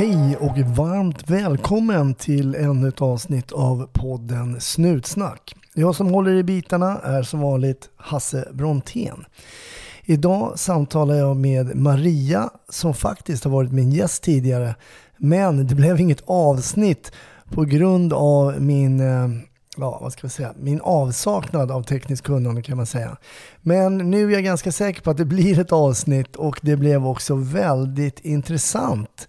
Hej 0.00 0.36
och 0.36 0.58
varmt 0.58 1.30
välkommen 1.30 2.14
till 2.14 2.54
ännu 2.54 2.88
ett 2.88 3.02
avsnitt 3.02 3.52
av 3.52 3.88
podden 3.92 4.60
Snutsnack. 4.60 5.54
Jag 5.74 5.94
som 5.94 6.06
håller 6.06 6.34
i 6.34 6.42
bitarna 6.42 6.98
är 6.98 7.22
som 7.22 7.40
vanligt 7.40 7.90
Hasse 7.96 8.48
Brontén. 8.52 9.24
Idag 10.04 10.58
samtalar 10.58 11.14
jag 11.14 11.36
med 11.36 11.76
Maria 11.76 12.50
som 12.68 12.94
faktiskt 12.94 13.44
har 13.44 13.50
varit 13.50 13.72
min 13.72 13.90
gäst 13.90 14.22
tidigare. 14.22 14.74
Men 15.16 15.66
det 15.66 15.74
blev 15.74 16.00
inget 16.00 16.22
avsnitt 16.26 17.12
på 17.50 17.64
grund 17.64 18.12
av 18.12 18.62
min, 18.62 19.00
eh, 19.00 19.28
ja, 19.76 19.98
vad 20.02 20.12
ska 20.12 20.22
vi 20.22 20.30
säga, 20.30 20.54
min 20.58 20.80
avsaknad 20.80 21.70
av 21.70 21.82
tekniskt 21.82 22.22
kunnande 22.22 22.62
kan 22.62 22.76
man 22.76 22.86
säga. 22.86 23.16
Men 23.60 23.98
nu 23.98 24.28
är 24.30 24.34
jag 24.34 24.44
ganska 24.44 24.72
säker 24.72 25.02
på 25.02 25.10
att 25.10 25.16
det 25.16 25.24
blir 25.24 25.58
ett 25.58 25.72
avsnitt 25.72 26.36
och 26.36 26.60
det 26.62 26.76
blev 26.76 27.06
också 27.06 27.34
väldigt 27.34 28.20
intressant 28.20 29.28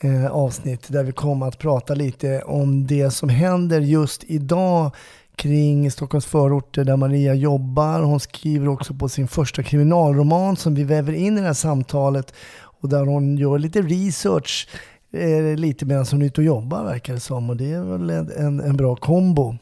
eh, 0.00 0.26
avsnitt 0.26 0.88
där 0.88 1.04
vi 1.04 1.12
kommer 1.12 1.46
att 1.46 1.58
prata 1.58 1.94
lite 1.94 2.42
om 2.42 2.86
det 2.86 3.10
som 3.10 3.28
händer 3.28 3.80
just 3.80 4.24
idag 4.24 4.90
kring 5.36 5.90
Stockholms 5.90 6.26
förorter 6.26 6.84
där 6.84 6.96
Maria 6.96 7.34
jobbar. 7.34 8.00
Hon 8.00 8.20
skriver 8.20 8.68
också 8.68 8.94
på 8.94 9.08
sin 9.08 9.28
första 9.28 9.62
kriminalroman 9.62 10.56
som 10.56 10.74
vi 10.74 10.84
väver 10.84 11.12
in 11.12 11.38
i 11.38 11.40
det 11.40 11.46
här 11.46 11.54
samtalet 11.54 12.34
och 12.80 12.88
där 12.88 13.06
hon 13.06 13.36
gör 13.36 13.58
lite 13.58 13.82
research 13.82 14.68
eh, 15.12 15.56
lite 15.56 15.84
medan 15.84 16.06
hon 16.10 16.22
är 16.22 16.26
ute 16.26 16.40
och 16.40 16.44
jobbar 16.44 16.84
verkar 16.84 17.14
det 17.14 17.20
som 17.20 17.50
och 17.50 17.56
det 17.56 17.72
är 17.72 17.82
väl 17.82 18.10
en, 18.10 18.60
en 18.60 18.76
bra 18.76 18.96
kombo. 18.96 19.56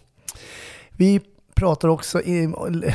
Vi 0.97 1.21
pratar 1.55 1.89
också 1.89 2.23
i, 2.23 2.47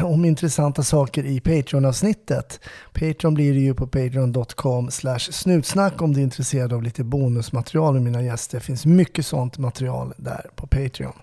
om 0.04 0.26
intressanta 0.26 0.84
saker 0.84 1.26
i 1.26 1.40
Patreon-avsnittet. 1.40 2.60
Patreon 2.94 3.34
blir 3.34 3.54
det 3.54 3.60
ju 3.60 3.74
på 3.74 3.88
patreon.com 3.88 4.92
snutsnack 5.20 6.02
om 6.02 6.14
du 6.14 6.20
är 6.20 6.24
intresserad 6.24 6.74
av 6.74 6.84
lite 6.84 7.04
bonusmaterial 7.04 7.94
med 7.94 8.04
mina 8.04 8.22
gäster. 8.22 8.58
Det 8.58 8.64
finns 8.64 8.86
mycket 8.86 9.26
sånt 9.26 9.58
material 9.58 10.14
där 10.18 10.50
på 10.56 10.68
Patreon. 10.68 11.14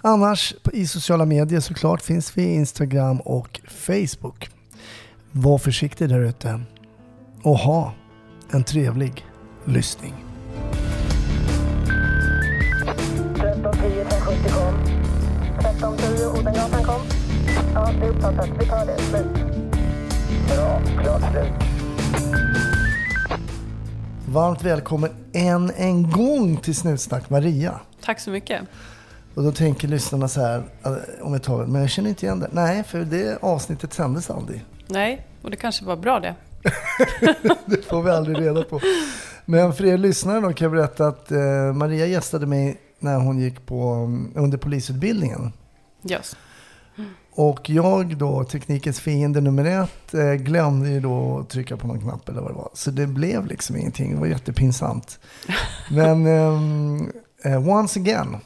Annars 0.00 0.54
i 0.72 0.86
sociala 0.86 1.24
medier 1.24 1.60
såklart 1.60 2.02
finns 2.02 2.38
vi 2.38 2.42
Instagram 2.42 3.20
och 3.20 3.60
Facebook. 3.68 4.50
Var 5.32 5.58
försiktig 5.58 6.08
där 6.08 6.20
ute 6.20 6.60
och 7.42 7.58
ha 7.58 7.92
en 8.50 8.64
trevlig 8.64 9.26
lyssning. 9.64 10.14
1310 16.62 16.62
Odengatan 16.62 16.84
kom. 16.84 17.00
Ja, 17.74 17.92
det 18.00 18.06
är 18.06 18.10
uppfattat. 18.10 18.48
Vi 18.60 18.66
tar 18.66 18.86
det. 18.86 18.98
Slut. 18.98 19.26
Bra. 20.48 20.80
Klart 21.02 21.32
slut. 21.32 21.52
Varmt 24.28 24.62
välkommen 24.62 25.10
än 25.32 25.72
en 25.76 26.10
gång 26.10 26.56
till 26.56 26.74
Snutsnack 26.74 27.30
Maria. 27.30 27.80
Tack 28.04 28.20
så 28.20 28.30
mycket. 28.30 28.62
Och 29.34 29.42
då 29.42 29.52
tänker 29.52 29.88
lyssnarna 29.88 30.28
så 30.28 30.40
här, 30.40 30.62
eh, 30.84 30.92
om 31.20 31.34
ett 31.34 31.42
tag, 31.42 31.68
men 31.68 31.80
jag 31.80 31.90
känner 31.90 32.08
inte 32.08 32.26
igen 32.26 32.40
det. 32.40 32.48
Nej, 32.52 32.82
för 32.82 32.98
det 32.98 33.38
avsnittet 33.42 33.92
sändes 33.92 34.30
aldrig. 34.30 34.64
Nej, 34.86 35.26
och 35.42 35.50
det 35.50 35.56
kanske 35.56 35.84
var 35.84 35.96
bra 35.96 36.20
det. 36.20 36.34
Det 37.66 37.84
får 37.84 38.02
vi 38.02 38.10
aldrig 38.10 38.40
reda 38.40 38.62
på. 38.62 38.80
Men 39.44 39.72
för 39.72 39.84
er 39.84 39.98
lyssnare 39.98 40.40
då 40.40 40.52
kan 40.52 40.64
jag 40.64 40.72
berätta 40.72 41.06
att 41.06 41.30
eh, 41.30 41.72
Maria 41.74 42.06
gästade 42.06 42.46
mig 42.46 42.80
när 42.98 43.16
hon 43.16 43.38
gick 43.38 43.66
på, 43.66 43.82
mm, 43.82 44.32
under 44.36 44.58
polisutbildningen. 44.58 45.52
Yes. 46.10 46.36
Och 47.34 47.70
jag 47.70 48.16
då, 48.16 48.44
teknikens 48.44 49.00
fiende 49.00 49.40
nummer 49.40 49.64
ett, 49.82 50.14
eh, 50.14 50.32
glömde 50.32 50.88
ju 50.90 51.00
då 51.00 51.38
att 51.38 51.48
trycka 51.48 51.76
på 51.76 51.86
någon 51.86 52.00
knapp 52.00 52.28
eller 52.28 52.40
vad 52.40 52.50
det 52.50 52.54
var. 52.54 52.70
Så 52.74 52.90
det 52.90 53.06
blev 53.06 53.46
liksom 53.46 53.76
ingenting, 53.76 54.14
det 54.14 54.20
var 54.20 54.26
jättepinsamt. 54.26 55.18
Men 55.90 56.26
eh, 57.44 57.68
once 57.68 58.00
again, 58.00 58.36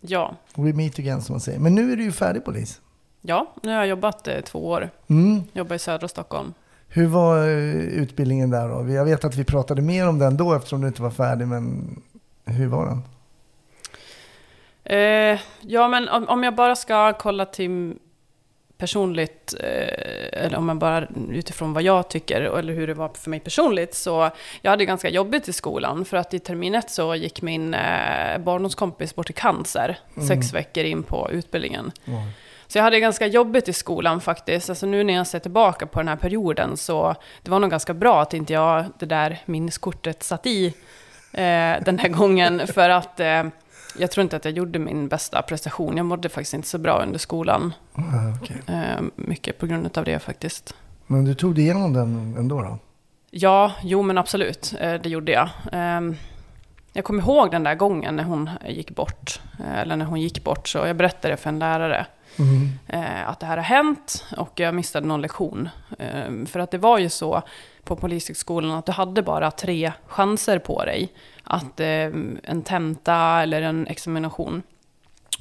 Ja. 0.00 0.34
we 0.54 0.72
meet 0.72 0.98
again 0.98 1.22
som 1.22 1.32
man 1.32 1.40
säger. 1.40 1.58
Men 1.58 1.74
nu 1.74 1.92
är 1.92 1.96
du 1.96 2.02
ju 2.04 2.12
färdig 2.12 2.44
polis. 2.44 2.80
ja, 3.22 3.54
nu 3.62 3.70
har 3.72 3.78
jag 3.78 3.86
jobbat 3.86 4.28
eh, 4.28 4.40
två 4.40 4.66
år. 4.68 4.90
Mm. 5.08 5.42
Jobbar 5.52 5.76
i 5.76 5.78
södra 5.78 6.08
Stockholm. 6.08 6.54
Hur 6.88 7.06
var 7.06 7.38
eh, 7.48 7.74
utbildningen 7.76 8.50
där 8.50 8.68
då? 8.68 8.90
Jag 8.92 9.04
vet 9.04 9.24
att 9.24 9.34
vi 9.36 9.44
pratade 9.44 9.82
mer 9.82 10.08
om 10.08 10.18
den 10.18 10.36
då 10.36 10.54
eftersom 10.54 10.80
du 10.80 10.88
inte 10.88 11.02
var 11.02 11.10
färdig, 11.10 11.48
men 11.48 11.96
hur 12.44 12.66
var 12.66 12.86
den? 12.86 13.02
Eh, 14.84 15.40
ja, 15.60 15.88
men 15.88 16.08
om, 16.08 16.28
om 16.28 16.42
jag 16.44 16.54
bara 16.54 16.76
ska 16.76 17.12
kolla 17.12 17.46
till 17.46 17.96
personligt, 18.78 19.54
eh, 19.60 20.44
eller 20.44 20.56
om 20.56 20.68
jag 20.68 20.78
bara 20.78 21.06
utifrån 21.30 21.72
vad 21.72 21.82
jag 21.82 22.08
tycker, 22.10 22.40
eller 22.40 22.72
hur 22.72 22.86
det 22.86 22.94
var 22.94 23.08
för 23.08 23.30
mig 23.30 23.40
personligt, 23.40 23.94
så 23.94 24.30
jag 24.62 24.70
hade 24.70 24.84
ganska 24.84 25.08
jobbigt 25.08 25.48
i 25.48 25.52
skolan, 25.52 26.04
för 26.04 26.16
att 26.16 26.34
i 26.34 26.38
termin 26.38 26.74
ett 26.74 26.90
så 26.90 27.14
gick 27.14 27.42
min 27.42 27.74
eh, 27.74 28.38
barndomskompis 28.38 29.14
bort 29.14 29.30
i 29.30 29.32
cancer, 29.32 29.98
sex 30.28 30.52
veckor 30.54 30.84
in 30.84 31.02
på 31.02 31.30
utbildningen. 31.30 31.92
Så 32.66 32.78
jag 32.78 32.82
hade 32.82 33.00
ganska 33.00 33.26
jobbigt 33.26 33.68
i 33.68 33.72
skolan 33.72 34.20
faktiskt. 34.20 34.70
Alltså 34.70 34.86
nu 34.86 35.04
när 35.04 35.14
jag 35.14 35.26
ser 35.26 35.38
tillbaka 35.38 35.86
på 35.86 36.00
den 36.00 36.08
här 36.08 36.16
perioden 36.16 36.76
så 36.76 37.14
det 37.42 37.50
var 37.50 37.58
nog 37.58 37.70
ganska 37.70 37.94
bra 37.94 38.22
att 38.22 38.34
inte 38.34 38.52
jag 38.52 38.84
det 38.98 39.06
där 39.06 39.38
minneskortet 39.44 40.22
satt 40.22 40.46
i 40.46 40.66
eh, 41.32 41.82
den 41.84 41.98
här 41.98 42.08
gången. 42.08 42.66
För 42.66 42.90
att 42.90 43.20
eh, 43.20 43.44
jag 43.98 44.10
tror 44.10 44.22
inte 44.22 44.36
att 44.36 44.44
jag 44.44 44.54
gjorde 44.54 44.78
min 44.78 45.08
bästa 45.08 45.42
prestation. 45.42 45.96
Jag 45.96 46.06
mådde 46.06 46.28
faktiskt 46.28 46.54
inte 46.54 46.68
så 46.68 46.78
bra 46.78 47.02
under 47.02 47.18
skolan. 47.18 47.72
Ah, 47.94 48.02
okej. 48.42 48.62
Eh, 48.66 49.04
mycket 49.16 49.58
på 49.58 49.66
grund 49.66 49.98
av 49.98 50.04
det 50.04 50.18
faktiskt. 50.18 50.74
Men 51.06 51.24
du 51.24 51.34
tog 51.34 51.54
dig 51.54 51.64
igenom 51.64 51.92
den 51.92 52.34
ändå 52.38 52.62
då? 52.62 52.78
Ja, 53.30 53.72
jo 53.82 54.02
men 54.02 54.18
absolut, 54.18 54.74
eh, 54.80 54.94
det 54.94 55.08
gjorde 55.08 55.32
jag. 55.32 55.48
Jag 56.92 57.04
kommer 57.04 57.22
ihåg 57.22 57.50
den 57.50 57.62
där 57.64 57.74
gången 57.74 58.16
när 58.16 58.24
hon 58.24 58.50
gick 58.66 58.90
bort, 58.90 59.40
eh, 59.60 59.78
eller 59.78 59.96
när 59.96 60.04
hon 60.04 60.20
gick 60.20 60.44
bort, 60.44 60.68
så 60.68 60.78
jag 60.78 60.96
berättade 60.96 61.36
för 61.36 61.48
en 61.48 61.58
lärare 61.58 62.06
eh, 62.88 63.28
att 63.28 63.40
det 63.40 63.46
här 63.46 63.56
har 63.56 63.64
hänt 63.64 64.24
och 64.36 64.60
jag 64.60 64.74
missade 64.74 65.06
någon 65.06 65.20
lektion. 65.20 65.68
Eh, 65.98 66.44
För 66.46 66.60
att 66.60 66.70
det 66.70 66.78
var 66.78 66.98
ju 66.98 67.08
så 67.08 67.42
på 67.84 67.96
Polishögskolan 67.96 68.70
att 68.70 68.86
du 68.86 68.92
hade 68.92 69.22
bara 69.22 69.50
tre 69.50 69.92
chanser 70.06 70.58
på 70.58 70.84
dig 70.84 71.12
att 71.44 71.80
en 71.80 72.62
tenta 72.64 73.16
eller 73.16 73.62
en 73.62 73.86
examination. 73.86 74.62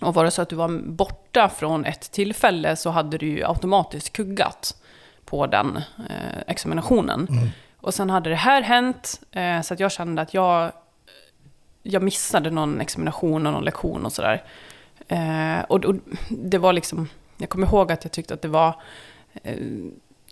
Och 0.02 0.14
var 0.14 0.24
det 0.26 0.32
så 0.32 0.42
att 0.42 0.50
du 0.50 0.56
var 0.56 0.82
borta 0.86 1.50
från 1.50 1.86
ett 1.86 2.12
tillfälle 2.12 2.76
så 2.76 2.90
hade 2.90 3.18
du 3.18 3.28
ju 3.28 3.44
automatiskt 3.46 4.14
kuggat 4.14 4.76
på 5.26 5.48
den 5.48 5.80
examinationen. 6.48 7.28
Och 7.78 7.94
sen 7.94 8.10
hade 8.10 8.30
det 8.30 8.36
här 8.36 8.62
hänt, 8.62 9.22
så 9.64 9.74
att 9.74 9.80
jag 9.80 9.92
kände 9.92 10.22
att 10.22 10.34
jag, 10.34 10.72
jag 11.88 12.04
missade 12.04 12.50
någon 12.50 12.82
examination 12.82 13.48
och 13.48 13.54
någon 13.54 13.66
lektion 13.66 14.06
och 14.06 14.14
sådär. 14.14 14.44
Eh, 15.08 15.60
och, 15.70 15.86
och 15.86 15.96
det 16.30 16.58
var 16.58 16.74
liksom, 16.74 17.10
jag 17.38 17.50
kommer 17.50 17.68
ihåg 17.68 17.92
att 17.92 18.04
jag 18.04 18.12
tyckte 18.12 18.34
att 18.34 18.42
det 18.42 18.48
var, 18.48 18.76
eh, 19.44 19.58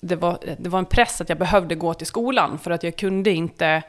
det 0.02 0.16
var, 0.16 0.38
det 0.58 0.70
var 0.70 0.80
en 0.80 0.86
press 0.86 1.22
att 1.22 1.30
jag 1.30 1.38
behövde 1.38 1.76
gå 1.76 1.94
till 1.94 2.08
skolan 2.08 2.60
för 2.60 2.72
att 2.72 2.84
jag 2.84 2.96
kunde 2.96 3.32
inte 3.32 3.84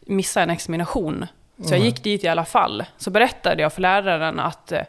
missa 0.00 0.42
en 0.42 0.50
examination. 0.50 1.26
Så 1.64 1.74
jag 1.74 1.80
gick 1.80 2.02
dit 2.02 2.24
i 2.24 2.28
alla 2.28 2.44
fall. 2.44 2.84
Så 2.96 3.10
berättade 3.10 3.62
jag 3.62 3.72
för 3.72 3.82
läraren 3.82 4.40
att 4.40 4.72
eh, 4.72 4.82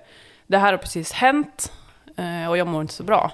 det 0.47 0.57
här 0.57 0.71
har 0.71 0.77
precis 0.77 1.11
hänt 1.11 1.71
eh, 2.17 2.49
och 2.49 2.57
jag 2.57 2.67
mår 2.67 2.81
inte 2.81 2.93
så 2.93 3.03
bra. 3.03 3.31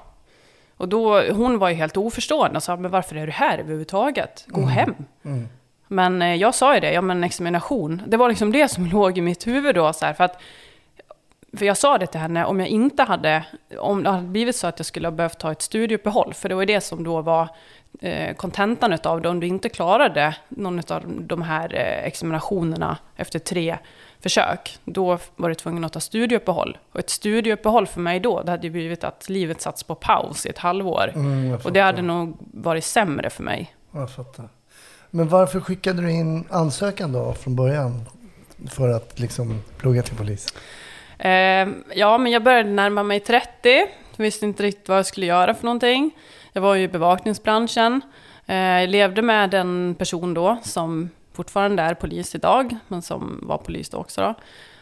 Och 0.78 0.90
då, 0.90 1.22
hon 1.31 1.57
var 1.60 1.69
ju 1.69 1.75
helt 1.75 1.98
oförstående 1.98 2.57
och 2.57 2.63
sa, 2.63 2.75
men 2.75 2.92
varför 2.92 3.16
är 3.16 3.25
du 3.25 3.31
här 3.31 3.57
överhuvudtaget? 3.57 4.45
Gå 4.48 4.62
hem. 4.66 4.95
Men 5.94 6.22
eh, 6.22 6.36
jag 6.36 6.56
sa 6.56 6.74
ju 6.74 6.80
det, 6.80 6.94
ja 6.94 7.01
men 7.01 7.24
examination. 7.24 8.01
Det 8.07 8.18
var 8.18 8.30
liksom 8.30 8.51
det 8.51 8.68
som 8.68 8.86
låg 8.92 9.18
i 9.18 9.22
mitt 9.22 9.48
huvud 9.48 9.75
då, 9.75 9.94
så 9.94 10.06
här, 10.06 10.13
för 10.13 10.24
att 10.24 10.42
för 11.57 11.66
jag 11.66 11.78
sa 11.78 11.98
det 11.98 12.07
till 12.07 12.19
henne, 12.19 12.45
om 12.45 12.60
jag 12.60 12.69
inte 12.69 13.04
hade, 13.04 13.45
om 13.78 14.04
det 14.04 14.10
hade 14.10 14.28
blivit 14.28 14.56
så 14.56 14.68
att 14.68 14.80
jag 14.80 14.86
skulle 14.86 15.07
ha 15.07 15.12
behövt 15.12 15.40
ta 15.40 15.51
ett 15.51 15.62
studieuppehåll, 15.62 16.34
för 16.34 16.50
det 16.50 16.56
var 16.56 16.62
ju 16.62 16.66
det 16.66 16.81
som 16.81 17.04
då 17.04 17.22
var 17.22 17.50
eh, 18.01 18.36
kontentan 18.36 18.94
utav 18.94 19.22
det, 19.22 19.30
om 19.30 19.40
du 19.40 19.48
inte 19.48 19.69
klarade 19.69 20.36
någon 20.50 20.80
av 20.90 21.04
de 21.06 21.42
här 21.42 21.75
eh, 21.75 22.07
examinationerna 22.07 22.98
efter 23.16 23.40
tre 23.40 23.78
försök, 24.19 24.78
då 24.86 25.18
var 25.36 25.50
du 25.50 25.56
tvungen 25.56 25.84
att 25.84 25.94
ta 25.94 26.00
studieuppehåll. 26.00 26.78
Och 26.92 27.00
ett 27.00 27.10
studieuppehåll 27.10 27.88
för 27.88 28.00
mig 28.00 28.19
då, 28.19 28.42
det 28.42 28.51
hade 28.51 28.68
ju 28.68 28.72
blivit 28.74 29.04
att 29.04 29.30
livet 29.30 29.62
satts 29.62 29.84
på 29.84 29.95
paus 29.95 30.45
i 30.45 30.50
ett 30.50 30.57
halvår. 30.57 31.12
Mm, 31.16 31.60
och 31.63 31.74
det 31.74 31.80
hade 31.80 32.01
nog 32.01 32.38
varit 32.40 32.86
sämre 32.86 33.30
för 33.30 33.44
mig. 33.44 33.75
Jag 33.92 34.12
fattar. 34.12 34.50
Men 35.15 35.27
varför 35.27 35.60
skickade 35.60 36.01
du 36.01 36.12
in 36.12 36.45
ansökan 36.50 37.12
då 37.12 37.33
från 37.33 37.56
början? 37.56 38.06
För 38.69 38.89
att 38.89 39.19
liksom 39.19 39.62
plugga 39.77 40.04
till 40.04 40.15
polis? 40.15 40.54
Eh, 41.18 41.68
ja, 41.95 42.18
men 42.18 42.31
jag 42.31 42.44
började 42.44 42.69
närma 42.69 43.04
mig 43.04 43.19
30. 43.19 43.48
Jag 44.15 44.24
visste 44.24 44.45
inte 44.45 44.63
riktigt 44.63 44.89
vad 44.89 44.98
jag 44.98 45.06
skulle 45.06 45.25
göra 45.25 45.54
för 45.54 45.65
någonting. 45.65 46.12
Jag 46.54 46.62
var 46.62 46.75
ju 46.75 46.83
i 46.83 46.88
bevakningsbranschen. 46.88 48.01
Eh, 48.45 48.56
jag 48.56 48.89
levde 48.89 49.21
med 49.21 49.54
en 49.54 49.95
person 50.00 50.33
då 50.33 50.57
som 50.63 51.10
fortfarande 51.33 51.83
är 51.83 51.94
polis 51.94 52.36
idag, 52.36 52.77
men 52.88 53.01
som 53.01 53.39
var 53.44 53.57
polis 53.57 53.89
då 53.89 53.98
också. 53.98 54.21
Då. 54.21 54.36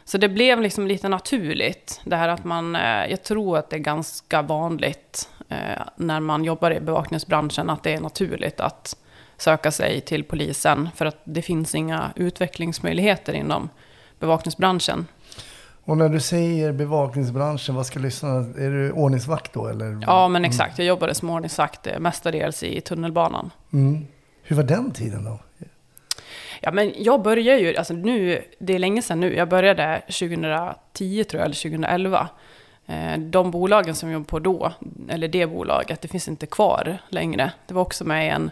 Så 0.04 0.18
det 0.18 0.30
blev 0.30 0.62
liksom 0.62 0.88
lite 0.88 1.10
naturligt. 1.10 2.02
Det 2.04 2.16
här 2.16 2.30
att 2.30 2.44
man, 2.44 2.76
eh, 2.76 3.06
jag 3.10 3.24
tror 3.24 3.58
att 3.58 3.70
det 3.70 3.76
är 3.76 3.80
ganska 3.80 4.42
vanligt 4.42 5.30
eh, 5.50 5.82
när 5.96 6.20
man 6.20 6.44
jobbar 6.44 6.72
i 6.72 6.80
bevakningsbranschen 6.80 7.70
att 7.70 7.84
det 7.84 7.94
är 7.94 8.00
naturligt 8.00 8.60
att 8.60 8.96
söka 9.42 9.72
sig 9.72 10.02
till 10.02 10.24
polisen 10.24 10.90
för 10.96 11.06
att 11.06 11.18
det 11.24 11.42
finns 11.42 11.76
inga 11.76 12.12
utvecklingsmöjligheter 12.16 13.34
inom 13.34 13.70
bevakningsbranschen. 14.20 15.08
Och 15.84 15.98
när 15.98 16.10
du 16.10 16.20
säger 16.20 16.72
bevakningsbranschen, 16.72 17.76
vad 17.76 17.86
ska 17.86 18.00
lyssnarna... 18.00 18.40
Är 18.40 18.70
du 18.70 18.92
ordningsvakt 18.92 19.54
då 19.54 19.68
eller? 19.68 19.98
Ja, 20.08 20.28
men 20.28 20.46
exakt. 20.46 20.78
Jag 20.78 20.88
jobbade 20.88 21.16
som 21.16 21.30
ordningsvakt 21.30 21.88
eh, 21.88 22.00
mestadels 22.00 22.64
i 22.64 22.82
tunnelbanan. 22.82 23.52
Mm. 23.74 24.08
Hur 24.44 24.56
var 24.56 24.64
den 24.64 24.92
tiden 24.92 25.24
då? 25.24 25.40
Ja, 26.62 26.72
men 26.72 26.94
jag 26.98 27.22
började 27.22 27.60
ju, 27.60 27.76
alltså 27.76 27.94
nu, 27.94 28.44
det 28.60 28.74
är 28.74 28.80
länge 28.80 29.02
sedan 29.02 29.20
nu, 29.20 29.36
jag 29.36 29.50
började 29.50 30.02
2010 30.06 31.24
tror 31.24 31.40
jag, 31.40 31.46
eller 31.46 31.56
2011. 31.56 32.30
Eh, 32.88 33.18
De 33.20 33.52
bolagen 33.52 33.96
som 33.96 34.10
jag 34.10 34.14
jobbade 34.14 34.30
på 34.30 34.40
då, 34.40 34.74
eller 35.10 35.28
det 35.28 35.48
bolaget, 35.48 36.02
det 36.02 36.08
finns 36.08 36.28
inte 36.28 36.46
kvar 36.46 36.98
längre. 37.10 37.52
Det 37.68 37.74
var 37.74 37.82
också 37.82 38.06
med 38.06 38.26
i 38.26 38.30
en 38.30 38.52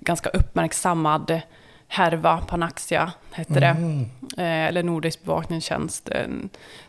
ganska 0.00 0.28
uppmärksammad 0.30 1.40
härva, 1.88 2.38
Panaxia 2.38 3.12
hette 3.32 3.60
det. 3.60 3.76
Eh, 4.42 4.66
Eller 4.66 4.82
Nordisk 4.82 5.22
bevakningstjänst. 5.24 6.08
Eh, 6.08 6.26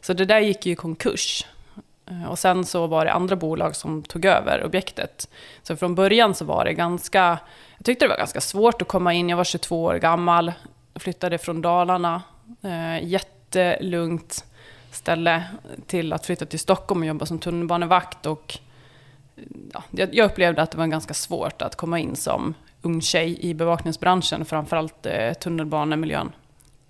Så 0.01 0.13
det 0.13 0.25
där 0.25 0.39
gick 0.39 0.65
ju 0.65 0.71
i 0.71 0.75
konkurs. 0.75 1.45
Eh, 2.11 2.29
Och 2.29 2.39
sen 2.39 2.65
så 2.65 2.87
var 2.87 3.05
det 3.05 3.11
andra 3.13 3.35
bolag 3.35 3.75
som 3.75 4.03
tog 4.03 4.25
över 4.25 4.63
objektet. 4.65 5.29
Så 5.63 5.75
från 5.75 5.95
början 5.95 6.35
så 6.35 6.45
var 6.45 6.65
det 6.65 6.73
ganska, 6.73 7.39
jag 7.77 7.85
tyckte 7.85 8.05
det 8.05 8.09
var 8.09 8.17
ganska 8.17 8.41
svårt 8.41 8.81
att 8.81 8.87
komma 8.87 9.13
in. 9.13 9.29
Jag 9.29 9.37
var 9.37 9.43
22 9.43 9.83
år 9.83 9.95
gammal, 9.95 10.51
flyttade 10.95 11.37
från 11.37 11.61
Dalarna. 11.61 12.21
Eh, 12.61 13.07
jättelugnt 13.07 14.45
ställe 14.91 15.43
till 15.87 16.13
att 16.13 16.25
flytta 16.25 16.45
till 16.45 16.59
Stockholm 16.59 17.01
och 17.01 17.07
jobba 17.07 17.25
som 17.25 17.39
tunnelbanevakt. 17.39 18.25
Och 18.25 18.57
ja, 19.73 19.83
jag 19.91 20.25
upplevde 20.25 20.61
att 20.61 20.71
det 20.71 20.77
var 20.77 20.87
ganska 20.87 21.13
svårt 21.13 21.61
att 21.61 21.75
komma 21.75 21.99
in 21.99 22.15
som 22.15 22.53
ung 22.81 23.01
tjej 23.01 23.39
i 23.39 23.53
bevakningsbranschen, 23.53 24.45
framförallt 24.45 25.05
eh, 25.05 25.33
tunnelbanemiljön. 25.33 26.31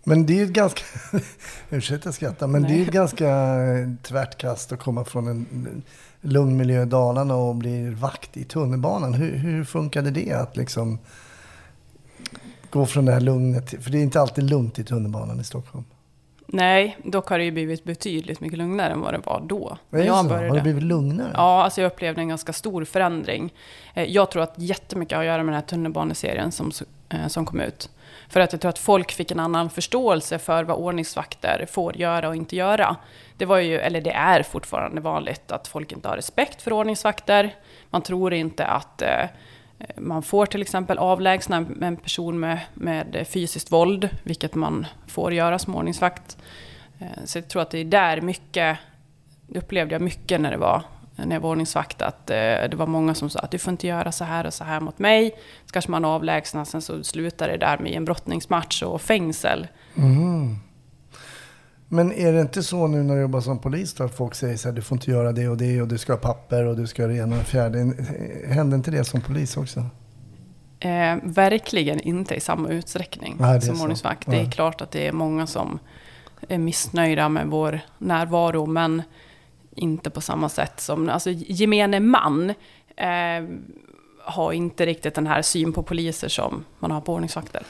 Men 0.03 0.25
det 0.25 0.33
är 0.33 0.37
ju 0.37 0.43
ett 0.43 0.49
ganska... 0.49 0.83
Ursäkta 1.69 2.07
jag 2.07 2.13
skrattar, 2.13 2.47
men 2.47 2.61
det 2.61 2.67
är 2.67 2.71
ju 2.71 2.77
Nej. 2.77 2.87
ett 2.87 2.93
ganska 2.93 3.29
eh, 3.29 3.89
tvärt 4.03 4.37
kast 4.37 4.71
att 4.71 4.79
komma 4.79 5.05
från 5.05 5.27
en 5.27 5.81
lugn 6.21 6.57
miljö 6.57 6.83
i 6.83 6.85
Dalarna 6.85 7.35
och 7.35 7.55
bli 7.55 7.89
vakt 7.89 8.37
i 8.37 8.43
tunnelbanan. 8.43 9.13
Hur, 9.13 9.37
hur 9.37 9.63
funkade 9.63 10.11
det 10.11 10.31
att 10.31 10.57
liksom 10.57 10.99
gå 12.69 12.85
från 12.85 13.05
det 13.05 13.11
här 13.11 13.19
lugnet. 13.19 13.83
För 13.83 13.91
det 13.91 13.97
är 13.97 14.03
inte 14.03 14.21
alltid 14.21 14.43
lugnt 14.43 14.79
i 14.79 14.83
tunnelbanan 14.83 15.39
i 15.39 15.43
Stockholm. 15.43 15.85
Nej, 16.51 16.97
dock 17.03 17.29
har 17.29 17.37
det 17.37 17.43
ju 17.43 17.51
blivit 17.51 17.83
betydligt 17.83 18.39
mycket 18.39 18.57
lugnare 18.57 18.93
än 18.93 19.01
vad 19.01 19.13
det 19.13 19.17
var 19.25 19.41
då. 19.45 19.77
Är 19.91 19.97
det 19.97 20.05
jag 20.05 20.23
så? 20.23 20.29
började. 20.29 20.47
Har 20.49 20.55
det 20.55 20.61
blivit 20.61 20.83
lugnare? 20.83 21.31
Ja, 21.33 21.63
alltså 21.63 21.81
jag 21.81 21.87
upplevde 21.91 22.21
en 22.21 22.27
ganska 22.29 22.53
stor 22.53 22.85
förändring. 22.85 23.53
Eh, 23.93 24.03
Jag 24.03 24.31
tror 24.31 24.43
att 24.43 24.53
jättemycket 24.57 25.15
har 25.15 25.23
att 25.23 25.27
göra 25.27 25.43
med 25.43 25.53
den 25.53 25.61
här 25.61 25.67
tunnelbaneserien 25.67 26.51
som, 26.51 26.71
eh, 27.09 27.27
som 27.27 27.45
kom 27.45 27.61
ut. 27.61 27.89
För 28.29 28.39
att 28.39 28.51
jag 28.53 28.61
tror 28.61 28.69
att 28.69 28.79
folk 28.79 29.11
fick 29.11 29.31
en 29.31 29.39
annan 29.39 29.69
förståelse 29.69 30.39
för 30.39 30.63
vad 30.63 30.77
ordningsvakter 30.77 31.65
får 31.71 31.97
göra 31.97 32.27
och 32.27 32.35
inte 32.35 32.55
göra. 32.55 32.95
Det 33.37 33.45
var 33.45 33.57
ju, 33.59 33.79
eller 33.79 34.01
det 34.01 34.11
är 34.11 34.43
fortfarande 34.43 35.01
vanligt 35.01 35.51
att 35.51 35.67
folk 35.67 35.91
inte 35.91 36.07
har 36.07 36.15
respekt 36.15 36.61
för 36.61 36.73
ordningsvakter. 36.73 37.55
Man 37.89 38.01
tror 38.01 38.33
inte 38.33 38.65
att 38.65 39.01
eh, 39.01 39.25
man 39.97 40.23
får 40.23 40.45
till 40.45 40.61
exempel 40.61 40.97
avlägsna 40.97 41.65
en 41.81 41.97
person 41.97 42.39
med, 42.39 42.59
med 42.73 43.27
fysiskt 43.29 43.71
våld, 43.71 44.09
vilket 44.23 44.55
man 44.55 44.85
får 45.07 45.33
göra 45.33 45.59
som 45.59 45.75
ordningsvakt. 45.75 46.37
Eh, 46.99 47.07
så 47.25 47.37
jag 47.37 47.47
tror 47.47 47.61
att 47.61 47.71
det 47.71 47.77
är 47.77 47.85
där 47.85 48.21
mycket, 48.21 48.77
det 49.47 49.59
upplevde 49.59 49.95
jag 49.95 50.01
mycket 50.01 50.41
när 50.41 50.51
det 50.51 50.57
var 50.57 50.83
när 51.25 51.35
jag 51.35 51.41
var 51.41 51.49
ordningsvakt, 51.49 52.01
att 52.01 52.29
eh, 52.29 52.35
det 52.35 52.73
var 52.73 52.87
många 52.87 53.13
som 53.13 53.29
sa 53.29 53.39
att 53.39 53.51
du 53.51 53.57
får 53.57 53.71
inte 53.71 53.87
göra 53.87 54.11
så 54.11 54.23
här 54.23 54.45
och 54.45 54.53
så 54.53 54.63
här 54.63 54.79
mot 54.79 54.99
mig. 54.99 55.31
Så 55.65 55.71
kanske 55.71 55.91
man 55.91 56.05
avlägsnar, 56.05 56.65
sen 56.65 56.81
så 56.81 57.03
slutar 57.03 57.47
det 57.47 57.57
där 57.57 57.77
med 57.77 57.91
en 57.91 58.05
brottningsmatch 58.05 58.83
och 58.83 59.01
fängsel. 59.01 59.67
Mm. 59.95 60.55
Men 61.91 62.13
är 62.13 62.33
det 62.33 62.41
inte 62.41 62.63
så 62.63 62.87
nu 62.87 63.03
när 63.03 63.15
du 63.15 63.21
jobbar 63.21 63.41
som 63.41 63.59
polis 63.59 63.93
då, 63.93 64.03
att 64.03 64.15
folk 64.15 64.35
säger 64.35 64.57
så 64.57 64.67
här, 64.67 64.75
du 64.75 64.81
får 64.81 64.95
inte 64.95 65.11
göra 65.11 65.31
det 65.31 65.47
och 65.47 65.57
det 65.57 65.81
och 65.81 65.87
du 65.87 65.97
ska 65.97 66.13
ha 66.13 66.19
papper 66.19 66.65
och 66.65 66.75
du 66.75 66.87
ska 66.87 67.03
ha 67.03 67.07
det 67.07 67.17
ena 67.17 67.35
och 67.35 67.39
det 67.39 67.45
fjärde. 67.45 67.93
Händer 68.47 68.77
inte 68.77 68.91
det 68.91 69.03
som 69.03 69.21
polis 69.21 69.57
också? 69.57 69.85
Eh, 70.79 71.17
verkligen 71.23 71.99
inte 71.99 72.35
i 72.35 72.39
samma 72.39 72.69
utsträckning 72.69 73.35
Nej, 73.39 73.61
som 73.61 73.81
ordningsvakt. 73.81 74.25
Det 74.29 74.35
är 74.35 74.43
Nej. 74.43 74.51
klart 74.51 74.81
att 74.81 74.91
det 74.91 75.07
är 75.07 75.11
många 75.11 75.47
som 75.47 75.79
är 76.47 76.57
missnöjda 76.57 77.29
med 77.29 77.47
vår 77.47 77.79
närvaro, 77.97 78.65
men 78.65 79.01
inte 79.75 80.09
på 80.09 80.21
samma 80.21 80.49
sätt 80.49 80.79
som... 80.79 81.09
Alltså 81.09 81.29
gemene 81.31 81.99
man 81.99 82.49
eh, 82.95 83.49
har 84.23 84.53
inte 84.53 84.85
riktigt 84.85 85.15
den 85.15 85.27
här 85.27 85.41
syn 85.41 85.73
på 85.73 85.83
poliser 85.83 86.27
som 86.27 86.65
man 86.79 86.91
har 86.91 87.01
på 87.01 87.13
ordningsvakter. 87.13 87.63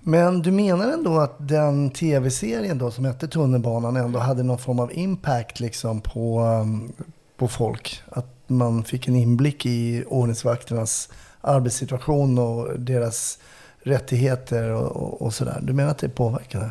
Men 0.00 0.42
du 0.42 0.50
menar 0.50 0.88
ändå 0.88 1.18
att 1.18 1.48
den 1.48 1.90
tv-serien 1.90 2.78
då 2.78 2.90
som 2.90 3.04
hette 3.04 3.28
Tunnelbanan 3.28 3.96
ändå 3.96 4.18
hade 4.18 4.42
någon 4.42 4.58
form 4.58 4.80
av 4.80 4.92
impact 4.92 5.60
liksom 5.60 6.00
på, 6.00 6.40
um, 6.40 6.92
på 7.36 7.48
folk? 7.48 8.02
Att 8.08 8.34
man 8.46 8.84
fick 8.84 9.08
en 9.08 9.16
inblick 9.16 9.66
i 9.66 10.04
ordningsvakternas 10.06 11.08
arbetssituation 11.40 12.38
och 12.38 12.80
deras 12.80 13.38
rättigheter 13.82 14.70
och, 14.70 14.96
och, 14.96 15.22
och 15.22 15.34
sådär. 15.34 15.58
Du 15.62 15.72
menar 15.72 15.90
att 15.90 15.98
det 15.98 16.08
påverkade? 16.08 16.70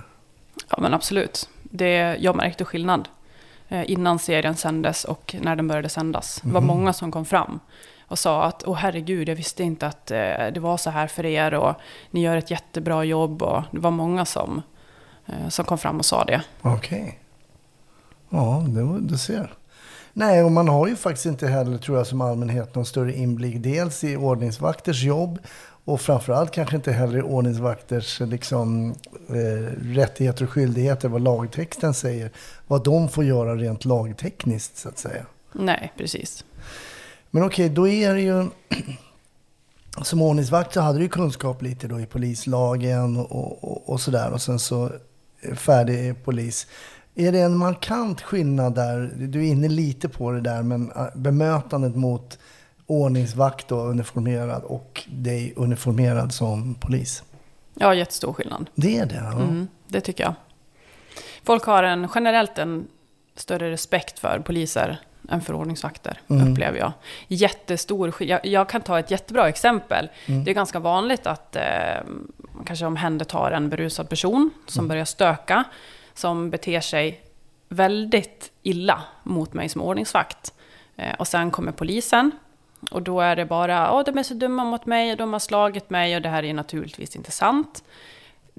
Ja, 0.70 0.78
men 0.82 0.94
absolut. 0.94 1.50
Det, 1.64 2.18
jag 2.20 2.36
märkte 2.36 2.66
skillnad 2.66 3.10
eh, 3.68 3.92
innan 3.92 4.20
serien 4.20 4.56
sändes 4.56 5.04
och 5.04 5.36
när 5.42 5.56
den 5.56 5.68
började 5.68 5.90
sändas. 5.90 6.42
Det 6.44 6.52
var 6.52 6.62
många 6.62 6.94
som 6.94 7.12
kom 7.12 7.26
fram 7.26 7.60
och 8.08 8.20
sa 8.20 8.44
att 8.44 8.64
åh 8.68 8.76
herregud, 8.76 9.30
jag 9.30 9.36
visste 9.36 9.64
inte 9.64 9.88
att 9.88 10.12
eh, 10.12 10.48
det 10.54 10.60
var 10.60 10.78
så 10.78 10.90
här 10.90 11.08
för 11.08 11.26
er 11.26 11.54
och 11.54 11.76
ni 12.12 12.22
gör 12.22 12.38
ett 12.38 12.52
jättebra 12.52 13.04
jobb. 13.04 13.42
Och 13.42 13.64
det 13.72 13.80
var 13.80 13.92
många 13.92 14.26
som, 14.26 14.62
eh, 15.26 15.50
som 15.50 15.66
kom 15.66 15.78
fram 15.78 15.98
och 15.98 16.06
sa 16.06 16.24
det. 16.24 16.42
Okej. 16.62 17.20
Ja, 18.30 18.66
det 18.68 19.00
du 19.00 19.18
ser. 19.18 19.54
Nej, 20.14 20.44
och 20.44 20.52
man 20.52 20.68
har 20.68 20.88
ju 20.88 20.96
faktiskt 20.96 21.26
inte 21.26 21.48
heller, 21.48 21.78
tror 21.78 21.98
jag, 21.98 22.08
som 22.08 22.22
allmänhet 22.22 22.76
någon 22.76 22.86
större 22.86 23.14
inblick. 23.14 23.56
Dels 23.58 24.04
i 24.04 24.16
ordningsvakters 24.16 25.04
jobb 25.04 25.40
och 25.86 26.02
framförallt 26.02 26.52
kanske 26.52 26.76
inte 26.76 26.92
heller 26.92 27.18
i 27.18 27.22
ordningsvakters 27.22 28.20
liksom, 28.20 28.96
eh, 29.30 29.74
rättigheter 29.82 30.44
och 30.44 30.50
skyldigheter, 30.50 31.10
vad 31.10 31.22
lagtexten 31.22 31.94
säger. 31.94 32.32
Vad 32.68 32.84
de 32.84 33.10
får 33.10 33.24
göra 33.24 33.56
rent 33.56 33.86
lagtekniskt, 33.86 34.78
så 34.78 34.90
att 34.90 34.98
säga. 34.98 35.26
Nej, 35.52 35.94
precis. 35.98 36.46
Men 37.38 37.46
okej, 37.46 37.70
då 37.70 37.88
är 37.88 38.14
det 38.14 38.22
ju... 38.22 38.46
Som 40.02 40.22
ordningsvakt 40.22 40.74
så 40.74 40.82
hade 40.82 40.98
du 40.98 41.04
ju 41.04 41.10
kunskap 41.10 41.62
lite 41.62 41.88
då 41.88 42.00
i 42.00 42.06
polislagen 42.06 43.18
och, 43.18 43.64
och, 43.64 43.90
och 43.90 44.02
sådär. 44.02 44.32
Och 44.32 44.42
sen 44.42 44.60
så 44.60 44.92
eh, 45.42 45.56
färdig 45.56 46.24
polis. 46.24 46.68
Är 47.16 47.32
det 47.32 47.40
en 47.40 47.58
markant 47.58 48.22
skillnad 48.22 48.76
där? 48.76 49.14
Du 49.16 49.40
är 49.40 49.52
inne 49.52 49.68
lite 49.68 50.10
på 50.10 50.32
det 50.32 50.42
där, 50.42 50.64
men 50.64 50.92
eh, 50.92 51.06
bemötandet 51.16 51.96
mot 51.96 52.40
ordningsvakt 52.86 53.72
och 53.72 53.90
uniformerad 53.90 54.64
och 54.64 55.04
dig 55.08 55.54
uniformerad 55.56 56.34
som 56.34 56.76
polis. 56.76 57.24
Ja, 57.74 57.94
jättestor 57.94 58.34
skillnad. 58.34 58.70
Det 58.76 58.98
är 58.98 59.06
det? 59.06 59.22
Ja. 59.32 59.32
Mm, 59.32 59.68
det 59.88 60.02
tycker 60.02 60.24
jag. 60.24 60.34
Folk 61.44 61.64
har 61.64 61.84
en, 61.84 62.08
generellt 62.16 62.58
en 62.58 62.88
större 63.36 63.72
respekt 63.72 64.20
för 64.20 64.40
poliser 64.40 65.00
än 65.30 65.42
för 65.42 65.54
ordningsvakter, 65.54 66.22
upplever 66.28 66.80
jag. 66.80 66.92
Jättestor 67.28 68.14
jag, 68.20 68.46
jag 68.46 68.70
kan 68.70 68.82
ta 68.82 69.00
ett 69.00 69.12
jättebra 69.12 69.50
exempel. 69.50 70.10
Det 70.26 70.52
är 70.52 70.56
ganska 70.56 70.80
vanligt 70.80 71.28
att 71.28 71.56
eh, 71.56 71.64
man 72.52 72.66
kanske 72.66 72.86
omhändertar 72.86 73.52
en 73.52 73.70
berusad 73.70 74.10
person 74.10 74.50
som 74.66 74.88
börjar 74.88 75.06
stöka, 75.06 75.64
som 76.14 76.50
beter 76.50 76.82
sig 76.82 77.22
väldigt 77.70 78.52
illa 78.64 79.02
mot 79.24 79.54
mig 79.54 79.70
som 79.70 79.82
ordningsvakt. 79.82 80.54
Eh, 80.96 81.14
och 81.20 81.28
sen 81.28 81.52
kommer 81.52 81.72
polisen. 81.72 82.32
Och 82.92 83.02
då 83.02 83.22
är 83.22 83.36
det 83.36 83.46
bara, 83.46 83.94
åh 83.94 84.04
de 84.06 84.18
är 84.18 84.24
så 84.24 84.34
dumma 84.34 84.64
mot 84.64 84.86
mig, 84.86 85.16
de 85.16 85.34
har 85.34 85.40
slagit 85.40 85.90
mig 85.90 86.16
och 86.16 86.22
det 86.22 86.30
här 86.30 86.44
är 86.44 86.54
naturligtvis 86.54 87.16
inte 87.16 87.32
sant. 87.32 87.84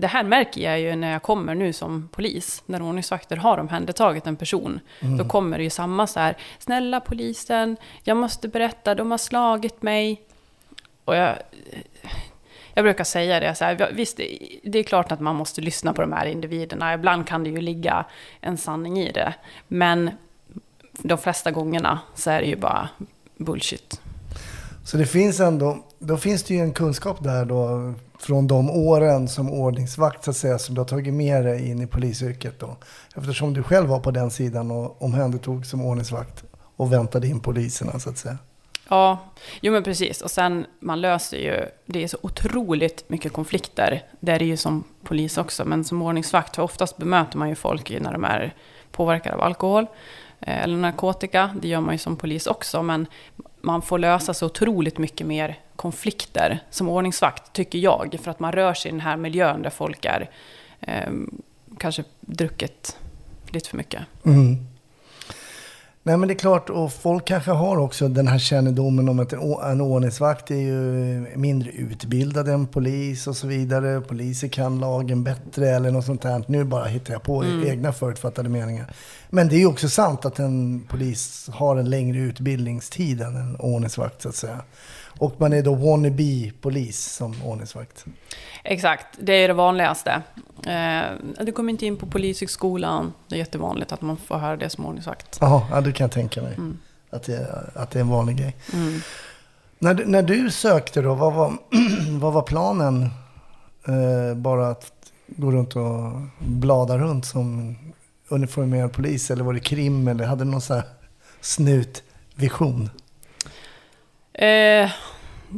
Det 0.00 0.07
här 0.07 0.25
märker 0.25 0.61
jag 0.61 0.81
ju 0.81 0.97
när 0.97 1.12
jag 1.12 1.23
kommer 1.23 1.55
nu 1.55 1.73
som 1.73 2.09
polis, 2.12 2.62
när 2.67 2.83
ordningsvakter 2.83 3.37
har 3.37 3.59
omhändertagit 3.59 4.26
en 4.26 4.37
person. 4.37 4.81
Då 5.19 5.25
kommer 5.25 5.59
det 5.59 5.64
ju 5.64 5.71
samma 5.71 6.07
så 6.07 6.21
här, 6.21 6.37
snälla 6.59 7.00
polisen, 7.00 7.76
jag 8.02 8.17
måste 8.17 8.49
berätta, 8.49 8.95
de 8.95 9.11
har 9.11 9.19
slagit 9.19 9.83
mig. 9.83 10.23
Och 11.05 11.17
jag, 11.17 11.37
Jag 12.75 12.85
brukar 12.85 13.05
säga 13.05 13.40
det 13.40 13.55
så 13.55 13.64
här, 13.64 13.90
visst, 13.93 14.17
det 14.62 14.78
är 14.78 14.83
klart 14.83 15.12
att 15.12 15.21
man 15.21 15.37
måste 15.37 15.61
lyssna 15.61 15.93
på 15.93 16.00
de 16.00 16.12
här 16.12 16.26
individerna. 16.26 16.95
Ibland 16.95 17.26
kan 17.26 17.45
det 17.45 17.50
ju 17.50 17.61
ligga 17.61 18.05
en 18.40 18.57
sanning 18.57 18.99
i 18.99 19.12
det. 19.12 19.35
Men 19.69 20.11
de 21.02 21.19
flesta 21.19 21.50
gångerna 21.50 21.99
så 22.14 22.31
är 22.31 22.40
det 22.40 22.47
ju 22.47 22.57
bara 22.57 22.88
bullshit. 23.37 24.00
Så 24.85 24.97
det 24.97 25.07
finns 25.07 25.40
ändå, 25.40 25.78
då 25.99 26.17
finns 26.17 26.43
det 26.43 26.55
ju 26.55 26.61
en 26.61 26.73
kunskap 26.73 27.25
där 27.25 27.45
då 27.45 27.95
från 28.21 28.47
de 28.47 28.71
åren 28.71 29.29
som 29.29 29.53
ordningsvakt 29.53 30.25
så 30.25 30.31
att 30.31 30.37
säga 30.37 30.59
som 30.59 30.75
du 30.75 30.81
har 30.81 30.87
tagit 30.87 31.15
med 31.15 31.45
dig 31.45 31.71
in 31.71 31.83
i 31.83 31.87
polisyrket 31.87 32.61
då. 32.61 32.77
Eftersom 33.17 33.55
du 33.55 33.63
själv 33.63 33.89
var 33.89 34.01
på 34.01 34.11
den 34.11 34.31
sidan 34.31 34.71
och 34.71 35.03
omhändertog 35.03 35.67
som 35.67 35.87
ordningsvakt 35.87 36.45
och 36.77 36.93
väntade 36.93 37.27
in 37.27 37.41
poliserna 37.41 37.99
så 37.99 38.11
att 38.11 38.19
säga. 38.19 38.39
Ja, 38.89 39.19
jo 39.61 39.73
men 39.73 39.83
precis. 39.83 40.21
Och 40.21 40.31
sen, 40.31 40.67
man 40.81 41.01
löser 41.01 41.37
ju, 41.37 41.67
det 41.87 42.05
är 42.05 42.09
så 42.09 42.19
otroligt 42.21 43.09
mycket 43.09 43.33
konflikter. 43.33 44.03
Det 44.21 44.33
är 44.33 44.39
det 44.39 44.45
ju 44.45 44.57
som 44.57 44.85
polis 45.03 45.39
också, 45.39 45.65
men 45.65 45.85
som 45.85 46.03
ordningsvakt, 46.03 46.57
för 46.57 46.63
oftast 46.63 46.97
bemöter 46.97 47.39
man 47.39 47.49
ju 47.49 47.55
folk 47.55 48.01
när 48.01 48.13
de 48.13 48.25
är 48.25 48.55
påverkade 48.91 49.35
av 49.35 49.43
alkohol 49.43 49.87
Eh, 50.40 50.62
eller 50.62 50.76
narkotika. 50.76 51.50
Det 51.61 51.68
gör 51.68 51.80
man 51.80 51.95
ju 51.95 51.99
som 51.99 52.16
polis 52.16 52.47
också, 52.47 52.83
men 52.83 53.07
man 53.61 53.83
får 53.83 53.99
lösa 53.99 54.35
så 54.35 54.47
otroligt 54.47 54.99
mycket 54.99 55.26
mer 55.26 55.59
konflikter 55.76 56.59
som 56.71 56.88
ordningsvakt, 56.88 57.52
tycker 57.52 57.78
jag. 57.78 58.16
För 58.23 58.30
att 58.30 58.40
man 58.40 58.52
rör 58.52 58.75
sig 58.75 58.88
i 58.88 58.92
den 58.92 59.00
här 59.00 59.16
miljön 59.16 59.62
där 59.62 59.71
folk 59.71 60.04
är 60.04 60.30
eh, 60.80 61.11
kanske 61.78 62.04
druckit 62.21 62.97
lite 63.50 63.68
för 63.68 63.76
mycket. 63.76 64.02
Mm. 64.25 64.57
Nej 66.09 66.17
men 66.17 66.29
det 66.29 66.35
är 66.35 66.38
klart, 66.38 66.71
och 66.71 66.93
folk 66.93 67.25
kanske 67.25 67.50
har 67.50 67.77
också 67.77 68.09
den 68.09 68.29
här 68.29 68.38
kännedomen 68.38 69.09
om 69.09 69.19
att 69.19 69.33
en 69.33 69.81
ordningsvakt 69.81 70.50
är 70.50 70.57
ju 70.57 71.27
mindre 71.37 71.71
utbildad 71.71 72.49
än 72.49 72.67
polis 72.67 73.27
och 73.27 73.37
så 73.37 73.47
vidare. 73.47 74.00
Poliser 74.00 74.49
kan 74.49 74.81
lagen 74.81 75.25
bättre 75.25 75.69
eller 75.69 75.91
något 75.91 76.05
sånt 76.05 76.25
här. 76.25 76.45
Nu 76.47 76.65
bara 76.65 76.85
hittar 76.85 77.12
jag 77.12 77.23
på 77.23 77.45
egna 77.67 77.93
förutfattade 77.93 78.49
meningar. 78.49 78.93
Men 79.31 79.49
det 79.49 79.55
är 79.55 79.59
ju 79.59 79.67
också 79.67 79.88
sant 79.88 80.25
att 80.25 80.38
en 80.38 80.87
polis 80.88 81.49
har 81.53 81.77
en 81.77 81.91
längre 81.91 82.19
utbildningstid 82.19 83.21
än 83.21 83.37
en 83.37 83.57
ordningsvakt 83.57 84.23
så 84.23 84.29
att 84.29 84.35
säga. 84.35 84.61
Och 85.19 85.35
man 85.41 85.53
är 85.53 85.63
då 85.63 85.75
wannabe-polis 85.75 87.15
som 87.15 87.35
ordningsvakt. 87.45 88.05
Exakt, 88.65 89.07
det 89.21 89.33
är 89.33 89.49
det 89.49 89.55
vanligaste. 89.55 90.23
Eh, 90.67 91.45
du 91.45 91.53
kommer 91.53 91.71
inte 91.73 91.87
in 91.87 91.97
på 91.97 92.07
Polishögskolan. 92.07 93.13
Det 93.29 93.35
är 93.35 93.39
jättevanligt 93.39 93.93
att 93.93 94.03
man 94.03 94.17
får 94.17 94.39
höra 94.39 94.57
det 94.57 94.71
som 94.71 94.87
ordningsvakt. 94.87 95.39
Jaha, 95.41 95.63
ja, 95.71 95.81
det 95.81 95.93
kan 95.93 96.11
tänka 96.11 96.43
mig. 96.43 96.57
Att, 97.11 97.23
det, 97.23 97.65
att 97.75 97.91
det 97.91 97.99
är 97.99 98.01
en 98.01 98.09
vanlig 98.09 98.37
grej. 98.37 98.57
När, 99.79 99.95
du- 99.95 100.07
när 100.07 100.23
du 100.23 100.51
sökte 100.51 101.03
då, 101.03 101.15
vad 101.15 101.35
var, 101.35 101.53
vad 102.21 102.33
var 102.33 102.43
planen? 102.43 103.03
Eh, 103.89 104.37
bara 104.37 104.69
att 104.69 104.93
gå 105.27 105.51
runt 105.53 105.77
och 105.77 106.13
blada 106.39 106.99
runt 106.99 107.27
som 107.27 107.77
uniformerad 108.29 108.93
polis? 108.93 109.31
Eller 109.31 109.45
var 109.45 109.53
det 109.53 109.61
krim? 109.61 110.09
Eller 110.09 110.25
hade 110.27 110.45
du 110.45 110.51
någon 110.51 110.61
sån 110.61 110.77
här 110.77 110.85
snutvision? 111.41 112.91
Eh, 114.38 114.90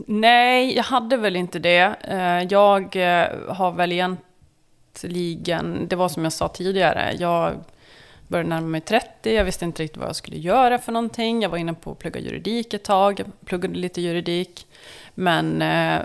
nej, 0.06 0.76
jag 0.76 0.82
hade 0.82 1.16
väl 1.16 1.36
inte 1.36 1.58
det. 1.58 1.94
Eh, 2.08 2.42
jag 2.50 2.96
eh, 2.96 3.28
har 3.48 3.72
väl 3.72 3.92
egentligen, 3.92 5.88
det 5.88 5.96
var 5.96 6.08
som 6.08 6.24
jag 6.24 6.32
sa 6.32 6.48
tidigare, 6.48 7.14
jag 7.18 7.54
började 8.28 8.48
närma 8.48 8.66
mig 8.66 8.80
30, 8.80 9.34
jag 9.34 9.44
visste 9.44 9.64
inte 9.64 9.82
riktigt 9.82 9.98
vad 9.98 10.08
jag 10.08 10.16
skulle 10.16 10.38
göra 10.38 10.78
för 10.78 10.92
någonting. 10.92 11.42
Jag 11.42 11.48
var 11.48 11.58
inne 11.58 11.74
på 11.74 11.90
att 11.90 11.98
plugga 11.98 12.20
juridik 12.20 12.74
ett 12.74 12.84
tag, 12.84 13.20
jag 13.20 13.26
pluggade 13.44 13.74
lite 13.74 14.00
juridik. 14.00 14.66
Men 15.14 15.62
eh, 15.62 16.00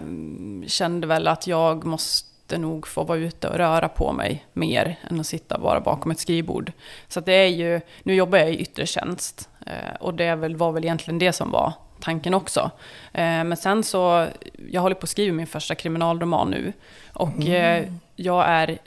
kände 0.67 1.08
väl 1.08 1.27
att 1.27 1.48
jag 1.48 1.86
måste 1.86 2.58
nog 2.58 2.88
få 2.88 3.03
vara 3.03 3.17
ute 3.17 3.48
och 3.48 3.55
röra 3.55 3.89
på 3.89 4.13
mig 4.13 4.46
mer 4.53 5.00
än 5.10 5.20
att 5.20 5.27
sitta 5.27 5.60
bara 5.60 5.79
bakom 5.79 6.12
ett 6.12 6.20
skrivbord. 6.20 6.72
Så 7.08 7.20
att 7.20 7.25
det 7.25 7.34
är 7.34 7.48
ju, 7.48 7.82
nu 8.03 8.15
jobbar 8.15 8.38
jag 8.38 8.50
i 8.50 8.58
yttre 8.58 8.86
tjänst 8.86 9.50
eh, 9.65 9.96
och 10.00 10.13
det 10.13 10.36
väl, 10.36 10.55
var 10.55 10.72
väl 10.72 10.84
egentligen 10.84 11.20
det 11.20 11.34
som 11.34 11.51
var 11.51 11.74
tanken 12.00 12.34
också. 12.34 12.72
Eh, 13.14 13.44
men 13.44 13.58
sen 13.58 13.84
så, 13.84 14.28
jag 14.70 14.82
håller 14.82 14.96
på 14.96 15.04
att 15.04 15.10
skriva 15.10 15.34
min 15.34 15.48
första 15.48 15.75
kriminalroman 15.75 16.52
nu. 16.52 16.74
Och 17.14 17.48
eh, 17.48 17.88
jag 18.16 18.46
är, 18.48 18.78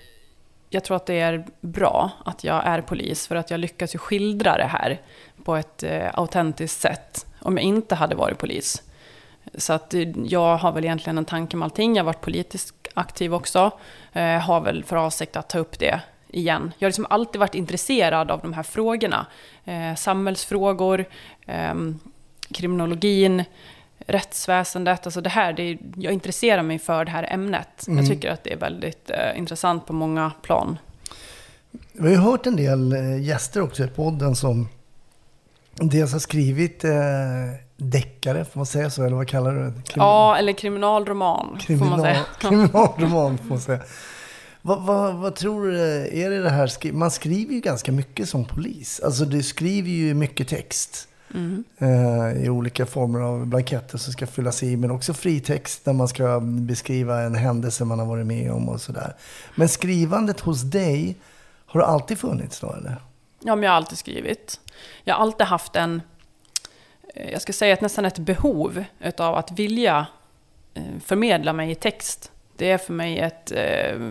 jag 0.70 0.84
tror 0.84 0.96
att 0.96 1.06
det 1.06 1.20
är 1.20 1.46
bra 1.60 2.10
att 2.24 2.44
jag 2.44 2.66
är 2.66 2.80
polis 2.80 3.26
för 3.26 3.36
att 3.36 3.50
jag 3.50 3.60
lyckas 3.60 3.94
ju 3.94 3.98
skildra 3.98 4.56
det 4.56 4.64
här 4.64 5.00
på 5.44 5.56
ett 5.56 5.82
eh, 5.82 6.08
autentiskt 6.14 6.80
sätt. 6.80 7.26
Om 7.40 7.56
jag 7.56 7.64
inte 7.64 7.94
hade 7.94 8.14
varit 8.14 8.38
polis. 8.38 8.82
Så 9.54 9.72
att 9.72 9.94
jag 10.24 10.56
har 10.56 10.72
väl 10.72 10.84
egentligen 10.84 11.18
en 11.18 11.24
tanke 11.24 11.56
med 11.56 11.66
allting. 11.66 11.96
Jag 11.96 12.04
har 12.04 12.06
varit 12.06 12.20
politiskt 12.20 12.88
aktiv 12.94 13.34
också. 13.34 13.70
Har 14.42 14.60
väl 14.60 14.84
för 14.84 14.96
avsikt 14.96 15.36
att 15.36 15.48
ta 15.48 15.58
upp 15.58 15.78
det 15.78 16.00
igen. 16.28 16.72
Jag 16.78 16.86
har 16.86 16.90
liksom 16.90 17.06
alltid 17.10 17.40
varit 17.40 17.54
intresserad 17.54 18.30
av 18.30 18.40
de 18.40 18.52
här 18.52 18.62
frågorna. 18.62 19.26
Samhällsfrågor, 19.96 21.04
ehm, 21.46 21.98
kriminologin, 22.54 23.44
rättsväsendet. 24.06 25.06
Alltså 25.06 25.20
det 25.20 25.30
här, 25.30 25.52
det 25.52 25.62
är, 25.62 25.78
jag 25.96 26.12
intresserar 26.12 26.62
mig 26.62 26.78
för 26.78 27.04
det 27.04 27.10
här 27.10 27.32
ämnet. 27.32 27.68
Jag 27.86 28.06
tycker 28.06 28.30
att 28.30 28.44
det 28.44 28.52
är 28.52 28.56
väldigt 28.56 29.10
eh, 29.10 29.38
intressant 29.38 29.86
på 29.86 29.92
många 29.92 30.32
plan. 30.42 30.78
Vi 31.92 32.02
har 32.02 32.10
ju 32.10 32.16
hört 32.16 32.46
en 32.46 32.56
del 32.56 32.92
eh, 32.92 33.20
gäster 33.22 33.60
också 33.62 33.84
i 33.84 33.88
podden 33.88 34.36
som 34.36 34.68
dels 35.74 36.12
har 36.12 36.18
skrivit 36.20 36.84
eh, 36.84 36.90
deckare, 37.76 38.44
får 38.44 38.58
man 38.58 38.66
säga 38.66 38.90
så? 38.90 39.04
Eller 39.04 39.16
vad 39.16 39.28
kallar 39.28 39.54
du 39.54 39.60
det? 39.64 39.70
Krim- 39.70 39.96
Ja, 40.02 40.36
eller 40.38 40.52
kriminalroman, 40.52 41.58
får 41.66 41.74
man 41.74 42.00
säga. 42.00 42.24
Kriminalroman, 42.40 43.38
får 43.38 43.44
man 43.48 43.60
säga. 43.60 43.80
Vad, 44.62 44.82
vad, 44.82 45.14
vad 45.14 45.34
tror 45.34 45.66
du, 45.66 45.80
är 46.22 46.30
det 46.30 46.42
det 46.42 46.50
här, 46.50 46.92
man 46.92 47.10
skriver 47.10 47.54
ju 47.54 47.60
ganska 47.60 47.92
mycket 47.92 48.28
som 48.28 48.44
polis. 48.44 49.00
Alltså 49.04 49.24
du 49.24 49.42
skriver 49.42 49.90
ju 49.90 50.14
mycket 50.14 50.48
text. 50.48 51.07
Eh, 51.78 52.44
I 52.44 52.48
olika 52.48 52.86
former 52.86 53.20
av 53.20 53.46
blanketter 53.46 53.98
som 53.98 54.12
ska 54.12 54.26
fyllas 54.26 54.62
i. 54.62 54.76
Men 54.76 54.90
också 54.90 55.14
fritext 55.14 55.86
när 55.86 55.92
man 55.92 56.08
ska 56.08 56.40
beskriva 56.40 57.20
en 57.20 57.34
händelse 57.34 57.84
man 57.84 57.98
har 57.98 58.06
varit 58.06 58.26
med 58.26 58.52
om 58.52 58.68
och 58.68 58.80
sådär. 58.80 59.14
Men 59.54 59.68
skrivandet 59.68 60.40
hos 60.40 60.62
dig, 60.62 61.16
har 61.66 61.80
det 61.80 61.86
alltid 61.86 62.18
funnits 62.18 62.60
då 62.60 62.72
eller? 62.72 62.96
Ja, 63.40 63.54
men 63.56 63.62
jag 63.62 63.70
har 63.70 63.76
alltid 63.76 63.98
skrivit. 63.98 64.60
Jag 65.04 65.14
har 65.14 65.22
alltid 65.22 65.46
haft 65.46 65.76
en, 65.76 66.02
eh, 67.14 67.30
jag 67.30 67.42
ska 67.42 67.52
säga 67.52 67.74
att 67.74 67.80
nästan 67.80 68.04
ett 68.04 68.18
behov 68.18 68.84
utav 69.00 69.34
att 69.34 69.52
vilja 69.52 70.06
eh, 70.74 70.82
förmedla 71.04 71.52
mig 71.52 71.70
i 71.70 71.74
text. 71.74 72.32
Det 72.56 72.70
är 72.70 72.78
för 72.78 72.92
mig 72.92 73.18
ett 73.18 73.52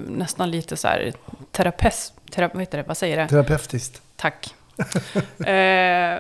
nästan 0.07 0.51
lite 0.51 0.77
så 0.77 0.87
här 0.87 1.13
terapeut, 1.51 2.13
tera, 2.31 2.49
vad 2.53 2.61
heter 2.61 2.77
det, 2.77 2.83
vad 2.87 2.97
säger 2.97 3.17
det? 3.17 3.27
Terapeutiskt. 3.27 4.01
Tack. 4.15 4.55
eh, 5.39 6.19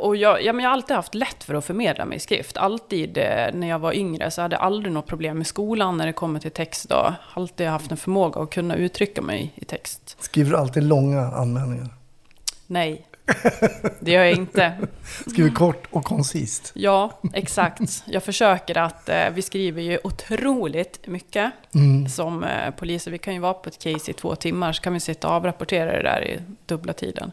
och 0.00 0.16
jag, 0.16 0.42
ja, 0.42 0.52
men 0.52 0.62
jag 0.62 0.70
har 0.70 0.74
alltid 0.74 0.96
haft 0.96 1.14
lätt 1.14 1.44
för 1.44 1.54
att 1.54 1.64
förmedla 1.64 2.04
mig 2.04 2.16
i 2.16 2.20
skrift. 2.20 2.56
Alltid 2.56 3.18
eh, 3.18 3.24
när 3.52 3.68
jag 3.68 3.78
var 3.78 3.92
yngre 3.92 4.30
så 4.30 4.42
hade 4.42 4.56
jag 4.56 4.62
aldrig 4.62 4.92
något 4.92 5.06
problem 5.06 5.42
i 5.42 5.44
skolan 5.44 5.96
när 5.96 6.06
det 6.06 6.12
kommer 6.12 6.40
till 6.40 6.50
text. 6.50 6.88
Då. 6.88 7.14
Alltid 7.34 7.66
haft 7.66 7.90
en 7.90 7.96
förmåga 7.96 8.40
att 8.40 8.50
kunna 8.50 8.76
uttrycka 8.76 9.22
mig 9.22 9.52
i 9.54 9.64
text. 9.64 10.16
Skriver 10.20 10.50
du 10.50 10.56
alltid 10.56 10.82
långa 10.82 11.20
anmälningar? 11.20 11.88
Nej, 12.66 13.06
det 14.00 14.10
gör 14.10 14.24
jag 14.24 14.32
inte. 14.32 14.72
Skriver 15.26 15.50
kort 15.50 15.86
och 15.90 16.04
koncist. 16.04 16.72
Ja, 16.74 17.20
exakt. 17.32 18.04
Jag 18.06 18.22
försöker 18.22 18.78
att, 18.78 19.08
eh, 19.08 19.30
vi 19.34 19.42
skriver 19.42 19.82
ju 19.82 19.98
otroligt 20.04 21.06
mycket 21.06 21.52
som 22.10 22.44
eh, 22.44 22.70
poliser. 22.76 23.10
Vi 23.10 23.18
kan 23.18 23.34
ju 23.34 23.40
vara 23.40 23.54
på 23.54 23.68
ett 23.68 23.78
case 23.78 24.10
i 24.10 24.14
två 24.14 24.34
timmar, 24.34 24.72
så 24.72 24.82
kan 24.82 24.92
vi 24.92 25.00
sitta 25.00 25.28
och 25.28 25.34
avrapportera 25.34 25.92
det 25.92 26.02
där 26.02 26.24
i 26.24 26.40
dubbla 26.66 26.92
tiden. 26.92 27.32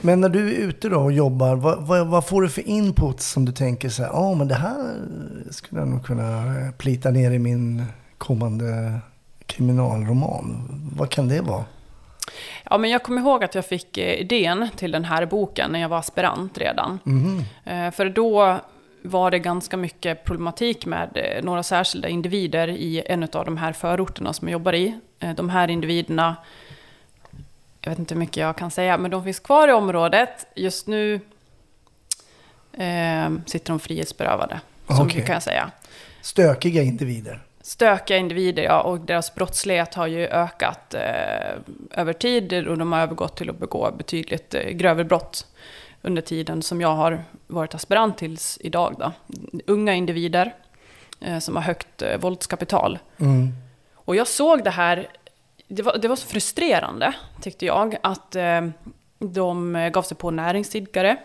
Men 0.00 0.20
när 0.20 0.28
du 0.28 0.54
är 0.54 0.58
ute 0.68 0.88
då 0.88 1.00
och 1.00 1.12
jobbar, 1.12 1.56
vad, 1.56 1.86
vad, 1.86 2.06
vad 2.06 2.26
får 2.26 2.42
du 2.42 2.48
för 2.48 2.68
input 2.68 3.20
som 3.20 3.44
du 3.44 3.52
tänker 3.52 3.88
så 3.88 4.02
här, 4.02 4.10
ja 4.12 4.34
men 4.34 4.48
det 4.48 4.54
här 4.54 4.94
skulle 5.50 5.80
jag 5.80 5.88
nog 5.88 6.04
kunna 6.04 6.44
plita 6.78 7.10
ner 7.10 7.30
i 7.30 7.38
min 7.38 7.84
kommande 8.18 8.98
kriminalroman. 9.46 10.68
Vad 10.96 11.10
kan 11.10 11.28
det 11.28 11.40
vara? 11.40 11.64
Ja, 12.70 12.78
men 12.78 12.90
jag 12.90 13.02
kommer 13.02 13.20
ihåg 13.20 13.44
att 13.44 13.54
jag 13.54 13.66
fick 13.66 13.98
eh, 13.98 14.14
idén 14.20 14.68
till 14.76 14.90
den 14.90 15.04
här 15.04 15.26
boken 15.26 15.70
när 15.72 15.80
jag 15.80 15.88
var 15.88 15.98
aspirant 15.98 16.58
redan. 16.58 16.98
Eh, 17.64 17.90
För 17.90 18.08
då 18.10 18.58
var 19.02 19.30
det 19.30 19.38
ganska 19.38 19.76
mycket 19.76 20.24
problematik 20.24 20.86
med 20.86 21.08
eh, 21.14 21.44
några 21.44 21.62
särskilda 21.62 22.08
individer 22.08 22.68
i 22.68 23.02
en 23.06 23.22
av 23.22 23.44
de 23.44 23.56
här 23.56 23.72
förorterna 23.72 24.32
som 24.32 24.48
jag 24.48 24.52
jobbar 24.52 24.72
i. 24.72 24.98
Eh, 25.20 25.34
De 25.34 25.48
här 25.50 25.68
individerna, 25.70 26.36
jag 27.88 27.92
vet 27.92 27.98
inte 27.98 28.14
hur 28.14 28.18
mycket 28.18 28.36
jag 28.36 28.56
kan 28.56 28.70
säga, 28.70 28.98
men 28.98 29.10
de 29.10 29.24
finns 29.24 29.40
kvar 29.40 29.68
i 29.68 29.72
området. 29.72 30.46
Just 30.54 30.86
nu 30.86 31.20
eh, 32.72 33.30
sitter 33.46 33.72
de 33.72 33.80
frihetsberövade, 33.80 34.60
så 34.88 35.04
mycket 35.04 35.26
kan 35.26 35.32
jag 35.32 35.42
säga. 35.42 35.70
Stökiga 36.20 36.82
individer. 36.82 37.42
Stökiga 37.60 38.16
individer, 38.16 38.62
ja, 38.62 38.80
och 38.80 39.00
deras 39.00 39.34
brottslighet 39.34 39.94
har 39.94 40.06
ju 40.06 40.26
ökat 40.26 40.94
eh, 40.94 41.00
över 41.90 42.12
tid 42.12 42.68
och 42.68 42.78
de 42.78 42.92
har 42.92 43.00
övergått 43.00 43.36
till 43.36 43.50
att 43.50 43.58
begå 43.58 43.90
betydligt 43.98 44.54
eh, 44.54 44.70
grövre 44.70 45.04
brott 45.04 45.46
under 46.02 46.22
tiden 46.22 46.62
som 46.62 46.80
jag 46.80 46.94
har 46.94 47.24
varit 47.46 47.74
aspirant 47.74 48.18
tills 48.18 48.58
idag. 48.60 48.96
Då. 48.98 49.12
Unga 49.66 49.94
individer 49.94 50.54
eh, 51.20 51.38
som 51.38 51.56
har 51.56 51.62
högt 51.62 52.02
eh, 52.02 52.18
våldskapital. 52.18 52.98
Mm. 53.18 53.52
Och 53.94 54.16
jag 54.16 54.26
såg 54.26 54.64
det 54.64 54.70
här, 54.70 55.08
det 55.68 55.82
var, 55.82 55.98
det 55.98 56.08
var 56.08 56.16
så 56.16 56.26
frustrerande 56.26 57.14
tyckte 57.40 57.66
jag, 57.66 57.96
att 58.02 58.36
eh, 58.36 58.68
de 59.18 59.72
gav 59.92 60.02
sig 60.02 60.16
på 60.16 60.30
näringsidkare. 60.30 61.16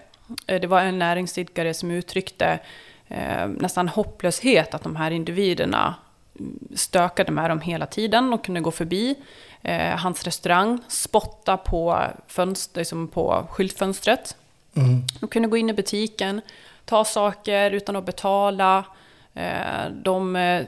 Eh, 0.48 0.62
det 0.62 0.68
var 0.68 0.82
en 0.82 1.00
näringsidkare 1.00 1.74
som 1.74 1.92
uttryckte 1.92 2.60
eh, 3.08 3.48
nästan 3.48 3.88
hopplöshet 3.88 4.74
att 4.74 4.84
de 4.84 4.96
här 4.96 5.12
individerna 5.12 5.96
mm, 6.40 6.60
stökade 6.76 7.32
med 7.32 7.50
dem 7.50 7.62
hela 7.62 7.86
tiden 7.86 8.34
och 8.34 8.46
kunde 8.46 8.62
gå 8.62 8.72
förbi 8.72 9.16
eh, 9.62 9.98
hans 9.98 10.24
restaurang, 10.24 10.80
spotta 10.88 11.58
på, 11.58 12.04
fönster, 12.28 12.80
liksom 12.80 13.08
på 13.08 13.48
skyltfönstret. 13.50 14.36
Mm. 14.76 15.02
De 15.20 15.28
kunde 15.30 15.48
gå 15.50 15.58
in 15.58 15.70
i 15.70 15.74
butiken, 15.74 16.42
ta 16.86 17.06
saker 17.06 17.72
utan 17.72 17.96
att 17.96 18.06
betala. 18.06 18.86
Eh, 19.34 19.90
De 20.04 20.36
eh, 20.36 20.64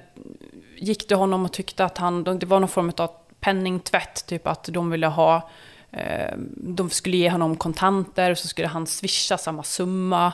gick 0.78 1.08
till 1.08 1.18
honom 1.18 1.46
och 1.46 1.54
tyckte 1.54 1.86
att 1.86 1.98
han, 1.98 2.24
det 2.24 2.46
var 2.46 2.60
någon 2.60 2.70
form 2.70 2.92
av 2.98 3.12
penningtvätt, 3.46 4.26
typ 4.26 4.48
att 4.48 4.64
de 4.64 4.90
ville 4.90 5.08
ha, 5.08 5.50
eh, 5.92 6.34
de 6.58 6.90
skulle 6.90 7.18
ge 7.18 7.30
honom 7.30 7.56
kontanter 7.56 8.32
och 8.32 8.38
så 8.38 8.48
skulle 8.48 8.68
han 8.68 8.88
swisha 8.88 9.38
samma 9.38 9.64
summa 9.64 10.34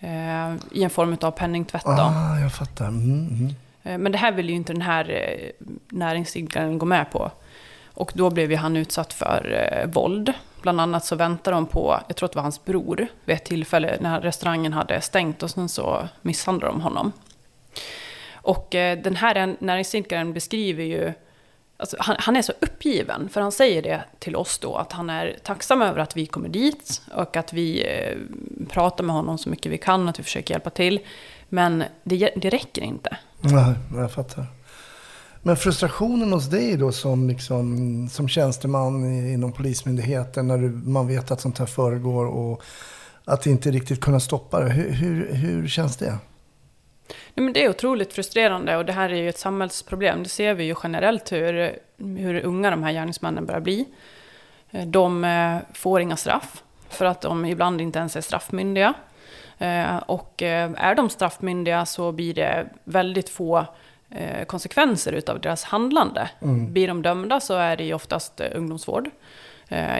eh, 0.00 0.54
i 0.72 0.82
en 0.82 0.90
form 0.90 1.16
av 1.20 1.30
penningtvätt. 1.30 1.84
Då. 1.84 1.90
Ah, 1.90 2.38
jag 2.38 2.54
fattar. 2.54 2.88
Mm, 2.88 3.28
mm. 3.28 3.54
Eh, 3.82 3.98
Men 3.98 4.12
det 4.12 4.18
här 4.18 4.32
vill 4.32 4.48
ju 4.48 4.56
inte 4.56 4.72
den 4.72 4.82
här 4.82 5.30
näringsidkaren 5.88 6.78
gå 6.78 6.86
med 6.86 7.10
på. 7.10 7.30
Och 7.94 8.12
då 8.14 8.30
blev 8.30 8.50
ju 8.50 8.56
han 8.56 8.76
utsatt 8.76 9.12
för 9.12 9.84
våld. 9.86 10.32
Bland 10.62 10.80
annat 10.80 11.04
så 11.04 11.16
väntade 11.16 11.56
de 11.56 11.66
på, 11.66 12.00
jag 12.06 12.16
tror 12.16 12.26
att 12.26 12.32
det 12.32 12.36
var 12.36 12.42
hans 12.42 12.64
bror, 12.64 13.06
vid 13.24 13.36
ett 13.36 13.44
tillfälle 13.44 13.96
när 14.00 14.20
restaurangen 14.20 14.72
hade 14.72 15.00
stängt 15.00 15.42
och 15.42 15.50
sen 15.50 15.68
så 15.68 16.08
misshandlade 16.22 16.72
de 16.72 16.80
honom. 16.80 17.12
Och 18.32 18.66
den 19.02 19.16
här 19.16 19.56
näringsidkaren 19.60 20.32
beskriver 20.32 20.84
ju, 20.84 21.12
alltså, 21.76 21.96
han, 22.00 22.16
han 22.18 22.36
är 22.36 22.42
så 22.42 22.52
uppgiven, 22.60 23.28
för 23.28 23.40
han 23.40 23.52
säger 23.52 23.82
det 23.82 24.04
till 24.18 24.36
oss 24.36 24.58
då, 24.58 24.76
att 24.76 24.92
han 24.92 25.10
är 25.10 25.36
tacksam 25.42 25.82
över 25.82 26.00
att 26.00 26.16
vi 26.16 26.26
kommer 26.26 26.48
dit 26.48 27.02
och 27.14 27.36
att 27.36 27.52
vi 27.52 27.84
eh, 27.86 28.18
pratar 28.68 29.04
med 29.04 29.14
honom 29.14 29.38
så 29.38 29.48
mycket 29.48 29.72
vi 29.72 29.78
kan, 29.78 30.08
att 30.08 30.18
vi 30.18 30.22
försöker 30.22 30.54
hjälpa 30.54 30.70
till. 30.70 31.00
Men 31.48 31.84
det, 32.04 32.30
det 32.36 32.50
räcker 32.50 32.82
inte. 32.82 33.16
Nej, 33.40 33.74
jag 33.94 34.12
fattar. 34.12 34.46
Men 35.42 35.56
frustrationen 35.56 36.32
hos 36.32 36.46
dig 36.46 36.76
då 36.76 36.92
som, 36.92 37.28
liksom, 37.28 38.08
som 38.08 38.28
tjänsteman 38.28 39.04
inom 39.26 39.52
Polismyndigheten 39.52 40.48
när 40.48 40.58
du, 40.58 40.68
man 40.68 41.08
vet 41.08 41.30
att 41.30 41.40
sånt 41.40 41.58
här 41.58 41.66
föregår 41.66 42.26
och 42.26 42.62
att 43.24 43.46
inte 43.46 43.70
riktigt 43.70 44.00
kunna 44.00 44.20
stoppa 44.20 44.60
det. 44.60 44.70
Hur, 44.70 44.90
hur, 44.90 45.34
hur 45.34 45.68
känns 45.68 45.96
det? 45.96 46.18
Nej, 47.38 47.44
men 47.44 47.52
det 47.52 47.64
är 47.64 47.68
otroligt 47.70 48.12
frustrerande 48.12 48.76
och 48.76 48.84
det 48.84 48.92
här 48.92 49.10
är 49.10 49.16
ju 49.16 49.28
ett 49.28 49.38
samhällsproblem. 49.38 50.22
Det 50.22 50.28
ser 50.28 50.54
vi 50.54 50.64
ju 50.64 50.74
generellt 50.82 51.32
hur, 51.32 51.78
hur 51.98 52.44
unga 52.44 52.70
de 52.70 52.82
här 52.82 52.92
gärningsmännen 52.92 53.46
börjar 53.46 53.60
bli. 53.60 53.86
Eh, 54.70 54.86
De 54.86 55.24
eh, 55.24 55.56
får 55.74 56.00
inga 56.00 56.16
straff 56.16 56.62
för 56.88 57.04
att 57.04 57.20
de 57.20 57.44
ibland 57.44 57.80
inte 57.80 57.98
ens 57.98 58.16
är 58.16 58.20
straffmyndiga. 58.20 58.94
Eh, 59.58 59.96
Och 59.96 60.42
är 60.42 60.94
de 60.94 61.10
straffmyndiga 61.10 61.86
så 61.86 62.12
blir 62.12 62.34
det 62.34 62.66
väldigt 62.84 63.28
få 63.28 63.66
konsekvenser 64.46 65.12
utav 65.12 65.40
deras 65.40 65.64
handlande. 65.64 66.30
Mm. 66.42 66.72
Blir 66.72 66.88
de 66.88 67.02
dömda 67.02 67.40
så 67.40 67.54
är 67.54 67.76
det 67.76 67.84
ju 67.84 67.94
oftast 67.94 68.40
ungdomsvård. 68.54 69.10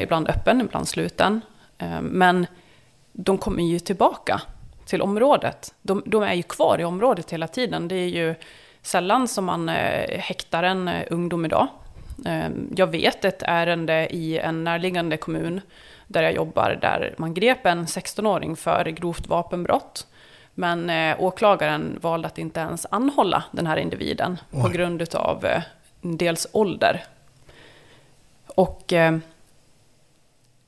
Ibland 0.01 0.29
öppen, 0.29 0.61
ibland 0.61 0.89
sluten. 0.89 1.41
Men 2.01 2.47
de 3.13 3.39
kommer 3.39 3.63
ju 3.63 3.79
tillbaka 3.79 4.41
till 4.87 5.03
området. 5.03 5.75
De, 5.83 6.03
de 6.07 6.23
är 6.23 6.35
ju 6.35 6.43
kvar 6.43 6.81
i 6.81 6.85
området 6.85 7.33
hela 7.33 7.49
tiden. 7.49 7.89
Det 7.89 7.95
är 7.95 8.09
ju 8.09 8.35
sällan 8.83 9.29
som 9.29 9.45
man 9.45 9.69
eh, 9.69 10.19
häktar 10.19 10.63
en 10.63 10.89
eh, 10.89 11.07
ungdom 11.11 11.45
idag. 11.45 11.67
Eh, 12.27 12.49
jag 12.77 12.87
vet 12.87 13.25
ett 13.25 13.43
ärende 13.43 14.09
i 14.11 14.39
en 14.39 14.65
närliggande 14.65 15.17
kommun 15.17 15.61
där 16.07 16.23
jag 16.23 16.33
jobbar 16.33 16.79
där 16.81 17.15
man 17.19 17.35
grep 17.35 17.67
en 17.67 17.87
16-åring 17.87 18.57
för 18.57 18.85
grovt 18.85 19.27
vapenbrott. 19.27 20.07
Men 20.55 20.91
eh, 20.91 21.21
åklagaren 21.21 21.99
valde 22.01 22.29
att 22.29 22.39
inte 22.39 22.61
ens 22.61 22.87
anhålla 22.91 23.45
den 23.51 23.67
här 23.67 23.77
individen 23.77 24.39
på 24.51 24.67
Oj. 24.67 24.73
grund 24.73 25.15
av 25.15 25.45
eh, 25.45 25.63
dels 26.01 26.47
ålder. 26.53 27.05
Och 28.47 28.93
eh, 28.93 29.19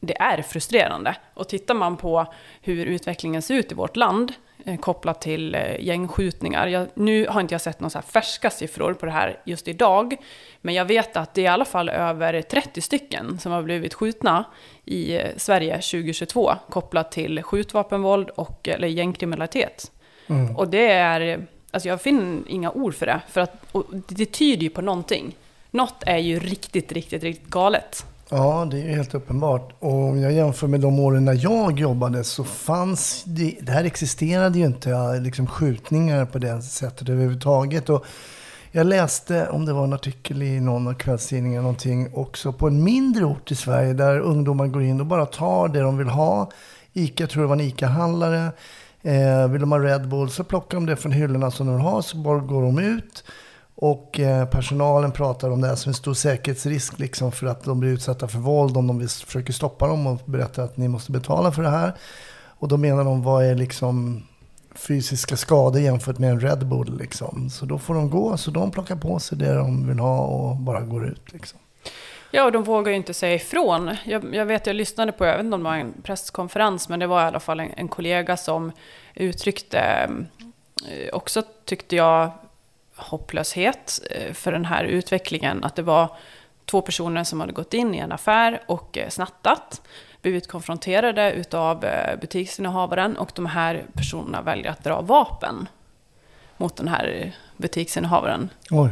det 0.01 0.21
är 0.21 0.43
frustrerande. 0.43 1.17
Och 1.35 1.49
tittar 1.49 1.75
man 1.75 1.97
på 1.97 2.27
hur 2.61 2.87
utvecklingen 2.87 3.43
ser 3.43 3.55
ut 3.55 3.73
i 3.73 3.75
vårt 3.75 3.97
land 3.97 4.33
eh, 4.65 4.79
kopplat 4.79 5.21
till 5.21 5.55
eh, 5.55 5.81
gängskjutningar. 5.81 6.67
Jag, 6.67 6.89
nu 6.95 7.27
har 7.27 7.41
inte 7.41 7.55
jag 7.55 7.61
sett 7.61 7.81
några 7.81 8.03
färska 8.03 8.51
siffror 8.51 8.95
på 8.95 9.07
det 9.07 9.13
här 9.13 9.41
just 9.45 9.69
idag. 9.69 10.17
Men 10.61 10.75
jag 10.75 10.85
vet 10.85 11.17
att 11.17 11.35
det 11.35 11.41
är 11.41 11.45
i 11.45 11.49
alla 11.49 11.65
fall 11.65 11.89
över 11.89 12.43
30 12.43 12.81
stycken 12.81 13.39
som 13.39 13.53
har 13.53 13.63
blivit 13.63 13.95
skjutna 13.95 14.45
i 14.85 15.17
eh, 15.17 15.27
Sverige 15.37 15.75
2022 15.75 16.53
kopplat 16.69 17.13
till 17.13 17.43
skjutvapenvåld 17.43 18.31
och 18.31 18.69
eller 18.69 18.89
gängkriminalitet. 18.89 19.93
Mm. 20.27 20.57
Och 20.57 20.69
det 20.69 20.91
är, 20.91 21.47
alltså 21.71 21.89
jag 21.89 22.03
finner 22.03 22.43
inga 22.49 22.71
ord 22.71 22.95
för 22.95 23.07
det. 23.07 23.21
För 23.29 23.41
att, 23.41 23.75
det 24.09 24.27
tyder 24.27 24.63
ju 24.63 24.71
på 24.71 24.83
någonting. 24.83 25.37
Något 25.71 26.03
är 26.07 26.19
ju 26.19 26.39
riktigt, 26.39 26.93
riktigt, 26.93 27.23
riktigt 27.23 27.51
galet. 27.51 28.05
Ja, 28.31 28.69
det 28.71 28.77
är 28.81 28.85
ju 28.85 28.95
helt 28.95 29.15
uppenbart. 29.15 29.73
Och 29.79 30.05
om 30.05 30.21
jag 30.21 30.33
jämför 30.33 30.67
med 30.67 30.81
de 30.81 30.99
åren 31.01 31.25
när 31.25 31.39
jag 31.43 31.79
jobbade 31.79 32.25
så 32.25 32.45
fanns 32.45 33.25
det, 33.27 33.55
det 33.61 33.73
här 33.73 33.85
existerade 33.85 34.59
ju 34.59 34.67
inte, 34.67 35.21
liksom 35.21 35.47
skjutningar 35.47 36.25
på 36.25 36.39
det 36.39 36.63
sättet 36.63 37.09
överhuvudtaget. 37.09 37.89
Och 37.89 38.05
jag 38.73 38.87
läste, 38.87 39.49
om 39.49 39.67
det 39.67 39.73
var 39.73 39.85
en 39.85 39.93
artikel 39.93 40.43
i 40.43 40.61
någon 40.61 40.89
av 40.89 40.95
kvällstidningarna 40.95 41.63
någonting, 41.63 42.15
också 42.15 42.53
på 42.53 42.67
en 42.67 42.85
mindre 42.85 43.25
ort 43.25 43.51
i 43.51 43.55
Sverige 43.55 43.93
där 43.93 44.21
ungdomar 44.21 44.67
går 44.67 44.83
in 44.83 45.01
och 45.01 45.07
bara 45.07 45.27
tar 45.27 45.69
det 45.69 45.81
de 45.81 45.99
vill 45.99 46.09
ha. 46.09 46.51
Ica, 46.93 47.27
tror 47.27 47.43
det 47.43 47.49
var 47.49 47.57
en 47.57 47.61
Ica-handlare. 47.61 48.53
Eh, 49.03 49.49
vill 49.49 49.61
de 49.61 49.73
ha 49.73 49.79
Red 49.79 50.09
Bull 50.09 50.31
så 50.31 50.45
plockar 50.45 50.77
de 50.77 50.87
det 50.87 50.97
från 50.97 51.13
hyllorna 51.13 51.51
som 51.51 51.67
de 51.67 51.77
vill 51.77 51.85
ha, 51.85 52.03
så 52.03 52.17
bara 52.17 52.39
går 52.39 52.63
de 52.63 52.79
ut. 52.79 53.25
Och 53.81 54.21
eh, 54.21 54.49
personalen 54.49 55.13
pratar 55.13 55.51
om 55.51 55.61
det 55.61 55.69
här 55.69 55.75
som 55.75 55.91
en 55.91 55.95
stor 55.95 56.15
säkerhetsrisk 56.15 56.99
liksom 56.99 57.33
för 57.33 57.47
att 57.47 57.65
de 57.65 57.81
blir 57.81 57.91
utsatta 57.91 58.29
för 58.29 58.39
våld 58.39 58.77
om 58.77 58.87
de 58.87 59.09
försöker 59.09 59.53
stoppa 59.53 59.87
dem 59.87 60.07
och 60.07 60.21
berättar 60.25 60.65
att 60.65 60.77
ni 60.77 60.89
måste 60.89 61.13
betala 61.13 61.53
för 61.53 61.63
det 61.63 61.71
här. 61.71 61.93
Och 62.59 62.69
då 62.69 62.77
menar 62.77 63.05
de 63.05 63.23
vad 63.23 63.45
är 63.45 63.55
liksom 63.55 64.23
fysiska 64.75 65.37
skador 65.37 65.81
jämfört 65.81 66.19
med 66.19 66.31
en 66.31 66.41
Red 66.41 66.67
Bull 66.67 66.99
liksom. 66.99 67.51
Så 67.51 67.67
då 67.67 67.79
får 67.79 67.95
de 67.95 68.11
gå, 68.11 68.37
så 68.37 68.51
de 68.51 68.71
plockar 68.71 68.97
på 68.97 69.19
sig 69.19 69.39
det 69.39 69.55
de 69.55 69.89
vill 69.89 69.99
ha 69.99 70.21
och 70.21 70.57
bara 70.57 70.81
går 70.81 71.07
ut 71.07 71.33
liksom. 71.33 71.59
Ja, 72.31 72.45
och 72.45 72.53
de 72.53 72.63
vågar 72.63 72.91
ju 72.91 72.97
inte 72.97 73.15
säga 73.15 73.35
ifrån. 73.35 73.97
Jag, 74.05 74.35
jag 74.35 74.47
vet, 74.47 74.67
jag 74.67 74.77
lyssnade 74.77 75.13
på, 75.13 75.27
jag 75.27 75.37
vet 75.37 75.45
inte 75.45 75.55
om 75.55 75.61
det 75.61 75.71
var 75.71 75.77
en 75.77 75.95
presskonferens, 76.03 76.89
men 76.89 77.01
det 77.01 77.07
var 77.07 77.23
i 77.23 77.27
alla 77.27 77.41
fall 77.41 77.61
en, 77.61 77.71
en 77.77 77.89
kollega 77.89 78.37
som 78.37 78.73
uttryckte 79.15 80.11
eh, 80.89 81.15
också, 81.15 81.43
tyckte 81.65 81.97
jag, 81.97 82.31
hopplöshet 82.99 84.01
eh, 84.11 84.33
för 84.33 84.53
den 84.53 84.65
här 84.65 84.85
utvecklingen. 84.85 85.65
Att 85.65 85.77
det 85.77 85.83
var 85.83 86.17
två 86.65 86.83
personer 86.83 87.25
som 87.25 87.41
hade 87.41 87.53
gått 87.53 87.75
in 87.75 87.95
i 87.95 87.99
en 87.99 88.13
affär 88.13 88.63
och 88.67 88.99
eh, 88.99 89.09
snattat, 89.09 89.83
blivit 90.23 90.49
konfronterade 90.49 91.33
utav 91.33 91.85
eh, 91.85 92.21
butiksinnehavaren 92.21 93.17
och 93.17 93.31
de 93.35 93.47
här 93.47 93.85
personerna 93.93 94.43
väljer 94.43 94.71
att 94.71 94.85
dra 94.85 95.01
vapen 95.01 95.69
mot 96.57 96.77
den 96.77 96.89
här 96.89 97.33
butiksinnehavaren. 97.57 98.51
Oj. 98.71 98.91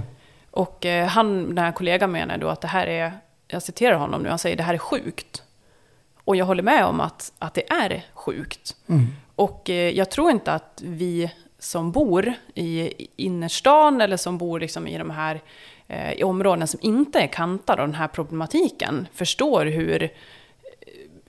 Och 0.51 0.87
han, 1.09 1.47
den 1.55 1.59
här 1.59 1.73
kollegan 1.73 2.13
menar 2.13 2.39
då 2.39 2.49
att 2.49 2.61
det 2.61 2.69
här 2.69 2.87
är, 2.87 3.13
jag 3.49 3.63
citerar 3.63 3.97
honom 3.97 4.23
nu, 4.23 4.29
han 4.29 4.39
säger 4.39 4.57
det 4.57 4.63
här 4.63 4.75
är 4.75 4.79
sjukt. 4.79 5.43
Och 6.25 6.37
jag 6.37 6.47
håller 6.47 6.63
med 6.63 6.85
om 6.85 7.01
att, 7.01 7.33
att 7.39 7.55
det 7.55 7.73
är 7.73 8.05
sjukt. 8.15 8.77
Mm. 8.87 9.07
Och 9.37 9.69
jag 9.69 10.11
tror 10.11 10.31
inte 10.31 10.53
att 10.53 10.83
vi 10.85 11.31
som 11.67 11.93
bor 11.93 12.33
i 12.55 12.93
innerstan 13.17 14.01
eller 14.01 14.17
som 14.17 14.39
bor 14.39 14.61
liksom 14.61 14.87
i 14.87 14.99
de 14.99 15.11
här 15.11 15.41
eh, 15.89 16.13
i 16.13 16.25
områden 16.25 16.69
som 16.69 16.81
inte 16.83 17.19
är 17.21 17.27
kantade 17.27 17.83
av 17.83 17.89
den 17.89 17.95
här 17.95 18.09
problematiken 18.09 19.09
förstår 19.15 19.67
hur, 19.67 20.03
eh, 20.03 20.09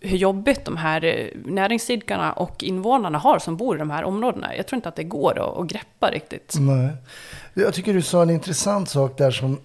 hur 0.02 0.18
jobbigt 0.18 0.66
de 0.66 0.78
här 0.78 1.06
eh, 1.06 1.28
näringsidkarna 1.46 2.34
och 2.34 2.64
invånarna 2.64 3.18
har 3.18 3.40
som 3.40 3.58
bor 3.58 3.76
i 3.76 3.80
de 3.80 3.90
här 3.90 4.04
områdena. 4.04 4.56
Jag 4.56 4.68
tror 4.68 4.78
inte 4.78 4.90
att 4.90 4.96
det 4.96 5.04
går 5.04 5.40
att, 5.40 5.58
att 5.58 5.68
greppa 5.68 6.12
riktigt. 6.12 6.56
Nej. 6.60 6.90
Jag 7.54 7.74
tycker 7.74 7.94
du 7.94 8.02
sa 8.02 8.22
en 8.22 8.30
intressant 8.30 8.90
sak 8.90 9.18
där 9.18 9.32
som 9.32 9.58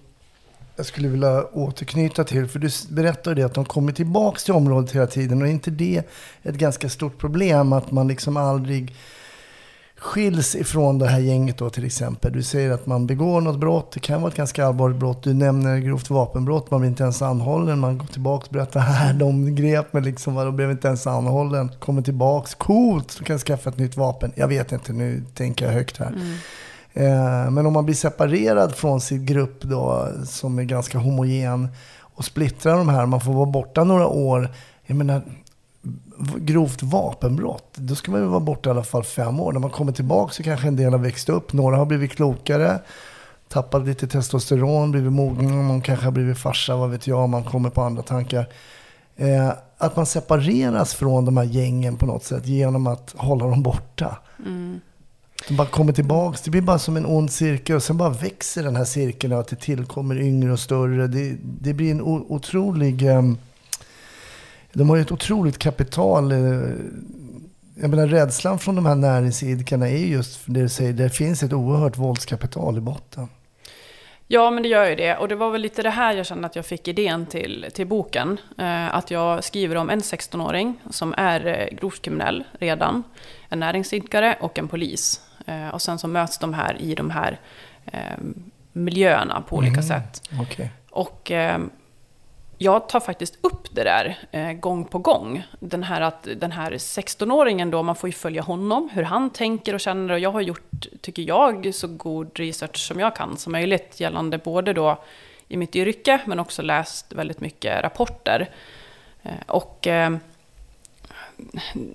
jag 0.75 0.85
skulle 0.85 1.07
vilja 1.07 1.43
återknyta 1.43 2.23
till. 2.23 2.47
För 2.47 2.59
du 2.59 2.69
berättade 2.89 3.35
det 3.35 3.43
att 3.43 3.53
de 3.53 3.65
kommer 3.65 3.91
tillbaka 3.91 4.39
till 4.39 4.53
området 4.53 4.91
hela 4.91 5.07
tiden. 5.07 5.41
Och 5.41 5.47
är 5.47 5.51
inte 5.51 5.71
det 5.71 6.03
ett 6.43 6.55
ganska 6.55 6.89
stort 6.89 7.17
problem? 7.17 7.73
Att 7.73 7.91
man 7.91 8.07
liksom 8.07 8.37
aldrig 8.37 8.95
skiljs 10.03 10.55
ifrån 10.55 10.99
det 10.99 11.07
här 11.07 11.19
gänget 11.19 11.57
då 11.57 11.69
till 11.69 11.85
exempel. 11.85 12.31
Du 12.33 12.43
säger 12.43 12.71
att 12.71 12.85
man 12.85 13.07
begår 13.07 13.41
något 13.41 13.59
brott, 13.59 13.91
det 13.91 13.99
kan 13.99 14.21
vara 14.21 14.31
ett 14.31 14.37
ganska 14.37 14.65
allvarligt 14.65 14.97
brott. 14.97 15.23
Du 15.23 15.33
nämner 15.33 15.77
grovt 15.77 16.09
vapenbrott, 16.09 16.71
man 16.71 16.79
blir 16.79 16.89
inte 16.89 17.03
ens 17.03 17.21
anhållen. 17.21 17.79
Man 17.79 17.97
går 17.97 18.07
tillbaka 18.07 18.45
och 18.45 18.53
berättar 18.53 18.79
här, 18.79 19.13
de 19.13 19.55
grep 19.55 19.93
mig 19.93 20.03
liksom, 20.03 20.35
de 20.35 20.55
blev 20.55 20.71
inte 20.71 20.87
ens 20.87 21.07
anhållen. 21.07 21.71
Kommer 21.79 22.01
tillbaka, 22.01 22.49
coolt, 22.57 23.15
du 23.19 23.23
kan 23.23 23.39
skaffa 23.39 23.69
ett 23.69 23.77
nytt 23.77 23.97
vapen. 23.97 24.31
Jag 24.35 24.47
vet 24.47 24.71
inte, 24.71 24.93
nu 24.93 25.23
tänker 25.33 25.65
jag 25.65 25.73
högt 25.73 25.97
här. 25.97 26.07
Mm. 26.07 26.33
Eh, 26.93 27.51
Men 27.51 27.65
om 27.65 27.73
man 27.73 27.85
blir 27.85 27.95
separerad 27.95 28.75
från 28.75 29.01
sin 29.01 29.25
grupp 29.25 29.61
då, 29.61 30.07
som 30.25 30.59
är 30.59 30.63
ganska 30.63 30.97
homogen 30.97 31.67
och 31.99 32.25
splittrar 32.25 32.77
de 32.77 32.89
här, 32.89 33.05
man 33.05 33.21
får 33.21 33.33
vara 33.33 33.45
borta 33.45 33.83
några 33.83 34.07
år. 34.07 34.49
Jag 34.85 34.97
menar, 34.97 35.21
grovt 36.37 36.83
vapenbrott, 36.83 37.73
då 37.75 37.95
ska 37.95 38.11
man 38.11 38.21
ju 38.21 38.27
vara 38.27 38.39
borta 38.39 38.69
i 38.69 38.71
alla 38.71 38.83
fall 38.83 39.03
fem 39.03 39.39
år. 39.39 39.51
När 39.53 39.59
man 39.59 39.69
kommer 39.69 39.91
tillbaka 39.91 40.33
så 40.33 40.43
kanske 40.43 40.67
en 40.67 40.75
del 40.75 40.91
har 40.91 40.99
växt 40.99 41.29
upp, 41.29 41.53
några 41.53 41.77
har 41.77 41.85
blivit 41.85 42.11
klokare, 42.11 42.79
tappat 43.49 43.85
lite 43.85 44.07
testosteron, 44.07 44.91
blivit 44.91 45.11
mogna, 45.11 45.49
någon 45.49 45.81
kanske 45.81 46.05
har 46.05 46.11
blivit 46.11 46.37
farsa, 46.37 46.75
vad 46.75 46.89
vet 46.89 47.07
jag, 47.07 47.29
man 47.29 47.43
kommer 47.43 47.69
på 47.69 47.81
andra 47.81 48.03
tankar. 48.03 48.47
Eh, 49.15 49.51
att 49.77 49.95
man 49.95 50.05
separeras 50.05 50.93
från 50.93 51.25
de 51.25 51.37
här 51.37 51.43
gängen 51.43 51.97
på 51.97 52.05
något 52.05 52.23
sätt 52.23 52.47
genom 52.47 52.87
att 52.87 53.13
hålla 53.17 53.45
dem 53.45 53.63
borta. 53.63 54.17
Mm. 54.45 54.79
De 55.47 55.55
bara 55.55 55.67
kommer 55.67 55.93
tillbaka. 55.93 56.37
Det 56.43 56.51
blir 56.51 56.61
bara 56.61 56.79
som 56.79 56.97
en 56.97 57.05
ond 57.05 57.31
cirkel. 57.31 57.75
Och 57.75 57.83
sen 57.83 57.97
bara 57.97 58.09
växer 58.09 58.63
den 58.63 58.75
här 58.75 58.85
cirkeln 58.85 59.33
och 59.33 59.39
att 59.39 59.47
det 59.47 59.55
tillkommer 59.55 60.21
yngre 60.21 60.51
och 60.51 60.59
större. 60.59 61.07
Det, 61.07 61.37
det 61.41 61.73
blir 61.73 61.91
en 61.91 62.01
otrolig... 62.01 63.01
ehm, 63.01 63.37
de 64.73 64.89
har 64.89 64.95
ju 64.95 65.01
ett 65.01 65.11
otroligt 65.11 65.57
kapital. 65.57 66.31
eh, 66.31 66.37
Jag 67.75 67.89
menar 67.89 68.07
rädslan 68.07 68.59
från 68.59 68.75
de 68.75 68.85
här 68.85 68.95
näringsidkarna 68.95 69.89
är 69.89 69.97
just 69.97 70.41
det 70.45 70.61
du 70.61 70.69
säger. 70.69 70.93
Det 70.93 71.09
finns 71.09 71.43
ett 71.43 71.53
oerhört 71.53 71.97
våldskapital 71.97 72.77
i 72.77 72.81
botten. 72.81 73.27
Ja, 74.27 74.51
men 74.51 74.63
det 74.63 74.69
gör 74.69 74.89
ju 74.89 74.95
det. 74.95 75.17
Och 75.17 75.27
det 75.27 75.35
var 75.35 75.51
väl 75.51 75.61
lite 75.61 75.83
det 75.83 75.89
här 75.89 76.13
jag 76.13 76.25
kände 76.25 76.47
att 76.47 76.55
jag 76.55 76.65
fick 76.65 76.87
idén 76.87 77.25
till, 77.25 77.65
till 77.73 77.87
boken. 77.87 78.37
Eh, 78.57 78.95
att 78.95 79.11
jag 79.11 79.43
skriver 79.43 79.75
om 79.75 79.89
en 79.89 79.99
16-åring 79.99 80.79
som 80.89 81.13
är 81.17 81.45
eh, 81.45 81.77
grovt 81.77 82.01
kriminell 82.01 82.43
redan. 82.59 83.03
En 83.49 83.59
näringsidkare 83.59 84.37
och 84.41 84.59
en 84.59 84.67
polis. 84.67 85.21
Och 85.73 85.81
sen 85.81 85.99
så 85.99 86.07
möts 86.07 86.37
de 86.37 86.53
här 86.53 86.77
i 86.81 86.95
de 86.95 87.09
här 87.09 87.39
miljöerna 88.71 89.41
på 89.41 89.55
olika 89.55 89.71
Mm, 89.73 89.83
sätt. 89.83 90.21
okej. 90.41 90.71
Och 90.91 91.31
jag 92.63 92.89
tar 92.89 92.99
faktiskt 92.99 93.37
upp 93.41 93.75
det 93.75 93.83
där 93.83 94.17
eh, 94.31 94.51
gång 94.51 94.85
på 94.85 94.99
gång. 94.99 95.43
Den 95.59 95.83
här, 95.83 96.01
att, 96.01 96.27
den 96.35 96.51
här 96.51 96.71
16-åringen 96.71 97.71
då, 97.71 97.83
man 97.83 97.95
får 97.95 98.09
ju 98.09 98.13
följa 98.13 98.41
honom, 98.41 98.89
hur 98.93 99.03
han 99.03 99.29
tänker 99.29 99.73
och 99.73 99.79
känner. 99.79 100.13
Och 100.13 100.19
jag 100.19 100.31
har 100.31 100.41
gjort, 100.41 100.85
tycker 101.01 101.21
jag, 101.21 101.75
så 101.75 101.87
god 101.87 102.39
research 102.39 102.77
som 102.87 102.99
jag 102.99 103.15
kan 103.15 103.37
som 103.37 103.51
möjligt 103.51 103.99
gällande 103.99 104.37
både 104.37 104.73
då 104.73 105.03
i 105.47 105.57
mitt 105.57 105.75
yrke, 105.75 106.21
men 106.25 106.39
också 106.39 106.61
läst 106.61 107.13
väldigt 107.13 107.39
mycket 107.39 107.83
rapporter. 107.83 108.49
Eh, 109.23 109.31
och 109.47 109.87
eh, 109.87 110.17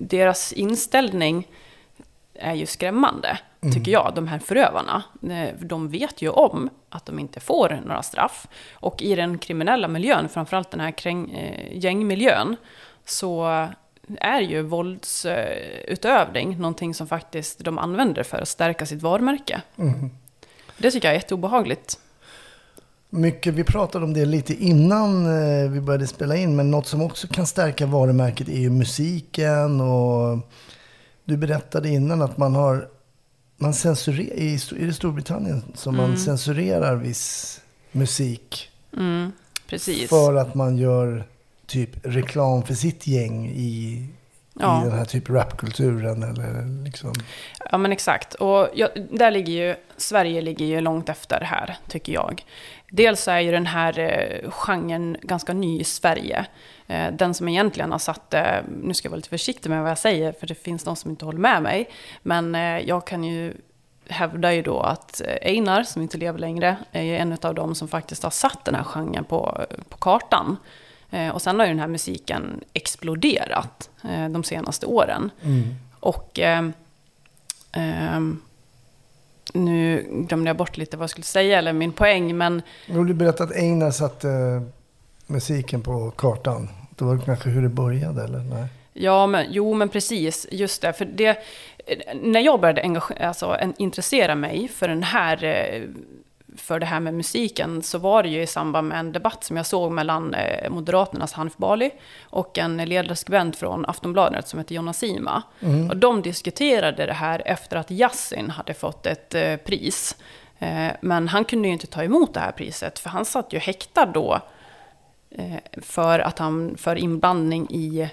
deras 0.00 0.52
inställning 0.52 1.46
är 2.34 2.54
ju 2.54 2.66
skrämmande, 2.66 3.38
Mm. 3.60 3.74
tycker 3.74 3.92
jag, 3.92 4.12
de 4.14 4.28
här 4.28 4.38
förövarna. 4.38 5.02
Eh, 5.22 5.54
De 5.60 5.88
vet 5.88 6.22
ju 6.22 6.28
om 6.28 6.70
att 6.88 7.06
de 7.06 7.18
inte 7.18 7.40
får 7.40 7.80
några 7.86 8.02
straff. 8.02 8.48
Och 8.72 9.02
i 9.02 9.14
den 9.14 9.38
kriminella 9.38 9.88
miljön, 9.88 10.28
framförallt 10.28 10.70
den 10.70 10.80
här 10.80 10.90
kräng, 10.90 11.30
eh, 11.30 11.78
gängmiljön, 11.78 12.56
så 13.04 13.68
är 14.20 14.40
ju 14.40 14.62
våldsutövning 14.62 16.58
någonting 16.58 16.94
som 16.94 17.06
faktiskt 17.06 17.64
de 17.64 17.78
använder 17.78 18.22
för 18.22 18.38
att 18.38 18.48
stärka 18.48 18.86
sitt 18.86 19.02
varumärke. 19.02 19.62
Mm. 19.78 20.10
Det 20.78 20.90
tycker 20.90 21.08
jag 21.08 21.14
är 21.14 21.18
jätteobehagligt. 21.18 21.98
Mycket, 23.10 23.54
vi 23.54 23.64
pratade 23.64 24.04
om 24.04 24.14
det 24.14 24.24
lite 24.24 24.54
innan 24.54 25.26
eh, 25.26 25.70
vi 25.70 25.80
började 25.80 26.06
spela 26.06 26.36
in, 26.36 26.56
men 26.56 26.70
något 26.70 26.86
som 26.86 27.02
också 27.02 27.28
kan 27.28 27.46
stärka 27.46 27.86
varumärket 27.86 28.48
är 28.48 28.58
ju 28.58 28.70
musiken. 28.70 29.80
Och 29.80 30.38
du 31.24 31.36
berättade 31.36 31.88
innan 31.88 32.22
att 32.22 32.38
man 32.38 32.54
har, 32.54 32.88
man 33.58 33.74
censurerar, 33.74 34.32
i, 34.34 34.54
är 34.54 34.86
det 34.86 34.92
Storbritannien 34.92 35.62
som 35.74 35.94
Mm. 35.94 36.08
man 36.10 36.18
censurerar 36.18 36.96
viss 36.96 37.60
musik? 37.92 38.70
Mm, 38.96 39.32
precis. 39.66 40.08
För 40.08 40.34
att 40.34 40.54
man 40.54 40.76
gör 40.78 41.24
typ 41.66 41.90
reklam 42.02 42.62
för 42.62 42.74
sitt 42.74 43.06
gäng 43.06 43.48
i, 43.48 44.04
Ja. 44.60 44.82
i 44.82 44.88
den 44.88 44.98
här 44.98 45.04
typ 45.04 45.30
rapkulturen 45.30 46.22
eller 46.22 46.84
liksom. 46.84 47.12
Ja 47.70 47.78
men 47.78 47.92
exakt. 47.92 48.34
Och 48.34 48.68
jag, 48.74 48.88
där 49.10 49.30
ligger 49.30 49.52
ju, 49.52 49.74
Sverige 49.96 50.40
ligger 50.40 50.66
ju 50.66 50.80
långt 50.80 51.08
efter 51.08 51.40
här, 51.40 51.76
tycker 51.88 52.12
jag. 52.12 52.44
Dels 52.90 53.28
är 53.28 53.40
ju 53.40 53.50
den 53.50 53.66
här 53.66 53.98
eh, 53.98 54.50
genren 54.50 55.16
ganska 55.22 55.52
ny 55.52 55.80
i 55.80 55.84
Sverige. 55.84 56.46
Eh, 56.86 57.12
den 57.12 57.34
som 57.34 57.48
egentligen 57.48 57.92
har 57.92 57.98
satt, 57.98 58.34
eh, 58.34 58.56
nu 58.82 58.94
ska 58.94 59.06
jag 59.06 59.10
vara 59.10 59.16
lite 59.16 59.28
försiktig 59.28 59.70
med 59.70 59.82
vad 59.82 59.90
jag 59.90 59.98
säger, 59.98 60.32
för 60.32 60.46
det 60.46 60.54
finns 60.54 60.84
de 60.84 60.96
som 60.96 61.10
inte 61.10 61.24
håller 61.24 61.38
med 61.38 61.62
mig. 61.62 61.88
Men 62.22 62.54
eh, 62.54 62.78
jag 62.78 63.06
kan 63.06 63.24
ju 63.24 63.54
hävda 64.08 64.54
ju 64.54 64.62
då 64.62 64.80
att 64.80 65.20
eh, 65.20 65.36
Einar, 65.42 65.82
som 65.82 66.02
inte 66.02 66.18
lever 66.18 66.38
längre, 66.38 66.76
är 66.92 67.04
en 67.04 67.38
av 67.42 67.54
dem 67.54 67.74
som 67.74 67.88
faktiskt 67.88 68.22
har 68.22 68.30
satt 68.30 68.64
den 68.64 68.74
här 68.74 68.84
genren 68.84 69.24
på, 69.24 69.64
på 69.88 69.98
kartan. 69.98 70.56
Eh, 71.10 71.28
och 71.28 71.42
sen 71.42 71.58
har 71.58 71.66
ju 71.66 71.72
den 71.72 71.80
här 71.80 71.88
musiken 71.88 72.60
exploderat 72.72 73.90
eh, 74.04 74.28
de 74.28 74.44
senaste 74.44 74.86
åren. 74.86 75.30
Mm. 75.42 75.74
Och 76.00 76.38
ehm, 76.38 76.72
ehm, 77.72 78.42
nu 79.54 80.06
glömde 80.10 80.48
jag 80.50 80.56
bort 80.56 80.76
lite 80.76 80.96
vad 80.96 81.02
jag 81.02 81.10
skulle 81.10 81.24
säga, 81.24 81.58
eller 81.58 81.72
min 81.72 81.92
poäng, 81.92 82.36
men 82.36 82.62
Jo, 82.86 83.04
Du 83.04 83.14
berättade 83.14 83.50
att 83.50 83.56
Einar 83.56 83.90
satte 83.90 84.28
eh, 84.30 84.62
musiken 85.26 85.82
på 85.82 86.10
kartan. 86.10 86.68
Det 86.96 87.04
var 87.04 87.18
kanske 87.18 87.48
hur 87.50 87.62
det 87.62 87.68
började 87.68 88.24
eller? 88.24 88.38
Nej. 88.38 88.66
Ja, 88.92 89.26
men, 89.26 89.46
jo, 89.50 89.74
men 89.74 89.88
precis. 89.88 90.46
Just 90.50 90.82
det. 90.82 90.92
För 90.92 91.04
det 91.04 91.38
när 92.22 92.40
jag 92.40 92.60
började 92.60 92.82
engage- 92.82 93.22
alltså, 93.26 93.56
intressera 93.78 94.34
mig 94.34 94.68
för, 94.68 94.88
den 94.88 95.02
här, 95.02 95.44
eh, 95.44 95.82
för 96.60 96.80
det 96.80 96.86
här 96.86 97.00
med 97.00 97.14
musiken 97.14 97.82
så 97.82 97.98
var 97.98 98.22
det 98.22 98.28
ju 98.28 98.42
i 98.42 98.46
samband 98.46 98.88
med 98.88 98.98
en 98.98 99.12
debatt 99.12 99.44
som 99.44 99.56
jag 99.56 99.66
såg 99.66 99.92
mellan 99.92 100.34
eh, 100.34 100.70
Moderaternas 100.70 101.32
Hanif 101.32 101.56
Bali 101.56 101.90
och 102.22 102.58
en 102.58 102.76
ledarskribent 102.76 103.56
från 103.56 103.86
Aftonbladet 103.86 104.48
som 104.48 104.58
heter 104.58 104.74
Jonna 104.74 104.92
Sima. 104.92 105.42
Mm. 105.60 105.90
Och 105.90 105.96
de 105.96 106.22
diskuterade 106.22 107.06
det 107.06 107.12
här 107.12 107.42
efter 107.44 107.76
att 107.76 107.90
Yasin 107.90 108.50
hade 108.50 108.74
fått 108.74 109.06
ett 109.06 109.34
eh, 109.34 109.56
pris. 109.56 110.16
Eh, 110.58 110.88
men 111.00 111.28
han 111.28 111.44
kunde 111.44 111.68
ju 111.68 111.72
inte 111.72 111.86
ta 111.86 112.02
emot 112.02 112.34
det 112.34 112.40
här 112.40 112.52
priset 112.52 112.98
för 112.98 113.10
han 113.10 113.24
satt 113.24 113.52
ju 113.52 113.58
häktad 113.58 114.06
då 114.06 114.40
för 115.82 116.18
att 116.18 116.38
han 116.38 116.76
för 116.76 116.96
inblandning 116.96 117.66
i 117.70 118.08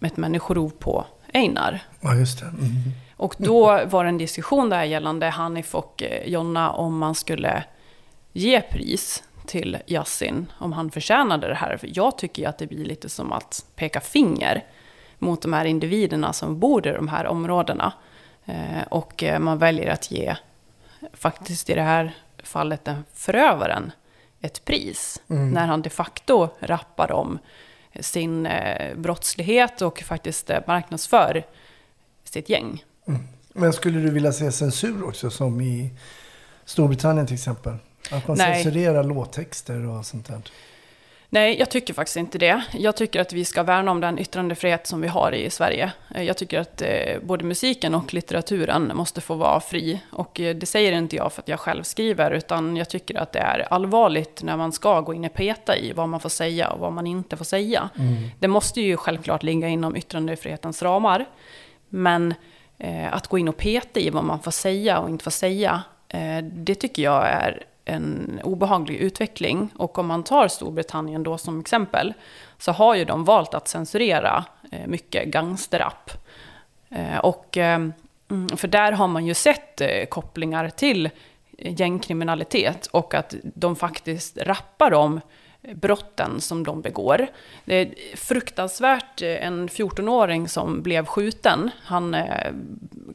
ett 0.00 0.16
människorov 0.16 0.70
på 0.78 1.04
Einar. 1.32 1.80
Ja, 2.00 2.14
just 2.14 2.40
det. 2.40 2.46
Mm. 2.46 2.92
Och 3.18 3.34
då 3.38 3.84
var 3.84 4.04
det 4.04 4.08
en 4.08 4.18
diskussion 4.18 4.68
där 4.68 4.84
gällande 4.84 5.26
Hanif 5.26 5.74
och 5.74 6.02
eh, 6.02 6.28
Jonna 6.28 6.70
om 6.70 6.98
man 6.98 7.14
skulle 7.14 7.64
ge 8.32 8.60
pris 8.60 9.24
till 9.46 9.78
Yasin 9.86 10.52
om 10.58 10.72
han 10.72 10.90
förtjänade 10.90 11.48
det 11.48 11.54
här. 11.54 11.76
För 11.76 11.90
jag 11.92 12.18
tycker 12.18 12.42
ju 12.42 12.48
att 12.48 12.58
det 12.58 12.66
blir 12.66 12.84
lite 12.84 13.08
som 13.08 13.32
att 13.32 13.66
peka 13.76 14.00
finger 14.00 14.64
mot 15.18 15.42
de 15.42 15.52
här 15.52 15.64
individerna 15.64 16.32
som 16.32 16.58
bor 16.58 16.86
i 16.86 16.92
de 16.92 17.08
här 17.08 17.26
områdena. 17.26 17.92
Eh, 18.44 18.82
och 18.90 19.22
eh, 19.22 19.38
man 19.38 19.58
väljer 19.58 19.90
att 19.90 20.10
ge, 20.10 20.36
faktiskt 21.12 21.70
i 21.70 21.74
det 21.74 21.82
här 21.82 22.14
fallet, 22.42 22.84
den 22.84 23.04
förövaren 23.14 23.92
ett 24.40 24.64
pris. 24.64 25.22
Mm. 25.28 25.50
När 25.50 25.66
han 25.66 25.82
de 25.82 25.90
facto 25.90 26.48
rappar 26.60 27.12
om 27.12 27.38
sin 28.00 28.48
brottslighet 28.96 29.82
och 29.82 29.98
faktiskt 29.98 30.50
marknadsför 30.66 31.44
sitt 32.24 32.48
gäng. 32.48 32.84
Men 33.52 33.72
skulle 33.72 34.00
du 34.00 34.10
vilja 34.10 34.32
se 34.32 34.52
censur 34.52 35.08
också 35.08 35.30
som 35.30 35.60
i 35.60 35.90
Storbritannien 36.64 37.26
till 37.26 37.34
exempel? 37.34 37.74
Att 38.10 38.28
man 38.28 38.38
Nej. 38.38 38.62
censurerar 38.62 39.04
låttexter 39.04 39.86
och 39.86 40.06
sånt 40.06 40.28
där. 40.28 40.40
Nej, 41.30 41.58
jag 41.58 41.70
tycker 41.70 41.94
faktiskt 41.94 42.16
inte 42.16 42.38
det. 42.38 42.62
Jag 42.72 42.96
tycker 42.96 43.20
att 43.20 43.32
vi 43.32 43.44
ska 43.44 43.62
värna 43.62 43.90
om 43.90 44.00
den 44.00 44.18
yttrandefrihet 44.18 44.86
som 44.86 45.00
vi 45.00 45.08
har 45.08 45.32
i 45.32 45.50
Sverige. 45.50 45.92
Eh, 46.14 46.22
Jag 46.22 46.36
tycker 46.36 46.60
att 46.60 46.82
eh, 46.82 46.88
både 47.22 47.44
musiken 47.44 47.94
och 47.94 48.14
litteraturen 48.14 48.92
måste 48.94 49.20
få 49.20 49.34
vara 49.34 49.60
fri. 49.60 50.00
Och 50.12 50.40
eh, 50.40 50.56
det 50.56 50.66
säger 50.66 50.92
inte 50.92 51.16
jag 51.16 51.32
för 51.32 51.42
att 51.42 51.48
jag 51.48 51.60
själv 51.60 51.82
skriver, 51.82 52.30
utan 52.30 52.76
jag 52.76 52.88
tycker 52.90 53.14
att 53.18 53.32
det 53.32 53.38
är 53.38 53.72
allvarligt 53.72 54.42
när 54.42 54.56
man 54.56 54.72
ska 54.72 55.00
gå 55.00 55.14
in 55.14 55.24
och 55.24 55.34
peta 55.34 55.76
i 55.76 55.92
vad 55.92 56.08
man 56.08 56.20
får 56.20 56.28
säga 56.28 56.70
och 56.70 56.80
vad 56.80 56.92
man 56.92 57.06
inte 57.06 57.36
får 57.36 57.44
säga. 57.44 57.88
Mm. 57.98 58.30
Det 58.38 58.48
måste 58.48 58.80
ju 58.80 58.96
självklart 58.96 59.42
ligga 59.42 59.68
inom 59.68 59.96
yttrandefrihetens 59.96 60.82
ramar. 60.82 61.24
Men 61.88 62.34
Eh, 62.78 63.14
att 63.14 63.26
gå 63.26 63.38
in 63.38 63.48
och 63.48 63.56
peta 63.56 64.00
i 64.00 64.10
vad 64.10 64.24
man 64.24 64.40
får 64.40 64.50
säga 64.50 64.98
och 64.98 65.10
inte 65.10 65.24
får 65.24 65.30
säga, 65.30 65.82
eh, 66.08 66.38
det 66.42 66.74
tycker 66.74 67.02
jag 67.02 67.28
är 67.28 67.64
en 67.84 68.40
obehaglig 68.44 68.96
utveckling. 68.96 69.70
Och 69.76 69.98
om 69.98 70.06
man 70.06 70.24
tar 70.24 70.48
Storbritannien 70.48 71.22
då 71.22 71.38
som 71.38 71.60
exempel, 71.60 72.14
så 72.58 72.72
har 72.72 72.94
ju 72.94 73.04
de 73.04 73.24
valt 73.24 73.54
att 73.54 73.68
censurera 73.68 74.44
eh, 74.70 74.86
mycket 74.86 75.28
gangsterrap. 75.28 76.10
Eh, 76.88 77.18
och, 77.18 77.56
eh, 77.56 77.80
mm, 78.30 78.48
för 78.56 78.68
där 78.68 78.92
har 78.92 79.08
man 79.08 79.26
ju 79.26 79.34
sett 79.34 79.80
eh, 79.80 80.04
kopplingar 80.08 80.68
till 80.68 81.06
eh, 81.58 81.80
gängkriminalitet 81.80 82.86
och 82.86 83.14
att 83.14 83.34
de 83.42 83.76
faktiskt 83.76 84.38
rappar 84.38 84.94
om 84.94 85.20
brotten 85.62 86.40
som 86.40 86.64
de 86.64 86.80
begår. 86.80 87.26
Det 87.64 87.74
är 87.74 88.16
fruktansvärt, 88.16 89.22
eh, 89.22 89.46
en 89.46 89.68
14-åring 89.68 90.48
som 90.48 90.82
blev 90.82 91.06
skjuten, 91.06 91.70
han 91.82 92.14
eh, 92.14 92.52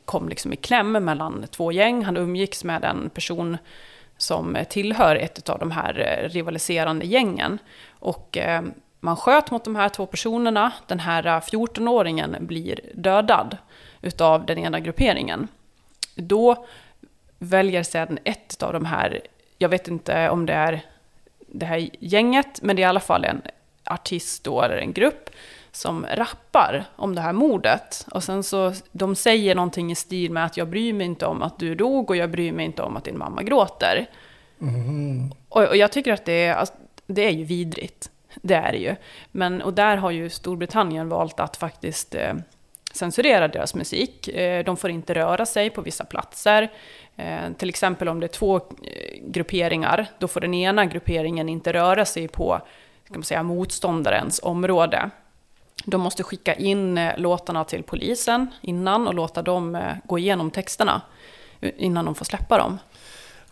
kom 0.05 0.29
liksom 0.29 0.53
i 0.53 0.55
kläm 0.55 0.91
mellan 0.91 1.45
två 1.51 1.71
gäng, 1.71 2.03
han 2.03 2.17
umgicks 2.17 2.63
med 2.63 2.83
en 2.83 3.09
person 3.09 3.57
som 4.17 4.57
tillhör 4.69 5.15
ett 5.15 5.49
av 5.49 5.59
de 5.59 5.71
här 5.71 5.99
eh, 5.99 6.29
rivaliserande 6.29 7.05
gängen. 7.05 7.57
Och 7.99 8.37
man 8.99 9.15
sköt 9.15 9.51
mot 9.51 9.63
de 9.63 9.75
här 9.75 9.89
två 9.89 10.05
personerna, 10.05 10.71
den 10.87 10.99
här 10.99 11.23
14-åringen 11.23 12.45
blir 12.45 12.79
dödad 12.93 13.57
utav 14.01 14.45
den 14.45 14.57
ena 14.57 14.79
grupperingen. 14.79 15.47
Då 16.15 16.65
väljer 17.39 17.83
sedan 17.83 18.19
ett 18.23 18.63
av 18.63 18.73
de 18.73 18.85
här, 18.85 19.21
jag 19.57 19.69
vet 19.69 19.87
inte 19.87 20.29
om 20.29 20.45
det 20.45 20.53
är 20.53 20.81
det 21.53 21.65
här 21.65 21.89
gänget, 21.99 22.61
men 22.61 22.75
det 22.75 22.81
är 22.81 22.83
i 22.83 22.89
alla 22.89 22.99
fall 22.99 23.25
en 23.25 23.41
artist 23.85 24.43
då, 24.43 24.61
eller 24.61 24.77
en 24.77 24.93
grupp, 24.93 25.29
som 25.71 26.05
rappar 26.13 26.85
om 26.95 27.15
det 27.15 27.21
här 27.21 27.33
mordet. 27.33 28.05
Och 28.11 28.23
sen 28.23 28.43
så, 28.43 28.73
de 28.91 29.15
säger 29.15 29.55
någonting 29.55 29.91
i 29.91 29.95
stil 29.95 30.31
med 30.31 30.45
att 30.45 30.57
jag 30.57 30.67
bryr 30.67 30.93
mig 30.93 31.05
inte 31.05 31.25
om 31.25 31.41
att 31.41 31.59
du 31.59 31.75
dog 31.75 32.09
och 32.09 32.15
jag 32.15 32.31
bryr 32.31 32.51
mig 32.51 32.65
inte 32.65 32.81
om 32.81 32.97
att 32.97 33.03
din 33.03 33.17
mamma 33.17 33.43
gråter. 33.43 34.05
Mhm. 34.57 35.31
Och, 35.49 35.63
och 35.63 35.77
jag 35.77 35.91
tycker 35.91 36.13
att 36.13 36.25
det 36.25 36.45
är, 36.45 36.53
alltså, 36.53 36.73
det 37.07 37.25
är 37.25 37.31
ju 37.31 37.43
vidrigt. 37.43 38.09
Det 38.41 38.55
är 38.55 38.71
det 38.71 38.77
ju. 38.77 38.95
Men, 39.31 39.61
och 39.61 39.73
där 39.73 39.97
har 39.97 40.11
ju 40.11 40.29
Storbritannien 40.29 41.09
valt 41.09 41.39
att 41.39 41.57
faktiskt 41.57 42.15
eh, 42.15 42.33
censurera 42.93 43.47
deras 43.47 43.75
musik. 43.75 44.27
Eh, 44.27 44.63
de 44.63 44.77
får 44.77 44.89
inte 44.89 45.13
röra 45.13 45.45
sig 45.45 45.69
på 45.69 45.81
vissa 45.81 46.05
platser. 46.05 46.71
Eh, 47.15 47.51
till 47.57 47.69
exempel 47.69 48.09
om 48.09 48.19
det 48.19 48.25
är 48.25 48.27
två 48.27 48.55
eh, 48.55 48.61
grupperingar, 49.21 50.05
då 50.19 50.27
får 50.27 50.41
den 50.41 50.53
ena 50.53 50.85
grupperingen 50.85 51.49
inte 51.49 51.73
röra 51.73 52.05
sig 52.05 52.27
på 52.27 52.61
ska 53.05 53.13
man 53.13 53.23
säga, 53.23 53.43
motståndarens 53.43 54.39
område. 54.43 55.09
De 55.85 56.01
måste 56.01 56.23
skicka 56.23 56.53
in 56.53 57.09
låtarna 57.17 57.63
till 57.63 57.83
polisen 57.83 58.47
innan 58.61 59.07
och 59.07 59.13
låta 59.13 59.41
dem 59.41 59.81
gå 60.03 60.19
igenom 60.19 60.51
texterna 60.51 61.01
innan 61.77 62.05
de 62.05 62.15
får 62.15 62.25
släppa 62.25 62.57
dem. 62.57 62.79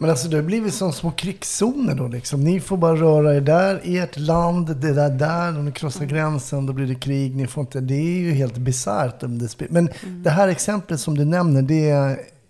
Men 0.02 0.10
alltså 0.10 0.28
det 0.28 0.36
har 0.38 0.44
blivit 0.44 0.74
som 0.74 0.94
små 0.94 1.12
krigszoner 1.12 1.96
då 1.96 2.08
liksom. 2.08 2.44
Ni 2.44 2.60
får 2.60 2.78
bara 2.78 2.96
röra 2.96 3.36
er 3.36 3.42
där, 3.42 3.82
ert 3.84 4.18
land, 4.18 4.76
det 4.76 4.94
där 4.94 5.10
där. 5.10 5.50
Om 5.60 5.66
ni 5.66 5.72
krossar 5.72 6.06
gränsen 6.06 6.66
då 6.66 6.74
blir 6.74 6.88
det 6.88 6.96
krig. 6.96 7.36
Ni 7.36 7.48
får 7.48 7.62
inte, 7.62 7.80
det 7.80 7.94
är 7.94 8.20
ju 8.20 8.32
helt 8.32 8.58
bisarrt. 8.58 9.24
om 9.24 9.40
det 9.40 9.46
spe- 9.46 9.68
Men 9.70 9.90
det 10.24 10.30
här 10.30 10.48
exemplet 10.48 11.00
som 11.00 11.18
du 11.18 11.26
nämner, 11.26 11.62
det 11.62 11.90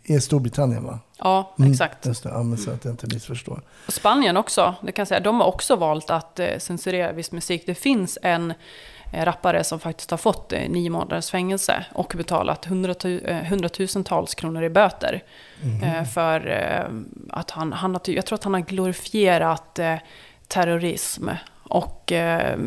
är 0.06 0.20
Storbritannien 0.20 0.84
va? 0.84 1.00
Ja, 1.18 1.56
Mm, 1.60 1.72
exakt. 1.72 2.06
Just 2.06 2.24
det, 2.24 2.30
ja, 2.30 2.44
men 2.44 2.58
så 2.58 2.72
att 2.72 2.86
jag 2.86 2.94
inte 2.94 3.08
missförstår. 3.16 3.62
Och 3.88 3.94
Spanien 3.94 4.38
också, 4.38 4.76
det 4.84 4.92
kan 4.92 5.02
jag 5.04 5.08
säga, 5.08 5.20
de 5.20 5.40
har 5.40 5.48
också 5.48 5.76
valt 5.76 6.10
att 6.10 6.40
eh, 6.40 6.48
censurera 6.60 7.12
viss 7.12 7.32
musik. 7.32 7.64
Det 7.66 7.76
finns 7.76 8.18
en 8.22 8.54
rappare 9.12 9.64
som 9.64 9.80
faktiskt 9.80 10.12
har 10.12 10.18
fått 10.18 10.54
eh, 10.54 10.70
nio 10.70 10.90
månaders 10.90 11.32
fängelse 11.32 11.86
och 11.94 12.14
betalat 12.18 12.66
eh, 12.66 13.36
hundratusentals 13.36 14.36
kronor 14.36 14.64
i 14.64 14.70
böter. 14.70 15.24
Eh, 15.84 16.04
för 16.04 16.48
eh, 16.48 16.86
att 17.30 17.52
han, 17.52 17.74
han 17.74 17.94
har, 17.94 18.02
jag 18.06 18.26
tror 18.26 18.36
att 18.36 18.44
han 18.44 18.54
har 18.54 18.62
glorifierat 18.62 19.80
eh, 19.80 19.96
terrorism. 20.48 21.30
Och 21.64 22.12
eh, 22.12 22.58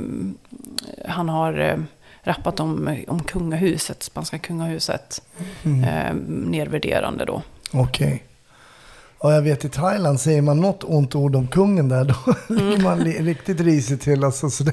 han 1.09 1.29
har 1.29 1.59
eh, 1.59 1.77
rappat 2.23 2.61
om, 2.61 3.05
om 3.09 3.23
kungahuset, 3.23 4.03
spanska 4.03 4.39
kungahuset. 4.39 5.23
Mm. 5.65 5.85
Eh, 5.85 6.15
nedvärderande 6.51 7.25
då. 7.25 7.43
Okej. 7.73 8.23
Ja, 9.25 9.33
jag 9.33 9.43
vet 9.43 9.65
i 9.65 9.69
Thailand 9.69 10.21
säger 10.21 10.43
man 10.43 10.61
något 10.61 10.85
ont 10.85 11.15
ord 11.15 11.37
om 11.37 11.49
kungen 11.49 11.89
där, 11.89 12.05
då 12.05 12.15
ligger 12.55 12.83
man 12.83 13.05
riktigt 13.05 13.61
risigt 13.61 14.03
till. 14.03 14.25
Alltså, 14.25 14.51
så. 14.51 14.65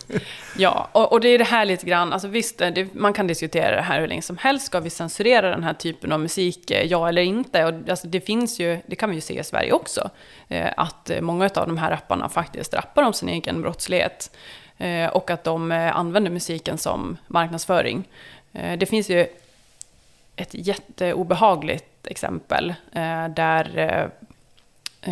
Ja, 0.58 0.88
och, 0.92 1.12
och 1.12 1.20
det 1.20 1.28
är 1.28 1.38
det 1.38 1.44
här 1.44 1.64
lite 1.64 1.86
grann, 1.86 2.12
alltså 2.12 2.28
visst, 2.28 2.58
det, 2.58 2.94
man 2.94 3.12
kan 3.12 3.26
diskutera 3.26 3.76
det 3.76 3.82
här 3.82 4.00
hur 4.00 4.08
länge 4.08 4.22
som 4.22 4.38
helst. 4.38 4.66
Ska 4.66 4.80
vi 4.80 4.90
censurera 4.90 5.50
den 5.50 5.64
här 5.64 5.74
typen 5.74 6.12
av 6.12 6.20
musik, 6.20 6.70
eh, 6.70 6.86
ja 6.86 7.08
eller 7.08 7.22
inte? 7.22 7.64
Och 7.64 7.88
alltså, 7.88 8.06
det 8.06 8.20
finns 8.20 8.60
ju, 8.60 8.78
det 8.86 8.96
kan 8.96 9.10
vi 9.10 9.14
ju 9.14 9.20
se 9.20 9.40
i 9.40 9.44
Sverige 9.44 9.72
också, 9.72 10.10
eh, 10.48 10.68
att 10.76 11.10
eh, 11.10 11.20
många 11.20 11.44
av 11.54 11.66
de 11.66 11.78
här 11.78 11.90
rapparna 11.90 12.28
faktiskt 12.28 12.74
rappar 12.74 13.02
om 13.02 13.12
sin 13.12 13.28
egen 13.28 13.62
brottslighet. 13.62 14.30
Eh, 14.78 15.06
och 15.06 15.30
att 15.30 15.44
de 15.44 15.72
eh, 15.72 15.96
använder 15.96 16.30
musiken 16.30 16.78
som 16.78 17.16
marknadsföring. 17.26 18.08
Eh, 18.52 18.78
det 18.78 18.86
finns 18.86 19.10
ju 19.10 19.26
ett 20.36 20.50
jätteobehagligt 20.54 21.93
exempel 22.06 22.74
eh, 22.92 23.28
där 23.28 23.78
eh, 23.78 24.02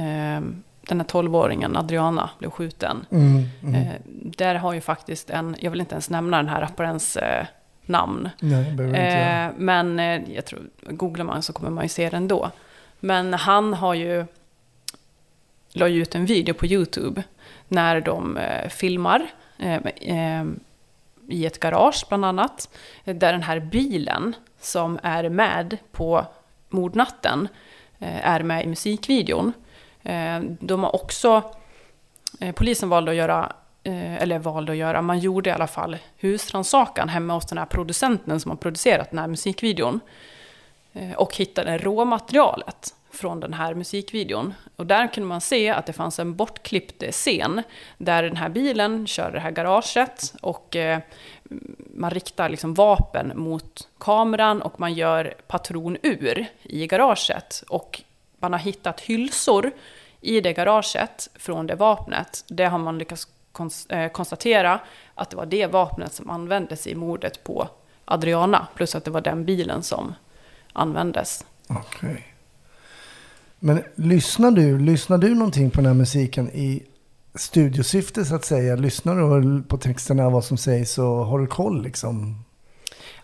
eh, 0.03 0.43
den 0.81 1.01
här 1.01 1.07
12-åringen 1.07 1.79
Adriana 1.79 2.31
blev 2.39 2.51
skjuten. 2.51 3.07
Mm, 3.11 3.49
mm. 3.63 3.87
Där 4.37 4.55
har 4.55 4.73
ju 4.73 4.81
faktiskt 4.81 5.31
en, 5.31 5.57
jag 5.61 5.71
vill 5.71 5.81
inte 5.81 5.95
ens 5.95 6.11
nämna 6.11 6.37
den 6.37 6.49
här 6.49 6.61
rapparens 6.61 7.19
namn. 7.87 8.31
Nej. 8.41 8.95
Eh, 8.95 9.51
men 9.57 9.99
jag 10.35 10.45
tror, 10.45 10.61
googlar 10.81 11.25
man 11.25 11.43
så 11.43 11.53
kommer 11.53 11.71
man 11.71 11.85
ju 11.85 11.89
se 11.89 12.11
den 12.11 12.29
då. 12.29 12.51
Men 13.01 13.35
han 13.35 13.75
har 13.75 13.95
ju, 13.95 14.25
la 15.73 15.89
ju 15.89 16.03
ut 16.03 16.15
en 16.15 16.27
video 16.27 16.55
på 16.55 16.67
YouTube 16.67 17.23
när 17.69 18.01
de 18.01 18.39
filmar 18.71 19.27
i 21.29 21.47
ett 21.47 21.61
garage 21.61 22.05
bland 22.09 22.25
annat. 22.25 22.69
Där 23.05 23.33
den 23.33 23.43
här 23.43 23.61
bilen 23.61 24.35
som 24.61 24.99
är 25.03 25.29
med 25.29 25.77
på 25.93 26.27
mordnatten 26.73 27.49
eh, 27.99 28.27
är 28.27 28.43
med 28.43 28.65
i 28.65 28.67
musikvideon. 28.67 29.53
Eh, 30.03 30.41
de 30.61 30.83
har 30.83 30.95
också, 30.95 31.43
eh, 32.41 32.55
polisen 32.55 32.89
valde 32.89 33.11
att 33.11 33.17
göra, 33.17 33.53
eller 33.85 34.39
valde 34.39 34.73
att 34.73 34.79
göra, 34.79 35.03
man 35.03 35.19
gjorde 35.19 35.51
i 35.51 35.53
alla 35.53 35.67
fall 35.67 35.97
husrannsakan 36.17 37.09
hemma 37.09 37.35
hos 37.35 37.47
den 37.47 37.59
här 37.59 37.67
producenten 37.67 38.41
som 38.41 38.51
har 38.51 38.57
producerat 38.57 39.11
den 39.11 39.19
här 39.19 39.27
musikvideon. 39.27 40.01
Och 41.17 41.37
hittade 41.37 41.79
råmaterialet 41.79 42.95
från 43.11 43.41
den 43.41 43.55
här 43.55 43.75
musikvideon. 43.75 44.55
Och 44.77 44.87
där 44.87 45.07
kunde 45.07 45.29
man 45.29 45.41
se 45.41 45.69
att 45.69 45.87
det 45.87 45.93
fanns 45.93 46.19
en 46.19 46.37
bortklippt 46.37 47.03
scen 47.11 47.63
där 47.99 48.23
den 48.23 48.37
här 48.37 48.49
bilen 48.49 49.07
kör 49.07 49.31
det 49.31 49.41
här 49.41 49.51
garaget 49.51 50.35
och 50.41 50.77
man 51.95 52.11
riktar 52.11 52.49
liksom 52.49 52.75
vapen 52.75 53.33
mot 53.35 53.89
kameran 53.99 54.63
och 54.63 54.81
man 54.81 54.95
gör 54.95 55.35
patronur 55.47 56.47
i 56.63 56.87
garaget. 56.87 57.65
Och 57.69 58.03
man 58.39 58.53
har 58.53 58.61
hittat 58.61 59.01
hylsor 59.01 59.71
i 60.21 60.41
det 60.41 60.53
garaget 60.53 61.29
från 61.35 61.67
det 61.67 61.75
vapnet. 61.75 62.45
Det 62.49 62.65
har 62.65 62.79
man 62.79 62.99
lyckats 62.99 63.29
eh, 63.89 64.09
konstatera 64.09 64.81
att 65.15 65.31
det 65.31 65.37
var 65.37 65.47
det 65.47 65.67
vapnet 65.67 66.13
som 66.13 66.31
användes 66.31 66.87
i 66.87 66.95
mordet 66.95 67.45
på 67.45 67.69
Adriana. 68.05 68.67
Plus 68.75 68.95
att 68.95 69.05
det 69.05 69.11
var 69.11 69.21
den 69.21 69.45
bilen 69.45 69.83
som 69.83 70.15
användes. 70.73 71.45
Okej. 71.67 72.27
Men 73.59 73.83
lyssnar 73.95 74.51
du, 74.51 74.79
lyssnar 74.79 75.19
du 75.19 75.35
någonting 75.35 75.71
på 75.71 75.77
den 75.77 75.87
här 75.87 75.95
musiken 75.95 76.51
i 76.51 76.83
studiosyfte 77.35 78.25
så 78.25 78.35
att 78.35 78.45
säga? 78.45 78.77
Lyssnar 78.77 79.41
du 79.41 79.63
på 79.63 79.79
texterna, 79.79 80.31
vad 80.31 80.45
som 80.45 80.57
sägs 80.57 80.99
och 80.99 81.05
har 81.05 81.39
du 81.39 81.47
koll 81.47 81.83
liksom? 81.83 82.45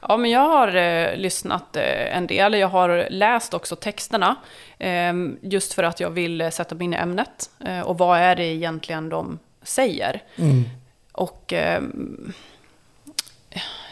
Ja, 0.00 0.16
men 0.16 0.30
jag 0.30 0.48
har 0.48 0.76
eh, 0.76 1.16
lyssnat 1.16 1.76
eh, 1.76 2.16
en 2.16 2.26
del. 2.26 2.54
Jag 2.54 2.68
har 2.68 3.08
läst 3.10 3.54
också 3.54 3.76
texterna. 3.76 4.36
Eh, 4.78 5.12
just 5.42 5.72
för 5.72 5.82
att 5.82 6.00
jag 6.00 6.10
vill 6.10 6.52
sätta 6.52 6.74
mig 6.74 6.84
in 6.84 6.94
i 6.94 6.96
ämnet. 6.96 7.50
Eh, 7.66 7.80
och 7.80 7.98
vad 7.98 8.18
är 8.18 8.36
det 8.36 8.44
egentligen 8.44 9.08
de 9.08 9.38
säger? 9.62 10.22
Mm. 10.36 10.64
Och 11.12 11.54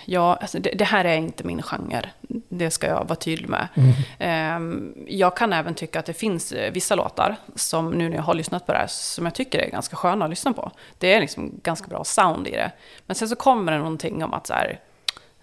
ehm, 0.06 0.12
ja, 0.14 0.36
alltså 0.40 0.58
det, 0.58 0.70
det 0.70 0.84
här 0.84 1.04
är 1.04 1.16
inte 1.16 1.44
min 1.44 1.62
genre. 1.62 2.10
Det 2.48 2.70
ska 2.70 2.86
jag 2.86 3.04
vara 3.04 3.16
tydlig 3.16 3.48
med. 3.48 3.68
Mm. 3.74 3.92
Ehm, 4.18 4.94
jag 5.08 5.36
kan 5.36 5.52
även 5.52 5.74
tycka 5.74 5.98
att 5.98 6.06
det 6.06 6.12
finns 6.14 6.52
eh, 6.52 6.72
vissa 6.72 6.94
låtar, 6.94 7.36
som 7.54 7.90
nu 7.90 8.08
när 8.08 8.16
jag 8.16 8.22
har 8.22 8.34
lyssnat 8.34 8.66
på 8.66 8.72
det 8.72 8.78
här, 8.78 8.86
som 8.86 9.24
jag 9.24 9.34
tycker 9.34 9.58
är 9.58 9.70
ganska 9.70 9.96
sköna 9.96 10.24
att 10.24 10.30
lyssna 10.30 10.52
på. 10.52 10.70
Det 10.98 11.14
är 11.14 11.20
liksom 11.20 11.60
ganska 11.62 11.86
bra 11.88 12.04
sound 12.04 12.48
i 12.48 12.50
det. 12.50 12.70
Men 13.06 13.14
sen 13.14 13.28
så 13.28 13.36
kommer 13.36 13.72
det 13.72 13.78
någonting 13.78 14.24
om 14.24 14.34
att 14.34 14.46
så 14.46 14.54
här, 14.54 14.80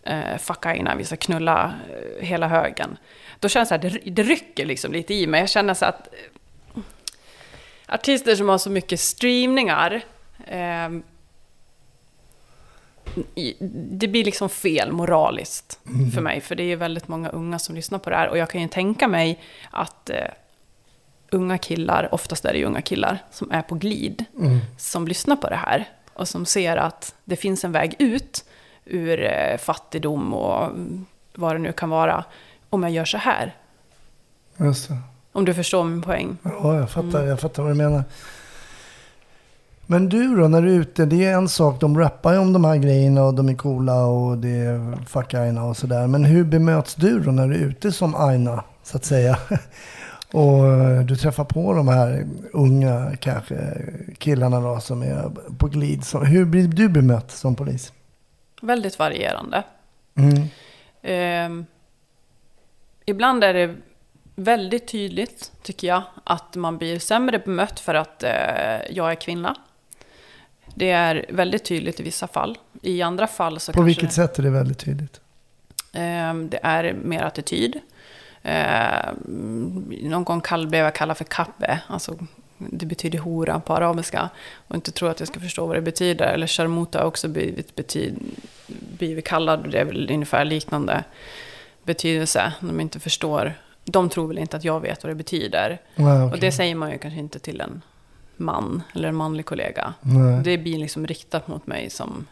eh, 0.04 0.38
fuck 0.38 0.65
Aina, 0.65 0.95
vi 0.95 1.04
ska 1.04 1.15
knulla 1.15 1.73
eh, 2.19 2.26
hela 2.26 2.47
högen. 2.47 2.97
Då 3.39 3.49
känns 3.49 3.69
det 3.69 3.76
här, 3.76 3.82
det, 3.82 4.12
det 4.12 4.23
rycker 4.23 4.65
liksom 4.65 4.91
lite 4.93 5.13
i 5.13 5.28
mig. 5.28 5.39
Jag 5.39 5.49
känner 5.49 5.73
så 5.73 5.86
att 5.86 6.08
eh, 6.13 6.82
artister 7.88 8.36
som 8.36 8.49
har 8.49 8.58
så 8.58 8.69
mycket 8.69 8.99
streamningar, 8.99 10.02
eh, 10.47 10.89
i- 10.89 11.02
det 13.92 14.08
blir 14.08 14.24
liksom 14.26 14.50
fel 14.50 14.92
moraliskt 14.92 15.80
Mm. 15.88 16.12
för 16.12 16.22
mig. 16.22 16.42
För 16.42 16.56
det 16.56 16.63
är 16.63 16.76
väldigt 16.76 17.08
många 17.08 17.30
unga 17.30 17.60
som 17.60 17.76
lyssnar 17.76 18.00
på 18.00 18.10
det 18.10 18.16
här. 18.16 18.28
Och 18.30 18.38
jag 18.38 18.50
kan 18.50 18.62
ju 18.62 18.68
tänka 18.68 19.08
mig 19.08 19.39
att 19.72 20.10
eh, 20.10 20.18
unga 21.32 21.58
killar, 21.58 22.13
oftast 22.13 22.46
är 22.46 22.54
det 22.54 22.60
ju 22.60 22.66
unga 22.66 22.82
killar, 22.82 23.18
som 23.32 23.52
är 23.52 23.62
på 23.62 23.76
glid, 23.76 24.26
Mm. 24.39 24.60
som 24.78 25.08
lyssnar 25.08 25.36
på 25.36 25.50
det 25.50 25.56
här. 25.56 25.89
Och 26.13 26.28
som 26.28 26.46
ser 26.46 26.78
att 26.78 27.16
det 27.26 27.36
finns 27.36 27.63
en 27.63 27.72
väg 27.72 27.96
ut 28.00 28.46
ur 28.86 29.24
eh, 29.24 29.58
fattigdom 29.58 30.34
och 30.34 30.66
mm, 30.66 31.06
vad 31.36 31.56
det 31.56 31.60
nu 31.60 31.72
kan 31.72 31.89
vara. 31.89 32.24
Om 32.70 32.84
jag 32.84 32.92
gör 32.92 33.06
så 33.06 33.18
här. 33.18 33.56
Om 35.32 35.46
du 35.46 35.54
förstår 35.54 35.84
min 35.84 36.02
poäng. 36.02 36.38
Ja, 36.44 36.76
jag 36.76 36.92
fattar, 36.92 37.24
jag 37.24 37.39
fattar 37.39 37.63
vad 37.63 37.72
du 37.72 37.76
menar. 37.76 38.04
Men 39.86 40.10
du 40.10 40.36
då, 40.36 40.48
när 40.48 40.62
du 40.62 40.76
är 40.76 40.80
ute, 40.80 41.06
det 41.06 41.26
är 41.26 41.34
en 41.34 41.50
sak, 41.50 41.80
de 41.80 42.00
rappar 42.00 42.34
ju 42.34 42.39
om 42.39 42.54
de 42.54 42.65
här 42.65 42.78
grejerna 42.78 43.24
och 43.24 43.34
de 43.34 43.50
är 43.50 43.56
coola 43.56 44.06
och 44.06 44.38
det 44.38 44.50
är 44.50 45.06
fuck 45.06 45.34
Aina 45.34 45.63
och 45.63 45.78
sådär. 45.78 46.08
Men 46.08 46.26
hur 46.26 46.43
bemöts 46.43 46.96
du 46.96 47.19
då 47.19 47.32
när 47.32 47.48
du 47.48 47.56
är 47.56 47.60
ute 47.60 47.91
som 47.91 48.15
Aina, 48.15 48.63
så 48.84 48.98
att 48.98 49.06
säga? 49.06 49.38
Och 50.34 50.67
eh, 50.67 51.02
du 51.02 51.15
träffar 51.15 51.43
på 51.43 51.74
de 51.74 51.88
här 51.88 52.28
unga 52.54 53.12
kanske 53.19 53.56
killarna 54.17 54.60
då 54.60 54.80
som 54.80 55.02
är 55.02 55.32
på 55.58 55.67
glid. 55.67 56.06
Så 56.06 56.19
hur 56.19 56.46
blir 56.46 56.67
du 56.67 56.89
bemött 56.89 57.32
som 57.32 57.56
polis? 57.56 57.93
Väldigt 58.62 59.00
varierande. 59.00 59.63
Mm. 60.15 60.48
Ehm, 61.02 61.65
ibland 63.06 63.43
är 63.43 63.54
det 63.54 63.76
väldigt 64.36 64.88
tydligt, 64.88 65.52
tycker 65.62 65.88
jag, 65.88 66.04
att 66.24 66.56
man 66.56 66.78
blir 66.78 67.00
sämre 67.00 67.39
bemött 67.39 67.80
för 67.80 67.93
att 67.96 68.24
eh, 68.24 68.32
jag 68.89 69.12
är 69.12 69.15
kvinna. 69.15 69.56
Det 70.76 70.90
är 70.92 71.26
väldigt 71.30 71.66
tydligt 71.66 72.00
i 72.00 72.04
vissa 72.04 72.28
fall. 72.28 72.58
I 72.82 73.02
andra 73.02 73.28
fall 73.28 73.60
så 73.60 73.72
På 73.72 73.76
kanske 73.76 73.88
vilket 73.88 74.14
sätt 74.14 74.40
är 74.40 74.44
det 74.44 74.50
väldigt 74.50 74.80
tydligt? 74.80 75.22
ehm, 75.94 76.50
det 76.50 76.60
är 76.64 76.94
mer 76.94 77.22
attityd. 77.24 77.80
Ehm, 78.44 79.94
någon 80.02 80.24
gång 80.24 80.42
kall, 80.42 80.68
blev 80.68 80.84
jag 80.84 80.96
kallad 80.96 81.18
för 81.18 81.24
kabbe, 81.26 81.80
alltså 81.88 82.18
det 82.58 82.86
betyder 82.86 83.20
hora 83.20 83.60
på 83.60 83.74
arabiska. 83.76 84.30
Och 84.68 84.76
inte 84.76 84.92
tror 84.92 85.10
att 85.10 85.20
jag 85.20 85.28
ska 85.28 85.40
förstå 85.40 85.66
vad 85.66 85.78
det 85.78 85.82
betyder. 85.82 86.26
Eller 86.26 86.48
sharmuta 86.48 87.00
har 87.00 87.06
också 87.06 87.28
blivit, 87.28 87.76
betyd, 87.76 88.20
blivit 88.98 89.26
kallad, 89.26 89.72
det 89.72 89.80
är 89.80 89.86
väl 89.86 90.12
ungefär 90.12 90.46
liknande 90.46 91.04
betydelse. 91.84 92.54
De 92.60 92.80
inte 92.80 93.00
förstår. 93.00 93.54
De 93.86 94.10
tror 94.10 94.28
väl 94.28 94.38
inte 94.38 94.58
att 94.58 94.64
jag 94.64 94.80
vet 94.80 95.04
vad 95.04 95.12
det 95.12 95.16
betyder. 95.16 95.82
Nej, 95.96 96.22
Och 96.22 96.28
okej. 96.28 96.40
det 96.40 96.52
säger 96.52 96.76
man 96.76 96.92
ju 96.92 96.98
kanske 96.98 97.20
inte 97.20 97.40
till 97.40 97.62
en 97.62 97.82
man 98.44 98.84
eller 98.96 99.10
en 99.10 99.16
manlig 99.16 99.46
kollega. 99.46 99.94
Nej. 100.02 100.44
Det 100.44 100.58
blir 100.58 100.78
liksom 100.78 101.08
riktat 101.08 101.48
mot 101.48 101.68
mig 101.68 101.90
som 101.90 102.28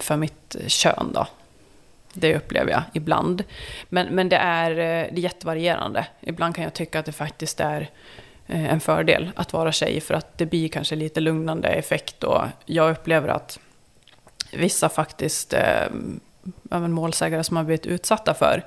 för 0.00 0.16
mitt 0.16 0.56
kön 0.66 1.10
då. 1.14 1.26
Det 2.12 2.36
upplever 2.36 2.70
jag 2.70 2.82
ibland. 2.92 3.44
Men, 3.88 4.06
men 4.06 4.28
det, 4.28 4.36
är, 4.36 4.70
eh, 4.70 5.12
det 5.12 5.20
är 5.20 5.22
jättevarierande. 5.22 6.06
Ibland 6.20 6.54
kan 6.54 6.64
jag 6.64 6.74
tycka 6.74 6.98
att 6.98 7.06
det 7.06 7.12
faktiskt 7.12 7.60
är 7.60 7.90
eh, 8.46 8.72
en 8.72 8.80
fördel 8.80 9.30
att 9.36 9.52
vara 9.52 9.72
tjej 9.72 10.00
för 10.00 10.14
att 10.14 10.38
det 10.38 10.46
blir 10.46 10.68
kanske 10.68 10.96
lite 10.96 11.20
lugnande 11.20 11.68
effekt 11.68 12.24
och 12.24 12.42
jag 12.66 12.90
upplever 12.90 13.28
att 13.28 13.58
vissa 14.52 14.88
faktiskt 14.88 15.52
eh, 15.52 15.86
även 16.70 16.92
målsägare 16.92 17.44
som 17.44 17.56
har 17.56 17.64
blivit 17.64 17.86
utsatta 17.86 18.34
för 18.34 18.64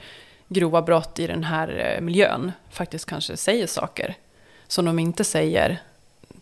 grova 0.48 0.82
brott 0.82 1.20
i 1.20 1.28
den 1.28 1.44
här 1.44 1.96
eh, 1.96 2.02
miljön 2.02 2.52
faktiskt 2.70 3.06
kanske 3.06 3.38
säger 3.38 3.67
saker 3.67 4.15
som 4.67 4.86
de 4.86 5.00
inte 5.00 5.24
säger 5.24 5.82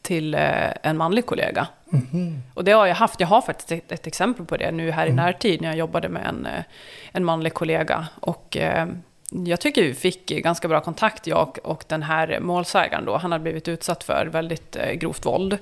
till 0.10 0.34
eh, 0.34 0.72
en 0.84 0.98
manlig 0.98 1.26
kollega. 1.26 1.68
Mhm. 1.86 2.42
Och 2.54 2.64
det 2.64 2.72
har 2.72 2.86
jag 2.86 2.96
haft. 2.96 3.20
Jag 3.20 3.28
har 3.28 3.42
faktiskt 3.42 3.72
ett, 3.72 3.92
ett 3.92 4.08
exempel 4.08 4.46
på 4.46 4.58
det 4.58 4.72
nu 4.72 4.92
här 4.92 5.06
i 5.06 5.10
Mm. 5.10 5.26
närtid 5.26 5.62
när 5.62 5.70
jag 5.70 5.78
jobbade 5.78 6.10
med 6.10 6.26
en, 6.26 6.46
eh, 6.46 6.64
en 7.12 7.26
manlig 7.26 7.54
kollega. 7.54 8.08
Och 8.20 8.58
eh, 8.58 8.88
jag 9.30 9.60
tycker 9.60 9.84
vi 9.84 9.94
fick 9.94 10.26
ganska 10.28 10.68
bra 10.68 10.80
kontakt, 10.82 11.28
jag 11.28 11.58
och 11.64 11.84
den 11.88 12.04
här 12.04 12.40
målsägaren 12.40 13.06
då. 13.06 13.18
Han 13.18 13.32
hade 13.32 13.42
blivit 13.42 13.68
utsatt 13.68 14.04
för 14.04 14.26
väldigt 14.26 14.78
grovt 14.94 15.26
våld. 15.26 15.58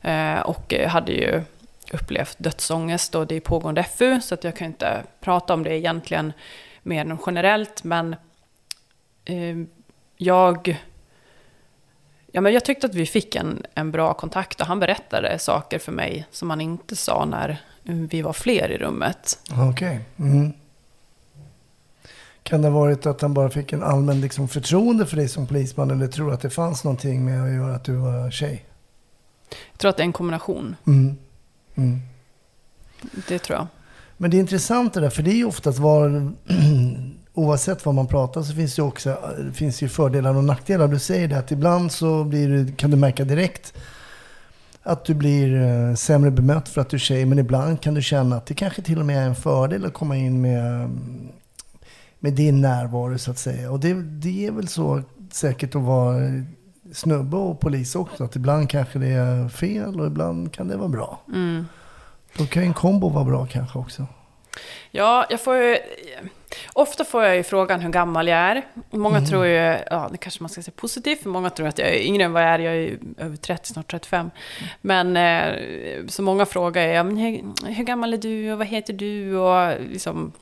Eh, 0.00 0.40
och 0.40 0.74
hade 0.88 1.12
ju 1.12 1.42
upplevt 1.92 2.36
dödsångest 2.38 3.14
och 3.14 3.26
det 3.26 3.36
är 3.36 3.40
pågående 3.40 3.82
FU. 3.82 4.20
Så 4.20 4.34
att 4.34 4.44
jag 4.44 4.56
kan 4.56 4.66
inte 4.66 5.02
prata 5.20 5.54
om 5.54 5.62
det 5.62 5.78
egentligen 5.78 6.32
mer 6.82 7.00
än 7.00 7.18
generellt. 7.26 7.84
Men 7.84 8.16
eh, 9.24 9.56
jag... 10.16 10.76
Ja, 12.36 12.40
men 12.40 12.52
jag 12.52 12.64
tyckte 12.64 12.86
att 12.86 12.94
vi 12.94 13.06
fick 13.06 13.34
en, 13.36 13.62
en 13.74 13.90
bra 13.90 14.14
kontakt 14.14 14.60
och 14.60 14.66
han 14.66 14.80
berättade 14.80 15.38
saker 15.38 15.78
för 15.78 15.92
mig 15.92 16.26
som 16.30 16.50
han 16.50 16.60
inte 16.60 16.96
sa 16.96 17.24
när 17.24 17.60
vi 17.84 18.22
var 18.22 18.32
fler 18.32 18.70
i 18.70 18.78
rummet. 18.78 19.38
Okej. 19.70 20.00
Mm. 20.16 20.52
Kan 22.42 22.62
det 22.62 22.68
ha 22.68 22.80
varit 22.80 23.06
att 23.06 23.20
han 23.20 23.34
bara 23.34 23.50
fick 23.50 23.72
en 23.72 23.82
allmän 23.82 24.20
liksom, 24.20 24.48
förtroende 24.48 25.06
för 25.06 25.16
dig 25.16 25.28
som 25.28 25.46
polisman 25.46 25.90
eller 25.90 26.06
tror 26.06 26.32
att 26.32 26.40
det 26.40 26.50
fanns 26.50 26.84
någonting 26.84 27.24
med 27.24 27.44
att 27.44 27.52
göra 27.52 27.74
att 27.74 27.84
du 27.84 27.92
var 27.92 28.30
tjej? 28.30 28.64
Jag 29.72 29.78
tror 29.78 29.88
att 29.88 29.96
det 29.96 30.02
är 30.02 30.06
en 30.06 30.12
kombination. 30.12 30.76
Mm. 30.86 31.16
Mm. 31.74 32.00
Det 33.28 33.38
tror 33.38 33.58
jag. 33.58 33.66
Men 34.16 34.30
det 34.30 34.36
är 34.36 34.40
intressant 34.40 34.94
det 34.94 35.00
där, 35.00 35.10
för 35.10 35.22
det 35.22 35.30
är 35.30 35.36
ju 35.36 35.44
oftast 35.44 35.78
var, 35.78 36.08
oavsett 37.34 37.86
vad 37.86 37.94
man 37.94 38.06
pratar 38.06 38.42
så 38.42 38.54
finns 38.54 38.76
det 38.76 38.82
också 38.82 39.18
finns 39.54 39.82
ju 39.82 39.88
fördelar 39.88 40.36
och 40.36 40.44
nackdelar. 40.44 40.88
Du 40.88 40.98
säger 40.98 41.28
det 41.28 41.38
att 41.38 41.50
ibland 41.50 41.92
så 41.92 42.24
blir 42.24 42.48
du, 42.48 42.72
kan 42.72 42.90
du 42.90 42.96
märka 42.96 43.24
direkt 43.24 43.74
att 44.82 45.04
du 45.04 45.14
blir 45.14 45.62
eh, 45.62 45.94
sämre 45.94 46.30
bemött 46.30 46.68
för 46.68 46.80
att 46.80 46.90
du 46.90 46.96
är 46.96 46.98
tjej. 46.98 47.24
Men 47.24 47.38
ibland 47.38 47.80
kan 47.80 47.94
du 47.94 48.02
känna 48.02 48.36
att 48.36 48.46
det 48.46 48.54
kanske 48.54 48.82
till 48.82 48.98
och 48.98 49.06
med 49.06 49.18
är 49.18 49.26
en 49.26 49.34
fördel 49.34 49.84
att 49.84 49.92
komma 49.92 50.16
in 50.16 50.40
med, 50.40 50.90
med 52.18 52.32
din 52.32 52.60
närvaro 52.60 53.18
så 53.18 53.30
att 53.30 53.38
säga. 53.38 53.70
Och 53.70 53.80
det, 53.80 53.94
det 54.02 54.46
är 54.46 54.50
väl 54.50 54.68
så 54.68 55.02
säkert 55.30 55.74
att 55.74 55.82
vara 55.82 56.20
snubbe 56.92 57.36
och 57.36 57.60
polis 57.60 57.94
också. 57.94 58.24
Att 58.24 58.36
ibland 58.36 58.70
kanske 58.70 58.98
det 58.98 59.08
är 59.08 59.48
fel 59.48 60.00
och 60.00 60.06
ibland 60.06 60.52
kan 60.52 60.68
det 60.68 60.76
vara 60.76 60.88
bra. 60.88 61.20
Mm. 61.28 61.66
Då 62.36 62.46
kan 62.46 62.62
en 62.62 62.74
kombo 62.74 63.08
vara 63.08 63.24
bra 63.24 63.46
kanske 63.46 63.78
också. 63.78 64.06
Ja, 64.90 65.26
jag 65.30 65.40
får 65.40 65.56
ju... 65.56 65.78
Ofta 66.72 67.04
får 67.04 67.22
jag 67.24 67.36
ju 67.36 67.42
frågan 67.42 67.80
hur 67.80 67.90
gammal 67.90 68.28
jag 68.28 68.38
är. 68.38 68.62
Många 68.90 69.16
Mm. 69.16 69.28
tror 69.30 69.46
ju, 69.46 69.54
ja 69.90 70.08
det 70.12 70.18
kanske 70.18 70.42
man 70.42 70.48
ska 70.50 70.62
säga 70.62 70.72
positivt, 70.76 71.22
för 71.22 71.28
många 71.30 71.50
tror 71.50 71.66
att 71.68 71.78
jag 71.78 71.88
är 71.88 72.02
yngre 72.06 72.24
än 72.24 72.32
vad 72.32 72.42
jag 72.42 72.50
är. 72.50 72.58
Jag 72.58 72.72
är 72.74 72.78
ju 72.78 72.98
över 73.18 73.36
30, 73.36 73.68
snart 73.72 73.90
35. 73.90 74.30
Men 74.80 75.16
eh, 75.16 76.06
så 76.08 76.22
många 76.22 76.46
frågar 76.46 76.82
ja, 76.82 77.02
men 77.02 77.16
hur, 77.16 77.42
hur 77.74 77.84
gammal 77.84 78.14
är 78.14 78.18
du 78.18 78.52
och 78.52 78.58
vad 78.58 78.66
heter 78.66 78.92
du? 78.92 79.36
Och 79.36 79.80
liksom, 79.90 80.32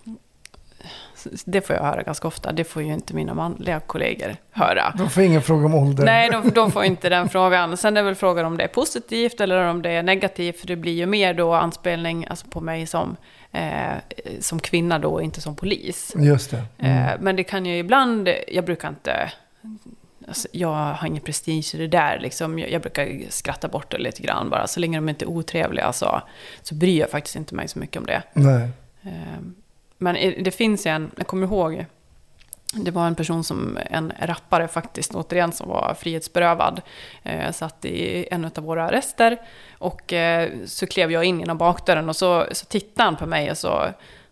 det 1.44 1.60
får 1.60 1.76
jag 1.76 1.82
höra 1.82 2.02
ganska 2.02 2.28
ofta. 2.28 2.52
Det 2.52 2.64
får 2.64 2.82
ju 2.82 2.92
inte 2.92 3.14
mina 3.14 3.34
manliga 3.34 3.80
kollegor 3.80 4.36
höra. 4.50 4.94
De 4.98 5.10
får 5.10 5.22
ingen 5.22 5.42
fråga 5.42 5.66
om 5.66 5.74
ålder. 5.74 6.04
Nej, 6.04 6.30
de, 6.30 6.50
de 6.50 6.72
får 6.72 6.84
inte 6.84 7.08
den 7.08 7.28
frågan. 7.28 7.76
Sen 7.76 7.96
är 7.96 8.02
väl 8.02 8.14
frågan 8.14 8.44
om 8.46 8.56
det 8.56 8.64
är 8.64 8.68
positivt 8.68 9.40
eller 9.40 9.68
om 9.68 9.82
det 9.82 9.90
är 9.90 10.02
negativt. 10.02 10.60
För 10.60 10.66
det 10.66 10.76
blir 10.76 10.92
ju 10.92 11.06
mer 11.06 11.34
då 11.34 11.54
anspelning 11.54 12.26
alltså 12.30 12.46
på 12.46 12.60
mig 12.60 12.86
som, 12.86 13.16
eh, 13.52 13.92
som 14.40 14.60
kvinna 14.60 14.98
då, 14.98 15.20
inte 15.20 15.40
som 15.40 15.56
polis. 15.56 16.14
Just 16.16 16.50
det. 16.50 16.64
Mm. 16.78 17.08
Eh, 17.08 17.14
men 17.20 17.36
det 17.36 17.44
kan 17.44 17.66
ju 17.66 17.78
ibland, 17.78 18.28
jag 18.48 18.64
brukar 18.64 18.88
inte... 18.88 19.32
Alltså, 20.28 20.48
jag 20.52 20.68
har 20.68 21.06
ingen 21.06 21.22
prestige 21.22 21.74
i 21.74 21.78
det 21.78 21.86
där. 21.86 22.18
Liksom. 22.18 22.58
Jag, 22.58 22.70
jag 22.70 22.82
brukar 22.82 23.08
skratta 23.28 23.68
bort 23.68 23.90
det 23.90 23.98
lite 23.98 24.22
grann 24.22 24.50
bara. 24.50 24.66
Så 24.66 24.80
länge 24.80 24.98
de 24.98 25.08
inte 25.08 25.24
är 25.24 25.28
otrevliga 25.28 25.92
så, 25.92 26.22
så 26.62 26.74
bryr 26.74 27.00
jag 27.00 27.10
faktiskt 27.10 27.36
inte 27.36 27.54
mig 27.54 27.68
så 27.68 27.78
mycket 27.78 27.96
om 27.96 28.06
det. 28.06 28.22
Nej. 28.32 28.68
Men 30.02 30.42
det 30.44 30.50
finns 30.50 30.86
ju 30.86 30.90
en, 30.90 31.10
jag 31.16 31.26
kommer 31.26 31.46
ihåg 31.46 31.86
det 32.74 32.90
var 32.90 33.06
en 33.06 33.14
person 33.14 33.44
som, 33.44 33.78
en 33.90 34.12
rappare 34.18 34.68
faktiskt, 34.68 35.14
återigen, 35.14 35.52
som 35.52 35.68
var 35.68 35.96
frihetsberövad. 35.98 36.82
Eh, 37.22 37.52
satt 37.52 37.84
i 37.84 38.28
en 38.30 38.44
av 38.44 38.64
våra 38.64 38.84
arrester. 38.84 39.40
Och 39.78 40.12
eh, 40.12 40.50
så 40.66 40.86
klev 40.86 41.12
jag 41.12 41.24
in 41.24 41.40
genom 41.40 41.58
bakdörren 41.58 42.08
och 42.08 42.16
så, 42.16 42.46
så 42.52 42.66
tittade 42.66 43.04
han 43.04 43.16
på 43.16 43.26
mig 43.26 43.50
och 43.50 43.58
så, 43.58 43.84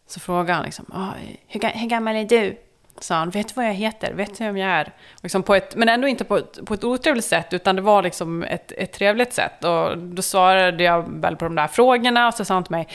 så 0.06 0.20
frågade 0.20 0.52
han 0.52 0.64
liksom, 0.64 0.86
ah, 0.92 1.12
hur, 1.46 1.60
hur 1.60 1.88
gammal 1.88 2.16
är 2.16 2.24
du? 2.24 2.56
Sa 3.00 3.14
han, 3.14 3.30
vet 3.30 3.48
du 3.48 3.54
vad 3.54 3.66
jag 3.66 3.74
heter? 3.74 4.12
Vet 4.12 4.38
du 4.38 4.44
vem 4.44 4.56
jag 4.56 4.70
är? 4.70 4.92
Liksom 5.22 5.42
på 5.42 5.54
ett, 5.54 5.76
men 5.76 5.88
ändå 5.88 6.08
inte 6.08 6.24
på 6.24 6.36
ett, 6.36 6.64
på 6.66 6.74
ett 6.74 6.84
otrevligt 6.84 7.24
sätt, 7.24 7.52
utan 7.52 7.76
det 7.76 7.82
var 7.82 8.02
liksom 8.02 8.42
ett, 8.42 8.72
ett 8.72 8.92
trevligt 8.92 9.32
sätt. 9.32 9.64
Och 9.64 9.98
då 9.98 10.22
svarade 10.22 10.84
jag 10.84 11.20
väl 11.20 11.36
på 11.36 11.44
de 11.44 11.54
där 11.54 11.68
frågorna 11.68 12.28
och 12.28 12.34
så 12.34 12.44
sa 12.44 12.54
han 12.54 12.64
till 12.64 12.70
mig, 12.70 12.88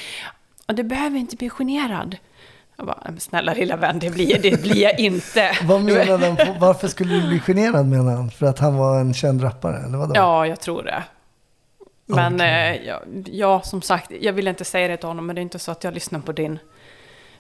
ah, 0.65 0.73
du 0.73 0.83
behöver 0.83 1.17
inte 1.17 1.35
bli 1.35 1.49
generad. 1.49 2.17
Jag 2.77 2.85
bara, 2.87 2.99
"Men 3.05 3.19
snälla 3.19 3.53
lilla 3.53 3.75
vän, 3.75 3.99
det 3.99 4.09
blir, 4.09 4.39
det 4.41 4.61
blir 4.61 4.77
jag 4.83 4.99
inte. 4.99 5.51
Vad 5.63 5.81
menade 5.83 6.25
han? 6.27 6.35
på- 6.35 6.55
Varför 6.59 6.87
skulle 6.87 7.13
du 7.13 7.27
bli 7.27 7.39
generad 7.39 7.85
menar 7.85 8.15
han? 8.15 8.31
För 8.31 8.45
att 8.45 8.59
han 8.59 8.77
var 8.77 8.99
en 8.99 9.13
känd 9.13 9.43
rappare? 9.43 9.77
Eller 9.77 9.97
vadå? 9.97 10.13
Ja, 10.15 10.47
jag 10.47 10.59
tror 10.59 10.83
det. 10.83 11.03
Men 12.05 12.41
eh, 12.41 12.75
ja, 12.87 13.01
ja, 13.25 13.61
som 13.61 13.81
sagt, 13.81 14.11
jag 14.21 14.33
vill 14.33 14.47
inte 14.47 14.65
säga 14.65 14.87
det 14.87 14.97
till 14.97 15.07
honom, 15.07 15.25
men 15.25 15.35
det 15.35 15.39
är 15.39 15.43
inte 15.43 15.59
så 15.59 15.71
att 15.71 15.83
jag 15.83 15.93
lyssnar 15.93 16.19
på 16.19 16.31
din 16.31 16.59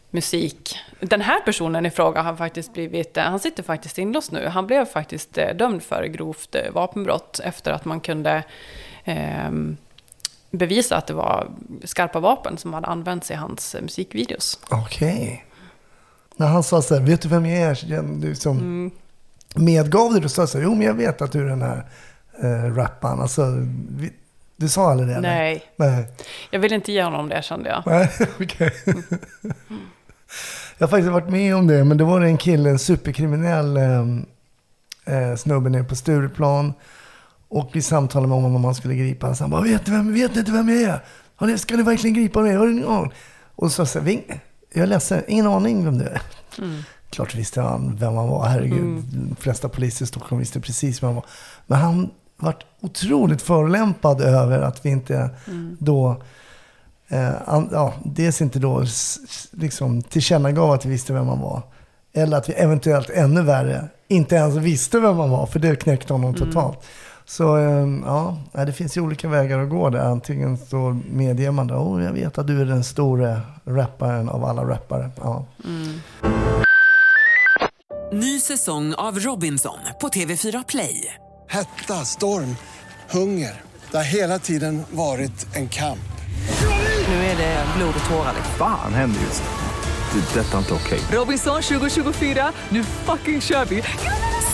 musik. 0.09 0.77
Den 0.99 1.21
här 1.21 1.39
personen 1.39 1.85
i 1.85 1.89
fråga 1.89 2.21
har 2.21 2.35
faktiskt 2.35 2.73
blivit, 2.73 3.17
eh, 3.17 3.23
han 3.23 3.39
sitter 3.39 3.63
faktiskt 3.63 3.97
inlåst 3.97 4.31
nu. 4.31 4.47
Han 4.47 4.67
blev 4.67 4.85
faktiskt 4.85 5.37
eh, 5.37 5.55
dömd 5.55 5.83
för 5.83 6.03
grovt 6.03 6.55
eh, 6.55 6.71
vapenbrott 6.73 7.39
efter 7.43 7.71
att 7.71 7.85
man 7.85 7.99
kunde 7.99 8.43
ehm, 9.03 9.77
bevisa 10.57 10.97
att 10.97 11.07
det 11.07 11.13
var 11.13 11.47
skarpa 11.83 12.19
vapen 12.19 12.57
som 12.57 12.73
hade 12.73 12.87
använts 12.87 13.31
i 13.31 13.33
hans 13.33 13.75
musikvideos. 13.81 14.59
Okej. 14.69 15.45
När 16.37 16.47
han 16.47 16.63
sa 16.63 16.81
så 16.81 16.95
här, 16.95 17.01
vet 17.01 17.21
du 17.21 17.29
vem 17.29 17.45
jag 17.45 17.59
är? 17.61 18.01
Du 18.21 18.35
som 18.35 18.57
Mm. 18.57 18.91
medgav 19.55 20.13
det, 20.13 20.19
du 20.19 20.29
sa 20.29 20.47
så 20.47 20.57
här, 20.57 20.65
jo 20.65 20.75
men 20.75 20.87
jag 20.87 20.93
vet 20.93 21.21
att 21.21 21.31
du 21.31 21.41
är 21.41 21.45
den 21.49 21.61
här 21.61 21.85
äh, 22.43 22.75
rapparen. 22.75 23.19
Alltså, 23.21 23.41
vi, 23.89 24.13
du 24.57 24.69
sa 24.69 24.91
aldrig 24.91 25.09
det? 25.09 25.19
Nej. 25.21 25.63
Nej. 25.75 26.07
Jag 26.51 26.59
vill 26.59 26.73
inte 26.73 26.91
ge 26.91 27.03
honom 27.03 27.29
det 27.29 27.43
kände 27.43 27.69
jag. 27.69 27.83
Nej, 27.85 28.09
okej. 28.41 28.71
Jag 30.77 30.87
har 30.87 30.91
faktiskt 30.91 31.11
varit 31.11 31.29
med 31.29 31.55
om 31.55 31.67
det, 31.67 31.83
men 31.83 31.97
det 31.97 32.03
var 32.03 32.21
en 32.21 32.37
kille, 32.37 32.69
en 32.69 32.79
superkriminell 32.79 33.77
eh, 33.77 34.01
eh, 35.15 35.35
snubbe 35.35 35.69
nere 35.69 35.83
på 35.83 35.95
Stureplan. 35.95 36.73
Och 37.49 37.69
vi 37.73 37.81
samtalade 37.81 38.27
med 38.27 38.35
honom 38.37 38.55
om 38.55 38.65
han 38.65 38.75
skulle 38.75 38.95
gripa 38.95 39.25
honom. 39.25 39.35
Så 39.35 39.43
han 39.43 39.51
bara, 39.51 39.61
vet 39.61 39.85
du 39.85 39.91
vem, 39.91 40.13
vet 40.13 40.33
ni 40.33 40.39
inte 40.39 40.51
vem 40.51 40.69
jag 40.69 40.81
är? 40.81 40.99
Har 41.35 41.47
ni, 41.47 41.57
ska 41.57 41.75
ni 41.77 41.83
verkligen 41.83 42.13
gripa 42.13 42.41
mig? 42.41 42.55
Har 42.55 42.65
du 42.65 42.71
ingen 42.73 42.87
aning? 42.87 43.11
Och 43.55 43.71
så 43.71 43.85
sa 43.85 43.99
jag, 43.99 44.03
"Vi- 44.03 44.23
jag 44.73 44.83
är 44.83 44.87
ledsen, 44.87 45.23
ingen 45.27 45.47
aning 45.47 45.85
vem 45.85 45.97
du 45.97 46.03
är. 46.05 46.21
Mm. 46.59 46.81
Klart 47.09 47.35
visste 47.35 47.61
han 47.61 47.95
vem 47.99 48.15
han 48.15 48.27
var, 48.27 48.45
herregud. 48.45 48.79
Mm. 48.79 49.03
De 49.11 49.35
flesta 49.35 49.69
poliser 49.69 50.05
i 50.05 50.07
Stockholm 50.07 50.39
visste 50.39 50.59
precis 50.59 51.03
vem 51.03 51.07
han 51.07 51.15
var. 51.15 51.25
Men 51.67 51.79
han 51.79 52.09
vart 52.37 52.65
otroligt 52.81 53.41
förolämpad 53.41 54.21
över 54.21 54.59
att 54.61 54.85
vi 54.85 54.89
inte 54.89 55.29
Mm. 55.47 55.77
då 55.79 56.21
eh, 57.07 57.31
an, 57.45 57.69
ja, 57.71 57.93
dels 58.05 58.41
inte 58.41 58.59
då 58.59 58.83
liksom 59.51 60.01
tillkännagav 60.01 60.71
att 60.71 60.85
vi 60.85 60.89
visste 60.89 61.13
vem 61.13 61.27
han 61.27 61.39
var. 61.39 61.61
Eller 62.13 62.37
att 62.37 62.49
vi 62.49 62.53
eventuellt 62.53 63.09
ännu 63.09 63.41
värre 63.41 63.87
inte 64.07 64.35
ens 64.35 64.55
visste 64.55 64.99
vem 64.99 65.17
han 65.17 65.29
var, 65.29 65.45
för 65.45 65.59
det 65.59 65.75
knäckte 65.75 66.13
honom 66.13 66.35
Mm. 66.35 66.47
totalt. 66.47 66.79
Så 67.25 67.57
eh, 67.57 67.87
ja, 68.05 68.37
det 68.51 68.73
finns 68.73 68.97
ju 68.97 69.01
olika 69.01 69.27
vägar 69.27 69.59
att 69.59 69.69
gå 69.69 69.89
där. 69.89 69.99
Antingen 69.99 70.57
så 70.57 70.99
medger 71.11 71.51
man 71.51 71.67
det, 71.67 71.73
oh, 71.73 72.03
jag 72.03 72.11
vet 72.13 72.37
att 72.37 72.47
du 72.47 72.61
är 72.61 72.65
den 72.65 72.83
stora 72.83 73.41
rapparen 73.65 74.29
av 74.29 74.45
alla 74.45 74.63
rappare. 74.63 75.09
Ja. 75.17 75.45
Mm. 75.65 75.99
Ny 78.13 78.39
säsong 78.39 78.93
av 78.93 79.19
Robinson 79.19 79.77
på 80.01 80.07
TV4 80.07 80.65
Play. 80.67 81.13
Hetta, 81.49 81.93
storm, 81.93 82.55
hunger. 83.11 83.61
Det 83.91 83.97
har 83.97 84.03
hela 84.03 84.39
tiden 84.39 84.83
varit 84.91 85.55
en 85.55 85.69
kamp. 85.69 85.99
Nu 87.07 87.13
är 87.15 87.37
det 87.37 87.65
blod 87.77 87.93
och 88.03 88.09
tårar. 88.09 88.33
Fan 88.57 88.93
händer 88.93 89.21
just 89.21 89.43
nu. 89.43 90.19
Det. 90.19 90.39
är 90.39 90.43
Detta 90.43 90.53
är 90.53 90.59
inte 90.59 90.73
okej. 90.73 90.99
Robinson 91.11 91.61
2024, 91.61 92.51
nu 92.69 92.83
fucking 92.83 93.41
kör 93.41 93.65
vi! 93.65 93.83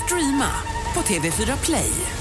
Streama 0.05 0.51
på 0.93 1.01
TV4 1.01 1.65
Play. 1.65 2.20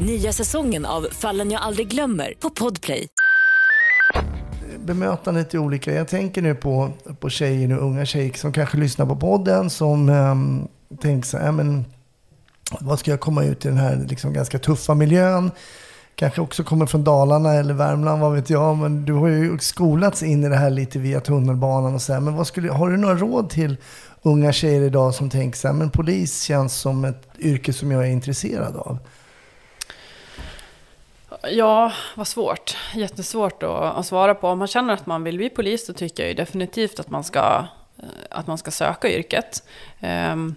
Nya 0.00 0.32
säsongen 0.32 0.86
av 0.86 1.06
Fallen 1.12 1.50
jag 1.50 1.62
aldrig 1.62 1.88
glömmer 1.88 2.34
på 2.40 2.50
Podplay. 2.50 3.06
bemötandet 4.78 5.54
är 5.54 5.58
olika. 5.58 5.94
Jag 5.94 6.08
tänker 6.08 6.42
nu 6.42 6.54
på, 6.54 6.90
på 7.20 7.30
tjejer 7.30 7.68
nu, 7.68 7.76
unga 7.76 8.06
tjejer 8.06 8.32
som 8.32 8.52
kanske 8.52 8.76
lyssnar 8.76 9.06
på 9.06 9.16
podden 9.16 9.70
som 9.70 10.08
um, 10.08 10.68
tänker 11.00 11.28
så 11.28 11.38
här, 11.38 11.52
men 11.52 11.84
vad 12.80 12.98
ska 12.98 13.10
jag 13.10 13.20
komma 13.20 13.44
ut 13.44 13.64
i 13.64 13.68
den 13.68 13.76
här 13.76 14.06
liksom 14.08 14.32
ganska 14.32 14.58
tuffa 14.58 14.94
miljön? 14.94 15.50
Kanske 16.14 16.40
också 16.40 16.64
kommer 16.64 16.86
från 16.86 17.04
Dalarna 17.04 17.54
eller 17.54 17.74
Värmland, 17.74 18.22
vad 18.22 18.34
vet 18.34 18.50
jag. 18.50 18.76
Men 18.76 19.04
du 19.04 19.12
har 19.12 19.28
ju 19.28 19.58
skolats 19.58 20.22
in 20.22 20.44
i 20.44 20.48
det 20.48 20.56
här 20.56 20.70
lite 20.70 20.98
via 20.98 21.20
tunnelbanan 21.20 21.94
och 21.94 22.02
så 22.02 22.12
här. 22.12 22.20
Men 22.20 22.36
vad 22.36 22.46
skulle, 22.46 22.72
har 22.72 22.90
du 22.90 22.96
några 22.96 23.14
råd 23.14 23.50
till 23.50 23.76
unga 24.22 24.52
tjejer 24.52 24.82
idag 24.82 25.14
som 25.14 25.30
tänker 25.30 25.58
så 25.58 25.68
här, 25.68 25.74
men 25.74 25.90
polis 25.90 26.42
känns 26.42 26.74
som 26.74 27.04
ett 27.04 27.22
yrke 27.38 27.72
som 27.72 27.90
jag 27.90 28.06
är 28.06 28.10
intresserad 28.10 28.76
av? 28.76 28.98
Ja, 31.42 31.92
vad 32.14 32.28
svårt. 32.28 32.76
Jättesvårt 32.94 33.62
att, 33.62 33.96
att 33.96 34.06
svara 34.06 34.34
på. 34.34 34.48
Om 34.48 34.58
man 34.58 34.68
känner 34.68 34.94
att 34.94 35.06
man 35.06 35.24
vill 35.24 35.36
bli 35.36 35.50
polis 35.50 35.86
så 35.86 35.92
tycker 35.92 36.22
jag 36.22 36.28
ju 36.28 36.34
definitivt 36.34 37.00
att 37.00 37.10
man 37.10 37.24
ska, 37.24 37.66
eh, 37.98 38.04
att 38.30 38.46
man 38.46 38.58
ska 38.58 38.70
söka 38.70 39.10
yrket. 39.10 39.62
Ehm, 40.00 40.54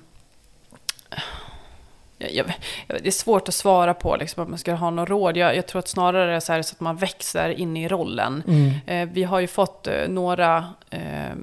jag, 2.18 2.32
jag, 2.32 2.46
det 2.88 3.08
är 3.08 3.12
svårt 3.12 3.48
att 3.48 3.54
svara 3.54 3.94
på 3.94 4.16
liksom, 4.16 4.44
att 4.44 4.50
man 4.50 4.60
ska 4.60 4.74
ha 4.74 4.90
något 4.90 5.10
råd. 5.10 5.38
Jag, 5.38 5.56
jag 5.56 5.68
tror 5.68 5.80
att 5.80 5.88
snarare 5.88 6.30
är 6.30 6.34
det 6.34 6.42
så, 6.42 6.54
här, 6.54 6.62
så 6.62 6.74
att 6.74 6.80
man 6.80 6.98
växer 6.98 7.50
in 7.50 7.78
i 7.78 7.88
rollen. 7.88 8.44
Mm. 8.48 8.72
Eh, 8.88 9.14
vi 9.14 9.24
har 9.24 9.40
ju 9.40 9.48
fått 9.48 9.88
eh, 9.88 10.08
några 10.08 10.66
eh, 10.90 11.36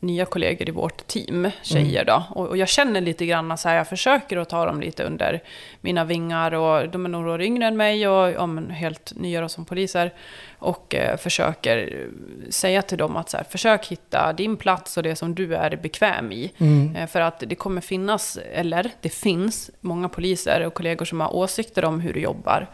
nya 0.00 0.24
kollegor 0.24 0.68
i 0.68 0.72
vårt 0.72 1.06
team, 1.06 1.50
tjejer 1.62 2.04
då. 2.04 2.22
Och, 2.30 2.46
och 2.46 2.56
jag 2.56 2.68
känner 2.68 3.00
lite 3.00 3.26
grann 3.26 3.58
så 3.58 3.68
här, 3.68 3.76
jag 3.76 3.88
försöker 3.88 4.36
att 4.36 4.48
ta 4.48 4.66
dem 4.66 4.80
lite 4.80 5.04
under 5.04 5.42
mina 5.80 6.04
vingar. 6.04 6.54
Och 6.54 6.88
de 6.88 7.04
är 7.04 7.08
några 7.08 7.32
år 7.32 7.42
yngre 7.42 7.66
än 7.66 7.76
mig 7.76 8.08
och 8.08 8.30
ja, 8.30 8.46
men 8.46 8.70
helt 8.70 9.12
nya 9.16 9.40
då 9.40 9.48
som 9.48 9.64
poliser. 9.64 10.12
Och 10.58 10.94
eh, 10.94 11.16
försöker 11.16 12.06
säga 12.50 12.82
till 12.82 12.98
dem 12.98 13.16
att 13.16 13.30
så 13.30 13.36
här, 13.36 13.44
försök 13.44 13.86
hitta 13.86 14.32
din 14.32 14.56
plats 14.56 14.96
och 14.96 15.02
det 15.02 15.16
som 15.16 15.34
du 15.34 15.54
är 15.54 15.76
bekväm 15.76 16.32
i. 16.32 16.52
Mm. 16.58 16.96
Eh, 16.96 17.06
För 17.06 17.20
att 17.20 17.42
det 17.46 17.54
kommer 17.54 17.80
finnas, 17.80 18.38
eller 18.52 18.90
det 19.00 19.08
finns, 19.08 19.70
många 19.80 20.08
poliser 20.08 20.66
och 20.66 20.74
kollegor 20.74 21.04
som 21.04 21.20
har 21.20 21.34
åsikter 21.34 21.84
om 21.84 22.00
hur 22.00 22.12
du 22.12 22.20
jobbar. 22.20 22.66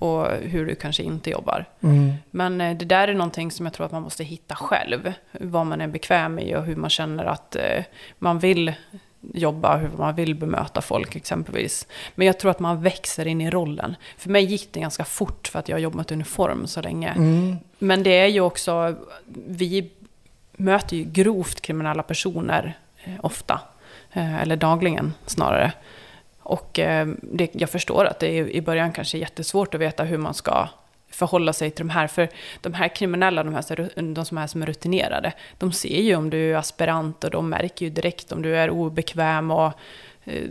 Och 0.00 0.26
hur 0.26 0.66
du 0.66 0.74
kanske 0.74 1.02
inte 1.02 1.30
jobbar. 1.30 1.64
Mm. 1.80 2.12
Men 2.30 2.60
eh, 2.60 2.76
det 2.76 2.84
där 2.84 3.08
är 3.08 3.14
någonting 3.14 3.50
som 3.50 3.66
jag 3.66 3.72
tror 3.72 3.86
att 3.86 3.92
man 3.92 4.02
måste 4.02 4.24
hitta 4.24 4.54
själv. 4.54 5.12
Vad 5.32 5.66
man 5.66 5.80
är 5.80 5.88
bekväm 5.88 6.38
i 6.38 6.56
och 6.56 6.64
hur 6.64 6.76
man 6.76 6.90
känner 6.90 7.24
att 7.24 7.56
eh, 7.56 7.84
man 8.18 8.38
vill 8.38 8.72
jobba, 9.34 9.76
hur 9.76 9.88
man 9.88 10.14
vill 10.14 10.34
bemöta 10.34 10.80
folk 10.80 11.16
exempelvis. 11.16 11.86
Men 12.14 12.26
jag 12.26 12.38
tror 12.38 12.50
att 12.50 12.60
man 12.60 12.82
växer 12.82 13.26
in 13.26 13.40
i 13.40 13.50
rollen. 13.50 13.96
För 14.16 14.30
mig 14.30 14.44
gick 14.44 14.72
det 14.72 14.80
ganska 14.80 15.04
fort 15.04 15.48
för 15.48 15.58
att 15.58 15.68
jag 15.68 15.76
har 15.76 15.80
jobbat 15.80 16.10
i 16.10 16.14
uniform 16.14 16.66
så 16.66 16.80
länge. 16.80 17.08
Mm. 17.08 17.56
Men 17.78 18.02
det 18.02 18.18
är 18.18 18.26
ju 18.26 18.40
också, 18.40 18.94
vi 19.46 19.90
möter 20.52 20.96
ju 20.96 21.04
grovt 21.04 21.60
kriminella 21.60 22.02
personer 22.02 22.78
eh, 23.04 23.14
ofta. 23.22 23.60
Eller 24.12 24.56
dagligen 24.56 25.14
snarare. 25.26 25.72
Och 26.42 26.78
eh, 26.78 27.08
det, 27.22 27.50
jag 27.54 27.70
förstår 27.70 28.04
att 28.04 28.18
det 28.20 28.38
är 28.38 28.48
i 28.50 28.60
början 28.62 28.92
kanske 28.92 29.16
är 29.18 29.20
jättesvårt 29.20 29.74
att 29.74 29.80
veta 29.80 30.04
hur 30.04 30.18
man 30.18 30.34
ska 30.34 30.68
förhålla 31.12 31.52
sig 31.52 31.70
till 31.70 31.86
de 31.86 31.90
här. 31.92 32.06
För 32.06 32.28
de 32.60 32.74
här 32.74 32.88
kriminella, 32.88 33.44
de, 33.44 33.54
här, 33.54 34.12
de 34.14 34.24
som 34.24 34.38
är 34.38 34.46
som 34.46 34.62
är 34.62 34.66
rutinerade, 34.66 35.32
de 35.58 35.72
ser 35.72 36.00
ju 36.02 36.16
om 36.16 36.30
du 36.30 36.52
är 36.52 36.56
aspirant 36.56 37.24
och 37.24 37.30
de 37.30 37.48
märker 37.48 37.84
ju 37.86 37.90
direkt 37.90 38.32
om 38.32 38.42
du 38.42 38.56
är 38.56 38.70
obekväm 38.70 39.50
och 39.50 39.72
eh, 40.24 40.42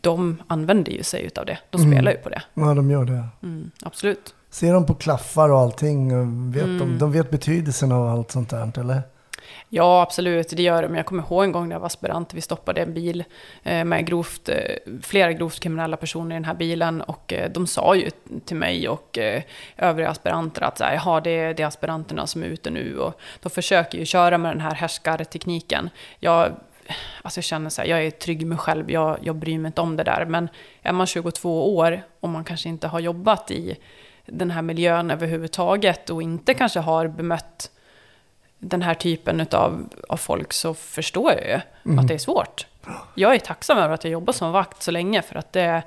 de 0.00 0.42
använder 0.46 0.92
ju 0.92 1.02
sig 1.02 1.22
utav 1.22 1.46
det. 1.46 1.58
De 1.70 1.80
Mm. 1.82 1.92
spelar 1.92 2.12
ju 2.12 2.18
på 2.18 2.28
det. 2.28 2.42
Ja, 2.54 2.74
de 2.74 2.90
gör 2.90 3.04
det. 3.04 3.24
Mm, 3.42 3.70
absolut. 3.82 4.34
Ser 4.50 4.72
de 4.72 4.86
på 4.86 4.94
klaffar 4.94 5.48
och 5.48 5.58
allting? 5.58 6.16
och 6.18 6.26
Vet 6.56 6.62
Mm. 6.64 6.78
de, 6.78 6.98
de 6.98 7.12
vet 7.12 7.30
betydelsen 7.30 7.92
av 7.92 8.08
allt 8.08 8.30
sånt 8.30 8.50
där, 8.50 8.78
eller? 8.80 9.02
Ja, 9.68 10.02
absolut, 10.02 10.48
det 10.48 10.62
gör 10.62 10.82
det. 10.82 10.88
Men 10.88 10.96
jag 10.96 11.06
kommer 11.06 11.22
ihåg 11.22 11.44
en 11.44 11.52
gång 11.52 11.68
när 11.68 11.74
jag 11.74 11.80
var 11.80 11.86
aspirant, 11.86 12.34
vi 12.34 12.40
stoppade 12.40 12.82
en 12.82 12.94
bil 12.94 13.24
eh, 13.62 13.84
med 13.84 14.06
grovt, 14.06 14.48
eh, 14.48 14.56
flera 15.02 15.32
grovt 15.32 15.60
kriminella 15.60 15.96
personer 15.96 16.36
i 16.36 16.36
den 16.36 16.44
här 16.44 16.54
bilen. 16.54 17.00
Och 17.00 17.32
eh, 17.32 17.50
de 17.50 17.66
sa 17.66 17.94
ju 17.94 18.10
till 18.44 18.56
mig 18.56 18.88
och 18.88 19.18
övriga 19.76 20.08
aspiranter 20.08 20.62
att 20.62 20.78
så 20.78 20.84
här, 20.84 20.94
Jaha, 20.94 21.20
det, 21.20 21.30
är, 21.30 21.54
det 21.54 21.62
är 21.62 21.66
aspiranterna 21.66 22.26
som 22.26 22.42
är 22.42 22.46
ute 22.46 22.70
nu. 22.70 22.98
Och 22.98 23.20
de 23.42 23.50
försöker 23.50 23.98
ju 23.98 24.04
köra 24.04 24.38
med 24.38 24.52
den 24.52 24.60
här 24.60 24.74
härskartekniken. 24.74 25.90
Jag, 26.18 26.52
alltså 27.22 27.38
jag 27.38 27.44
känner 27.44 27.70
så 27.70 27.82
här, 27.82 27.88
jag 27.88 28.04
är 28.04 28.10
trygg 28.10 28.42
i 28.42 28.44
mig 28.44 28.58
själv, 28.58 28.90
jag, 28.90 29.18
jag 29.22 29.36
bryr 29.36 29.58
mig 29.58 29.68
inte 29.68 29.80
om 29.80 29.96
det 29.96 30.04
där. 30.04 30.24
Men 30.24 30.48
är 30.82 30.92
man 30.92 31.06
22 31.06 31.76
år 31.76 32.02
och 32.20 32.28
man 32.28 32.44
kanske 32.44 32.68
inte 32.68 32.88
har 32.88 33.00
jobbat 33.00 33.50
i 33.50 33.76
den 34.26 34.50
här 34.50 34.62
miljön 34.62 35.10
överhuvudtaget 35.10 36.10
och 36.10 36.22
inte 36.22 36.54
kanske 36.54 36.80
har 36.80 37.08
bemött 37.08 37.70
den 38.64 38.82
här 38.82 38.94
typen 38.94 39.46
av, 39.52 39.88
av 40.08 40.16
folk 40.16 40.52
så 40.52 40.74
förstår 40.74 41.32
jag 41.32 41.42
ju 41.42 41.60
mm. 41.84 41.98
att 41.98 42.08
det 42.08 42.14
är 42.14 42.18
svårt. 42.18 42.66
Jag 43.14 43.34
är 43.34 43.38
tacksam 43.38 43.78
över 43.78 43.94
att 43.94 44.04
jag 44.04 44.12
jobbar 44.12 44.32
som 44.32 44.52
vakt 44.52 44.82
så 44.82 44.90
länge 44.90 45.22
för 45.22 45.36
att 45.36 45.52
det 45.52 45.82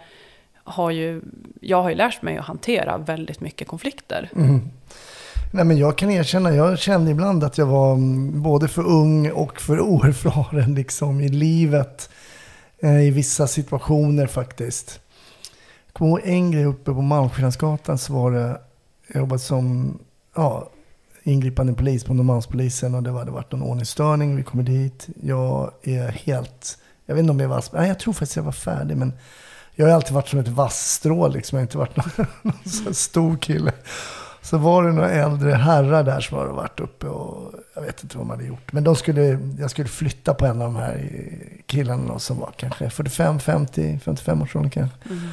har 0.63 0.91
ju, 0.91 1.21
jag 1.61 1.81
har 1.81 1.89
ju 1.89 1.95
lärt 1.95 2.21
mig 2.21 2.37
att 2.37 2.45
hantera 2.45 2.97
väldigt 2.97 3.39
mycket 3.39 3.67
konflikter. 3.67 4.29
Mm. 4.35 4.69
Nej, 5.53 5.65
men 5.65 5.77
jag 5.77 5.97
kan 5.97 6.11
erkänna, 6.11 6.55
jag 6.55 6.79
kände 6.79 7.11
ibland 7.11 7.43
att 7.43 7.57
jag 7.57 7.65
var 7.65 7.93
mm, 7.93 8.41
både 8.41 8.67
för 8.67 8.83
ung 8.87 9.31
och 9.31 9.61
för 9.61 9.79
oerfaren 9.81 10.75
liksom, 10.75 11.21
i 11.21 11.29
livet. 11.29 12.09
Eh, 12.79 13.07
I 13.07 13.09
vissa 13.09 13.47
situationer 13.47 14.27
faktiskt. 14.27 14.99
Jag 15.85 15.93
kommer 15.93 16.09
ihåg 16.11 16.21
en 16.23 16.51
grej 16.51 16.65
uppe 16.65 16.93
på 16.93 17.01
Malmskillnadsgatan 17.01 17.97
så 17.97 18.13
var 18.13 18.31
det, 18.31 18.61
jag 19.07 19.19
jobbade 19.19 19.39
som 19.39 19.99
ja, 20.35 20.69
ingripande 21.27 21.73
polis 21.73 22.03
på 22.03 22.13
Norrmalmspolisen 22.13 22.95
och 22.95 23.03
det 23.03 23.11
hade 23.11 23.31
varit 23.31 23.51
någon 23.51 23.61
ordningsstörning. 23.61 24.35
Vi 24.35 24.43
kommer 24.43 24.63
dit. 24.63 25.07
Jag 25.23 25.71
är 25.83 26.07
helt, 26.07 26.77
jag 27.05 27.15
vet 27.15 27.21
inte 27.21 27.31
om 27.31 27.39
jag 27.39 27.49
var, 27.49 27.63
nej 27.73 27.87
jag 27.87 27.99
tror 27.99 28.13
faktiskt 28.13 28.35
jag 28.35 28.43
var 28.43 28.51
färdig 28.51 28.97
men 28.97 29.13
jag 29.75 29.87
har 29.87 29.93
alltid 29.93 30.13
varit 30.13 30.27
som 30.27 30.39
ett 30.39 30.47
vasstrå 30.47 31.27
liksom. 31.27 31.57
Jag 31.57 31.61
har 31.61 31.65
inte 31.65 31.77
varit 31.77 31.97
någon, 31.97 32.27
någon 32.83 32.93
stor 32.93 33.37
kille. 33.37 33.71
Så 34.41 34.57
var 34.57 34.83
det 34.83 34.91
några 34.91 35.11
äldre 35.11 35.51
herrar 35.51 36.03
där 36.03 36.19
som 36.19 36.37
hade 36.37 36.51
varit 36.51 36.79
uppe 36.79 37.07
och 37.07 37.53
jag 37.75 37.81
vet 37.81 38.03
inte 38.03 38.17
vad 38.17 38.27
de 38.27 38.29
hade 38.29 38.45
gjort. 38.45 38.73
Men 38.73 38.83
de 38.83 38.95
skulle, 38.95 39.39
jag 39.59 39.71
skulle 39.71 39.87
flytta 39.87 40.33
på 40.33 40.45
en 40.45 40.61
av 40.61 40.73
de 40.73 40.75
här 40.75 41.09
killarna 41.65 42.19
som 42.19 42.39
var 42.39 42.51
kanske 42.57 42.89
45, 42.89 43.39
50, 43.39 43.99
55 44.03 44.41
års 44.41 44.55
ålder 44.55 44.69
kanske. 44.69 44.97
Mm. 45.09 45.29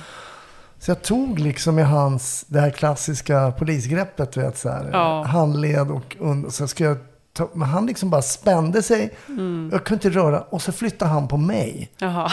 Så 0.84 0.90
jag 0.90 1.02
tog 1.02 1.38
liksom 1.38 1.78
i 1.78 1.82
hans, 1.82 2.44
det 2.48 2.60
här 2.60 2.70
klassiska 2.70 3.52
polisgreppet, 3.58 4.36
vet, 4.36 4.58
så 4.58 4.68
här, 4.68 4.90
ja. 4.92 5.22
handled 5.22 5.90
och 5.90 6.16
under, 6.20 6.50
så 6.50 6.68
ska 6.68 6.84
jag 6.84 6.96
ta, 7.32 7.48
men 7.52 7.68
han 7.68 7.86
liksom 7.86 8.10
bara 8.10 8.22
spände 8.22 8.82
sig. 8.82 9.10
Mm. 9.28 9.70
Jag 9.72 9.84
kunde 9.84 10.06
inte 10.06 10.18
röra 10.18 10.40
och 10.40 10.62
så 10.62 10.72
flyttade 10.72 11.10
han 11.10 11.28
på 11.28 11.36
mig. 11.36 11.90
Jaha. 11.98 12.30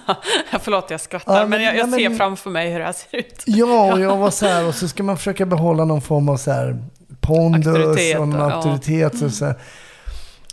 Förlåt, 0.60 0.90
jag 0.90 1.00
skrattar. 1.00 1.34
Ja, 1.34 1.40
men, 1.40 1.50
men 1.50 1.62
jag, 1.62 1.76
jag 1.76 1.90
ser 1.90 2.10
framför 2.16 2.50
mig 2.50 2.72
hur 2.72 2.78
det 2.78 2.84
här 2.84 2.92
ser 2.92 3.18
ut. 3.18 3.42
Ja, 3.46 3.92
och 3.92 4.00
jag 4.00 4.16
var 4.16 4.30
så 4.30 4.46
här, 4.46 4.68
och 4.68 4.74
så 4.74 4.88
ska 4.88 5.02
man 5.02 5.16
försöka 5.16 5.46
behålla 5.46 5.84
någon 5.84 6.02
form 6.02 6.28
av 6.28 6.36
så 6.36 6.50
här 6.50 6.82
pondus 7.20 7.66
auktoritet, 7.66 8.18
och 8.18 8.28
någon 8.28 8.52
auktoritet. 8.52 9.12
Ja. 9.20 9.26
Och 9.26 9.32
så 9.32 9.44
här. 9.44 9.54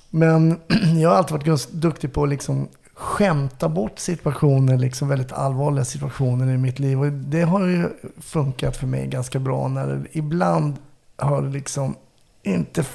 Men 0.09 0.59
jag 1.01 1.09
har 1.09 1.15
alltid 1.15 1.47
varit 1.47 1.69
duktig 1.69 2.13
på 2.13 2.23
att 2.23 2.29
liksom 2.29 2.67
skämta 2.97 3.69
bort 3.69 3.99
situationer, 3.99 4.77
liksom 4.77 5.07
väldigt 5.07 5.31
allvarliga 5.31 5.85
situationer 5.85 6.53
i 6.53 6.57
mitt 6.57 6.79
liv. 6.79 6.99
Och 6.99 7.11
det 7.11 7.41
har 7.41 7.67
ju 7.67 7.89
funkat 8.21 8.77
för 8.77 8.87
mig 8.87 9.07
ganska 9.07 9.39
bra 9.39 9.67
när 9.67 9.87
det, 9.87 10.05
ibland 10.11 10.75
har 11.17 11.41
det 11.41 11.49
liksom 11.49 11.95
inte 12.43 12.85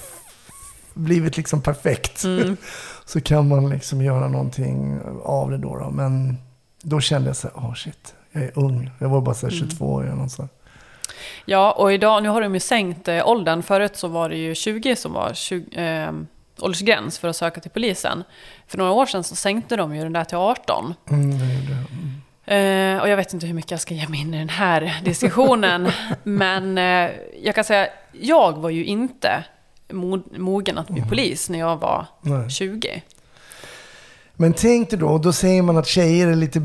blivit 0.95 1.37
liksom 1.37 1.63
perfekt. 1.63 2.25
Mm. 2.25 2.57
så 3.05 3.21
kan 3.21 3.49
man 3.49 3.69
liksom 3.69 4.03
göra 4.03 4.29
någonting 4.29 5.01
av 5.25 5.51
det 5.51 5.59
då. 5.59 5.77
då. 5.77 5.91
Men 5.91 6.37
då 6.83 7.01
kände 7.01 7.29
jag 7.29 7.37
så 7.37 7.49
här, 7.49 7.57
oh 7.57 7.75
shit, 7.75 8.15
jag 8.33 8.43
är 8.43 8.59
ung. 8.59 8.91
Jag 8.99 9.09
var 9.09 9.21
bara 9.21 9.35
så 9.35 9.47
här 9.47 9.55
22 9.55 9.93
år 9.93 10.03
eller 10.03 10.15
något 10.15 10.33
sånt. 10.33 10.53
Ja, 11.45 11.73
och 11.73 11.93
idag, 11.93 12.23
nu 12.23 12.29
har 12.29 12.41
de 12.41 12.55
ju 12.55 12.61
sänkt 12.61 13.09
eh, 13.09 13.29
åldern. 13.29 13.63
Förut 13.63 13.97
så 13.97 14.09
var 14.09 14.29
det 14.29 14.37
ju 14.37 14.55
20 14.55 14.97
som 14.97 15.13
var 15.13 15.35
20, 15.35 15.81
eh, 15.81 16.13
åldersgräns 16.59 17.19
för 17.19 17.29
att 17.29 17.37
söka 17.37 17.61
till 17.61 17.71
polisen. 17.71 18.25
För 18.73 18.79
några 18.79 18.93
år 18.93 19.07
sedan 19.07 19.25
så 19.25 19.37
sänkte 19.37 19.77
de 19.77 19.95
ju 19.95 20.03
den 20.03 20.13
där 20.13 20.25
till 20.25 20.37
18. 20.37 20.95
Mm, 21.11 21.39
det 21.39 21.45
mm. 22.47 22.97
eh, 22.97 23.03
och 23.03 23.09
jag 23.09 23.17
vet 23.17 23.33
inte 23.33 23.47
hur 23.47 23.55
mycket 23.55 23.71
jag 23.71 23.81
ska 23.81 23.95
ge 23.95 24.09
mig 24.09 24.21
in 24.21 24.35
i 24.35 24.39
den 24.39 24.49
här 24.49 25.01
diskussionen. 25.05 25.89
men 26.23 26.79
eh, 26.79 27.11
jag 27.43 27.55
kan 27.55 27.65
säga, 27.65 27.87
jag 28.13 28.59
var 28.59 28.71
ju 28.71 28.85
inte 28.85 29.45
mogen 30.37 30.79
att 30.79 30.89
bli 30.89 30.99
mm. 30.99 31.09
polis 31.09 31.49
när 31.49 31.59
jag 31.59 31.77
var 31.77 32.07
Nej. 32.21 32.51
20. 32.51 33.03
Men 34.35 34.53
tänk 34.53 34.91
dig 34.91 34.99
då, 34.99 35.19
då 35.19 35.33
säger 35.33 35.63
man 35.63 35.77
att 35.77 35.87
tjejer 35.87 36.29
är, 36.29 36.35
lite, 36.35 36.59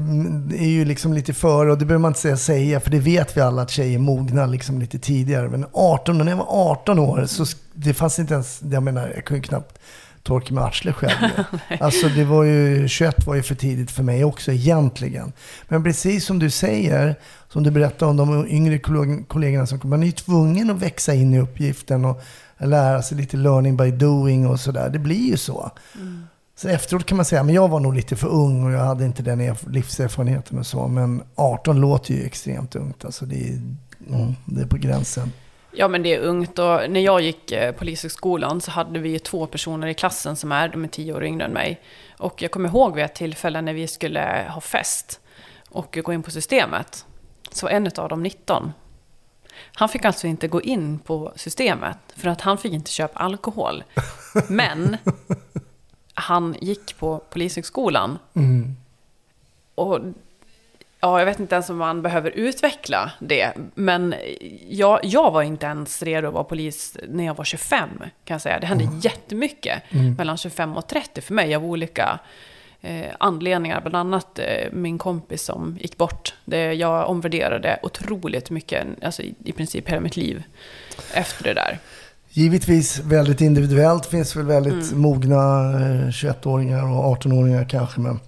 är 0.58 0.70
ju 0.70 0.86
liksom 0.86 1.14
lite 1.14 1.34
före, 1.34 1.72
och 1.72 1.78
det 1.78 1.86
behöver 1.86 2.02
man 2.02 2.10
inte 2.10 2.20
säga 2.20 2.38
säga, 2.38 2.80
för 2.80 2.90
det 2.90 3.00
vet 3.00 3.38
vi 3.38 3.42
alla 3.42 3.62
att 3.62 3.72
tjejer 3.72 4.00
mognar 4.00 4.48
liksom 4.48 4.80
lite 4.80 5.00
tidigare. 5.00 5.50
Men 5.50 5.66
18, 5.74 6.18
när 6.18 6.30
jag 6.30 6.38
var 6.38 6.72
18 6.72 7.00
år, 7.00 7.26
så 7.26 7.46
det 7.74 7.94
fanns 7.94 8.20
inte 8.20 8.34
ens, 8.34 8.62
jag 8.72 8.84
menar, 8.84 9.12
jag 9.16 9.26
kunde 9.26 9.48
knappt 9.48 9.80
torka 10.28 10.54
med 10.54 10.64
arslet 10.64 10.96
själv. 10.96 11.44
alltså 11.80 12.08
det 12.08 12.24
var 12.24 12.44
ju, 12.44 12.88
21 12.88 13.26
var 13.26 13.36
ju 13.36 13.44
för 13.44 13.56
tidigt 13.56 13.92
för 13.92 14.04
mig 14.04 14.24
också 14.24 14.52
egentligen. 14.52 15.34
Men 15.68 15.84
precis 15.84 16.26
som 16.26 16.40
du 16.40 16.50
säger, 16.50 17.16
som 17.50 17.64
du 17.64 17.72
berättade 17.72 18.12
om 18.12 18.18
de 18.18 18.48
yngre 18.48 18.80
kollegorna 19.28 19.66
som 19.66 19.80
man 19.84 20.04
är 20.04 20.08
ju 20.08 20.12
tvungen 20.12 20.70
att 20.70 20.82
växa 20.82 21.14
in 21.14 21.34
i 21.34 21.40
uppgiften 21.40 22.06
och 22.06 22.22
lära 22.58 23.02
sig 23.02 23.18
lite 23.18 23.38
learning 23.38 23.78
by 23.78 23.92
doing 23.92 24.48
och 24.48 24.60
sådär. 24.60 24.90
Det 24.90 25.00
blir 25.00 25.30
ju 25.30 25.38
så. 25.38 25.72
Mm. 25.96 26.28
Så 26.56 26.68
efteråt 26.68 27.06
kan 27.06 27.16
man 27.16 27.26
säga, 27.26 27.44
men 27.44 27.56
jag 27.56 27.68
var 27.68 27.80
nog 27.80 27.94
lite 27.94 28.16
för 28.16 28.28
ung 28.28 28.66
och 28.66 28.72
jag 28.72 28.86
hade 28.86 29.06
inte 29.06 29.24
den 29.24 29.56
livserfarenheten 29.70 30.60
och 30.60 30.66
så. 30.66 30.88
Men 30.88 31.24
18 31.36 31.82
låter 31.82 32.14
ju 32.14 32.26
extremt 32.26 32.76
ungt. 32.76 33.06
Alltså 33.06 33.26
det 33.26 33.50
är, 33.50 33.62
mm, 34.10 34.36
det 34.46 34.62
är 34.62 34.66
på 34.66 34.78
gränsen. 34.78 35.32
Ja, 35.80 35.88
men 35.88 36.04
det 36.04 36.14
är 36.14 36.20
ungt. 36.20 36.60
Och 36.60 36.90
när 36.90 37.00
jag 37.00 37.22
gick 37.22 37.52
eh, 37.52 37.72
Polishögskolan 37.72 38.62
så 38.62 38.72
hade 38.72 39.00
vi 39.00 39.20
två 39.20 39.48
personer 39.48 39.88
i 39.88 39.94
klassen 39.94 40.36
som 40.36 40.52
är, 40.52 40.70
de 40.70 40.84
är 40.84 40.88
tio 40.88 41.14
år 41.14 41.24
yngre 41.24 41.46
än 41.46 41.52
mig. 41.52 41.82
Och 42.18 42.42
jag 42.42 42.52
kommer 42.52 42.70
ihåg 42.70 42.96
vid 42.96 43.06
ett 43.06 43.16
tillfälle 43.16 43.62
när 43.62 43.74
vi 43.74 43.88
skulle 43.88 44.46
ha 44.50 44.62
fest 44.62 45.20
och 45.70 45.98
gå 46.04 46.14
in 46.14 46.24
på 46.24 46.32
systemet. 46.32 47.06
Så 47.52 47.66
var 47.66 47.72
en 47.72 47.92
av 47.98 48.10
dem 48.10 48.24
19. 48.24 48.72
Han 49.74 49.90
fick 49.90 50.06
alltså 50.06 50.28
inte 50.28 50.48
gå 50.48 50.62
in 50.62 51.00
på 51.00 51.34
systemet 51.36 51.98
för 52.16 52.30
att 52.30 52.42
han 52.42 52.58
fick 52.58 52.74
inte 52.74 52.92
köpa 52.92 53.20
alkohol. 53.20 53.84
Men 54.50 54.98
han 56.14 56.56
gick 56.62 56.98
på 56.98 57.20
Polishögskolan. 57.30 58.20
Mm. 58.36 58.76
Och 59.76 60.00
ja, 61.00 61.20
jag 61.20 61.26
vet 61.26 61.40
inte 61.40 61.56
ens 61.56 61.70
om 61.70 61.78
man 61.78 62.02
behöver 62.02 62.30
utveckla 62.30 63.12
det. 63.20 63.54
Men 63.76 64.16
jag, 64.70 65.00
jag 65.04 65.32
var 65.32 65.42
inte 65.42 65.66
ens 65.66 66.04
redo 66.04 66.28
att 66.28 66.34
vara 66.34 66.44
polis 66.44 66.98
när 67.10 67.26
jag 67.26 67.36
var 67.36 67.46
25, 67.46 67.90
kan 68.00 68.36
jag 68.36 68.42
säga. 68.42 68.60
Det 68.60 68.68
hände 68.68 68.84
mm. 68.84 69.00
jättemycket 69.00 69.84
mm. 69.90 70.14
mellan 70.14 70.38
25 70.38 70.78
och 70.78 70.88
30 70.88 71.22
för 71.22 71.34
mig 71.34 71.56
av 71.56 71.66
olika 71.66 72.20
eh, 72.82 73.08
anledningar. 73.20 73.82
Bland 73.82 73.96
annat 73.96 74.40
eh, 74.40 74.72
min 74.72 74.98
kompis 74.98 75.44
som 75.44 75.78
gick 75.82 75.98
bort. 75.98 76.34
Det, 76.46 76.74
jag 76.74 77.10
omvärderade 77.10 77.80
otroligt 77.84 78.50
mycket, 78.50 78.88
alltså 79.02 79.22
i, 79.22 79.36
i 79.44 79.52
princip 79.52 79.90
hela 79.90 80.02
mitt 80.02 80.18
liv 80.18 80.44
efter 81.14 81.44
det 81.44 81.54
där. 81.54 81.80
Givetvis 82.30 83.00
väldigt 83.00 83.42
individuellt. 83.42 84.04
Det 84.04 84.10
finns 84.10 84.36
väl 84.36 84.46
väldigt 84.46 84.92
mm. 84.92 85.02
mogna 85.02 85.38
21-åringar 86.10 86.80
eh, 86.80 87.00
och 87.00 87.18
18-åringar 87.18 87.70
kanske. 87.70 88.00
Men 88.00 88.20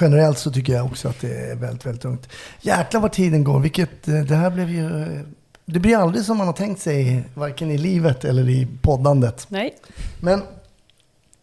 generellt 0.00 0.38
så 0.38 0.50
tycker 0.50 0.72
jag 0.72 0.86
också 0.86 1.08
att 1.08 1.20
det 1.20 1.50
är 1.50 1.56
väldigt, 1.56 1.86
väldigt 1.86 2.04
ungt. 2.04 2.28
Jäklar 2.60 3.00
vad 3.00 3.12
tiden 3.12 3.44
går. 3.44 3.60
Vilket, 3.60 4.08
eh, 4.08 4.20
det 4.20 4.34
här 4.34 4.50
blev 4.50 4.70
ju... 4.70 5.18
Det 5.64 5.80
blir 5.80 5.96
aldrig 5.96 6.24
som 6.24 6.38
man 6.38 6.46
har 6.46 6.54
tänkt 6.54 6.82
sig, 6.82 7.24
varken 7.34 7.70
i 7.70 7.78
livet 7.78 8.24
eller 8.24 8.48
i 8.48 8.68
poddandet. 8.82 9.46
Nej. 9.48 9.74
Men 10.20 10.42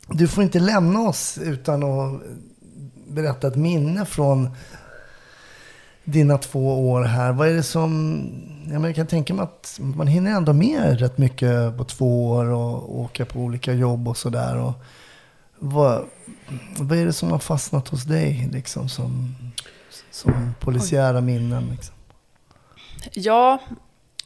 du 0.07 0.27
får 0.27 0.43
inte 0.43 0.59
lämna 0.59 1.01
oss 1.01 1.37
utan 1.37 1.83
att 1.83 2.21
berätta 3.07 3.47
ett 3.47 3.55
minne 3.55 4.05
från 4.05 4.49
dina 6.03 6.37
två 6.37 6.89
år 6.91 7.03
här. 7.03 7.31
Vad 7.31 7.47
är 7.47 7.53
det 7.53 7.63
som... 7.63 8.21
Jag 8.71 8.95
kan 8.95 9.07
tänka 9.07 9.33
mig 9.33 9.43
att 9.43 9.79
man 9.79 10.07
hinner 10.07 10.31
ändå 10.31 10.53
med 10.53 10.99
rätt 10.99 11.17
mycket 11.17 11.77
på 11.77 11.83
två 11.83 12.29
år 12.29 12.45
och 12.45 12.99
åka 12.99 13.25
på 13.25 13.39
olika 13.39 13.73
jobb 13.73 14.07
och 14.07 14.17
sådär. 14.17 14.73
Vad, 15.59 16.05
vad 16.77 16.97
är 16.97 17.05
det 17.05 17.13
som 17.13 17.31
har 17.31 17.39
fastnat 17.39 17.87
hos 17.87 18.03
dig 18.03 18.49
liksom, 18.53 18.89
som, 18.89 19.35
som 20.11 20.53
polisiära 20.59 21.21
minnen? 21.21 21.69
Liksom? 21.71 21.95
Ja, 23.13 23.59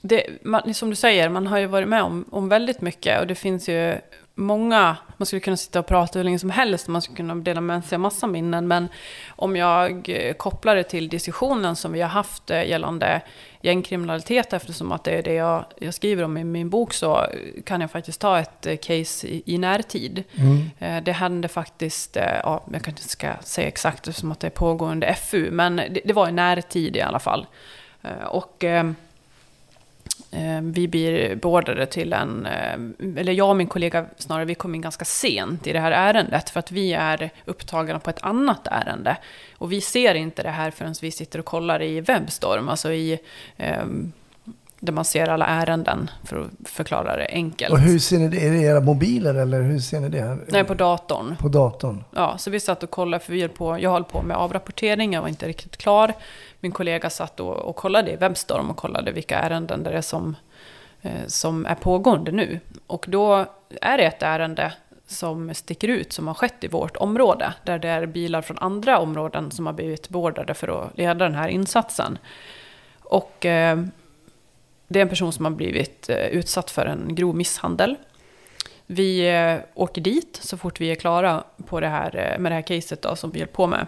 det, 0.01 0.26
man, 0.43 0.74
som 0.74 0.89
du 0.89 0.95
säger, 0.95 1.30
man 1.30 1.47
har 1.47 1.57
ju 1.57 1.65
varit 1.65 1.88
med 1.88 2.03
om, 2.03 2.26
om 2.32 2.49
väldigt 2.49 2.82
mycket. 2.82 3.21
Och 3.21 3.28
det 3.28 3.36
finns 3.36 3.69
ju 3.69 3.99
många, 4.36 4.97
man 5.17 5.25
skulle 5.25 5.39
kunna 5.39 5.57
sitta 5.57 5.79
och 5.79 5.86
prata 5.86 6.19
hur 6.19 6.23
länge 6.23 6.39
som 6.39 6.49
helst, 6.49 6.88
man 6.88 7.01
skulle 7.01 7.17
kunna 7.17 7.36
dela 7.36 7.61
med 7.61 7.86
sig 7.86 7.95
av 7.95 7.99
massa 7.99 8.27
minnen, 8.27 8.67
men 8.67 8.88
om 9.29 9.55
jag 9.55 10.09
eh, 10.09 10.34
kopplar 10.34 10.75
det 10.75 10.84
till 10.84 11.09
diskussionen 11.09 11.75
som 11.75 11.91
vi 11.91 12.01
har 12.01 12.09
haft 12.09 12.49
eh, 12.49 12.69
gällande 12.69 13.21
gängkriminalitet, 13.61 14.53
eftersom 14.53 14.91
att 14.91 15.03
det 15.03 15.11
är 15.11 15.23
det 15.23 15.34
jag, 15.34 15.65
jag 15.77 15.93
skriver 15.93 16.23
om 16.23 16.38
i 16.38 16.43
min 16.43 16.69
bok, 16.69 16.93
så 16.93 17.25
kan 17.65 17.81
jag 17.81 17.91
faktiskt 17.91 18.21
ta 18.21 18.39
ett 18.39 18.65
eh, 18.65 18.77
case 18.77 19.27
i, 19.27 19.43
i 19.45 19.57
närtid. 19.57 20.23
Mm. 20.36 21.03
Det 21.03 21.11
hände 21.11 21.47
faktiskt, 21.47 22.15
ja, 22.15 22.63
jag 22.71 22.84
kanske 22.84 22.89
inte 22.89 23.09
ska 23.09 23.34
säga 23.41 23.67
exakt 23.67 24.07
eftersom 24.07 24.31
att 24.31 24.39
det 24.39 24.47
är 24.47 24.51
pågående 24.51 25.13
FU, 25.13 25.51
men 25.51 25.75
det, 25.75 26.01
det 26.05 26.13
var 26.13 26.29
i 26.29 26.31
närtid 26.31 26.95
i 26.95 27.01
alla 27.01 27.19
fall. 27.19 27.47
Och 28.29 28.63
eh, 28.63 28.86
eh, 28.86 28.91
vi 30.61 30.88
blir 30.88 31.36
beordrade 31.36 31.86
till 31.86 32.13
en, 32.13 32.45
eh, 32.45 33.19
eller 33.19 33.34
jag 33.34 33.49
och 33.49 33.55
min 33.55 33.67
kollega 33.67 34.05
snarare, 34.17 34.45
vi 34.45 34.55
kom 34.55 34.75
in 34.75 34.81
ganska 34.81 35.05
sent 35.05 35.67
i 35.67 35.73
det 35.73 35.79
här 35.79 35.91
ärendet 35.91 36.49
för 36.49 36.59
att 36.59 36.71
vi 36.71 36.93
är 36.93 37.29
upptagna 37.45 37.99
på 37.99 38.09
ett 38.09 38.23
annat 38.23 38.67
ärende. 38.71 39.17
Och 39.57 39.71
vi 39.71 39.81
ser 39.81 40.15
inte 40.15 40.43
det 40.43 40.49
här 40.49 40.71
förrän 40.71 40.95
vi 41.01 41.11
sitter 41.11 41.39
och 41.39 41.45
kollar 41.45 41.81
i 41.81 42.01
Webstorm, 42.01 42.69
alltså 42.69 42.91
i 42.91 43.19
eh, 43.57 43.86
där 44.79 44.93
man 44.93 45.05
ser 45.05 45.29
alla 45.29 45.45
ärenden, 45.45 46.09
för 46.23 46.41
att 46.41 46.69
förklara 46.69 47.17
det 47.17 47.27
enkelt. 47.29 47.73
Och 47.73 47.79
hur 47.79 47.99
ser 47.99 48.19
ni 48.19 48.27
det? 48.27 48.47
Är 48.47 48.51
det 48.51 48.61
era 48.61 48.79
mobiler 48.79 49.36
eller 49.36 49.61
hur 49.61 49.79
ser 49.79 49.99
ni 49.99 50.09
det? 50.09 50.38
Nej, 50.47 50.63
på 50.63 50.73
datorn. 50.73 51.36
På 51.39 51.47
datorn? 51.47 52.03
Ja, 52.15 52.38
så 52.38 52.49
vi 52.51 52.59
satt 52.59 52.84
och 52.84 52.89
kollade, 52.89 53.23
för 53.23 53.34
vi 53.34 53.41
höll 53.41 53.49
på, 53.49 53.79
jag 53.79 53.91
höll 53.91 54.03
på 54.03 54.21
med 54.21 54.38
avrapportering, 54.38 55.13
jag 55.13 55.21
var 55.21 55.29
inte 55.29 55.47
riktigt 55.47 55.77
klar. 55.77 56.13
Min 56.64 56.72
kollega 56.72 57.09
satt 57.09 57.39
och, 57.39 57.55
och 57.55 57.76
kollade 57.76 58.11
i 58.11 58.16
Webstorm 58.16 58.70
och 58.70 58.78
kollade 58.78 59.11
vilka 59.11 59.39
ärenden 59.39 59.84
det 59.84 59.91
är 59.91 60.01
som, 60.01 60.36
eh, 61.01 61.28
som 61.28 61.66
är 61.66 61.76
pågående 61.76 62.32
nu. 62.32 62.59
Och 62.88 63.05
då 63.09 63.45
är 63.82 63.97
det 63.97 64.03
ett 64.03 64.24
ärende 64.24 64.74
som 65.07 65.53
sticker 65.53 65.88
ut, 65.88 66.14
som 66.14 66.28
har 66.28 66.34
skett 66.34 66.64
i 66.64 66.68
vårt 66.68 66.97
område, 66.97 67.53
där 67.64 67.80
det 67.80 67.88
är 67.88 68.05
bilar 68.05 68.41
från 68.41 68.57
andra 68.57 68.99
områden 68.99 69.51
som 69.51 69.66
har 69.66 69.74
blivit 69.74 70.09
beordrade 70.09 70.53
för 70.53 70.68
att 70.68 70.97
leda 70.97 71.14
den 71.26 71.36
här 71.36 71.47
insatsen. 71.47 72.18
Och 72.99 73.45
eh, 73.45 73.84
det 74.88 74.99
är 74.99 75.03
en 75.03 75.09
person 75.09 75.34
som 75.34 75.45
har 75.45 75.51
blivit 75.51 76.09
eh, 76.09 76.28
utsatt 76.28 76.72
för 76.72 76.86
en 76.86 77.16
grov 77.16 77.36
misshandel. 77.36 77.95
Vi 78.86 79.30
eh, 79.30 79.59
åker 79.74 80.01
dit 80.01 80.39
så 80.41 80.57
fort 80.57 80.82
vi 80.82 80.91
är 80.91 80.95
klara 80.95 81.43
på 81.66 81.80
det 81.80 81.88
här, 81.88 82.16
eh, 82.16 82.39
med 82.39 82.51
det 82.51 82.55
här 82.55 82.61
caset 82.61 83.01
då, 83.01 83.16
som 83.16 83.32
vi 83.32 83.39
höll 83.39 83.47
på 83.47 83.68
med. 83.68 83.88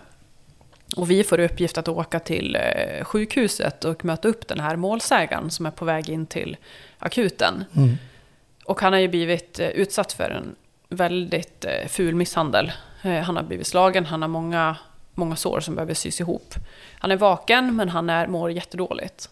Och 0.96 1.12
vi 1.12 1.24
får 1.24 1.40
uppgift 1.40 1.78
att 1.78 1.88
åka 1.88 2.20
till 2.20 2.56
eh, 2.56 3.04
sjukhuset 3.04 3.86
och 3.86 4.06
möta 4.06 4.28
upp 4.28 4.48
den 4.48 4.60
här 4.60 4.76
målsägaren 4.76 5.52
som 5.52 5.66
är 5.66 5.72
på 5.72 5.86
väg 5.86 6.10
in 6.10 6.26
till 6.26 6.58
akuten. 7.00 7.64
Mm. 7.76 7.98
Och 8.66 8.82
han 8.82 8.94
har 8.94 9.00
ju 9.00 9.08
blivit 9.08 9.60
eh, 9.60 9.68
utsatt 9.68 10.14
för 10.14 10.30
en 10.30 10.56
väldigt 10.90 11.66
eh, 11.66 11.88
ful 11.88 12.16
misshandel. 12.16 12.72
Han 13.02 13.36
har 13.36 13.44
blivit 13.44 13.68
slagen, 13.68 14.06
han 14.06 14.22
har 14.22 14.30
många, 14.30 14.78
många 15.14 15.36
sår 15.36 15.60
som 15.60 15.76
behöver 15.76 15.94
sys 15.94 16.20
ihop. 16.20 16.56
Han 17.00 17.12
är 17.12 17.16
vaken 17.16 17.76
men 17.76 17.90
han 17.90 18.10
är, 18.10 18.28
mår 18.28 18.52
jättedåligt. 18.52 19.30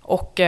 Och 0.00 0.40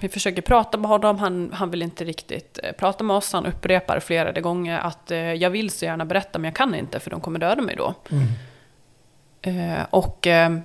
vi 0.00 0.08
försöker 0.08 0.42
prata 0.42 0.78
med 0.78 0.90
honom, 0.90 1.18
han, 1.18 1.52
han 1.52 1.70
vill 1.70 1.82
inte 1.82 2.04
riktigt 2.04 2.58
eh, 2.62 2.72
prata 2.72 3.04
med 3.04 3.16
oss. 3.16 3.32
Han 3.32 3.46
upprepar 3.46 4.00
flera 4.00 4.40
gånger 4.40 4.78
att 4.78 5.10
eh, 5.10 5.18
jag 5.18 5.50
vill 5.50 5.70
så 5.70 5.84
gärna 5.84 6.04
berätta 6.04 6.38
men 6.38 6.44
jag 6.44 6.56
kan 6.56 6.74
inte 6.74 7.00
för 7.00 7.10
de 7.10 7.20
kommer 7.20 7.38
döda 7.38 7.62
mig 7.62 7.76
då. 7.76 7.94
Eh, 9.42 9.86
och 9.90 10.26
eh, 10.26 10.58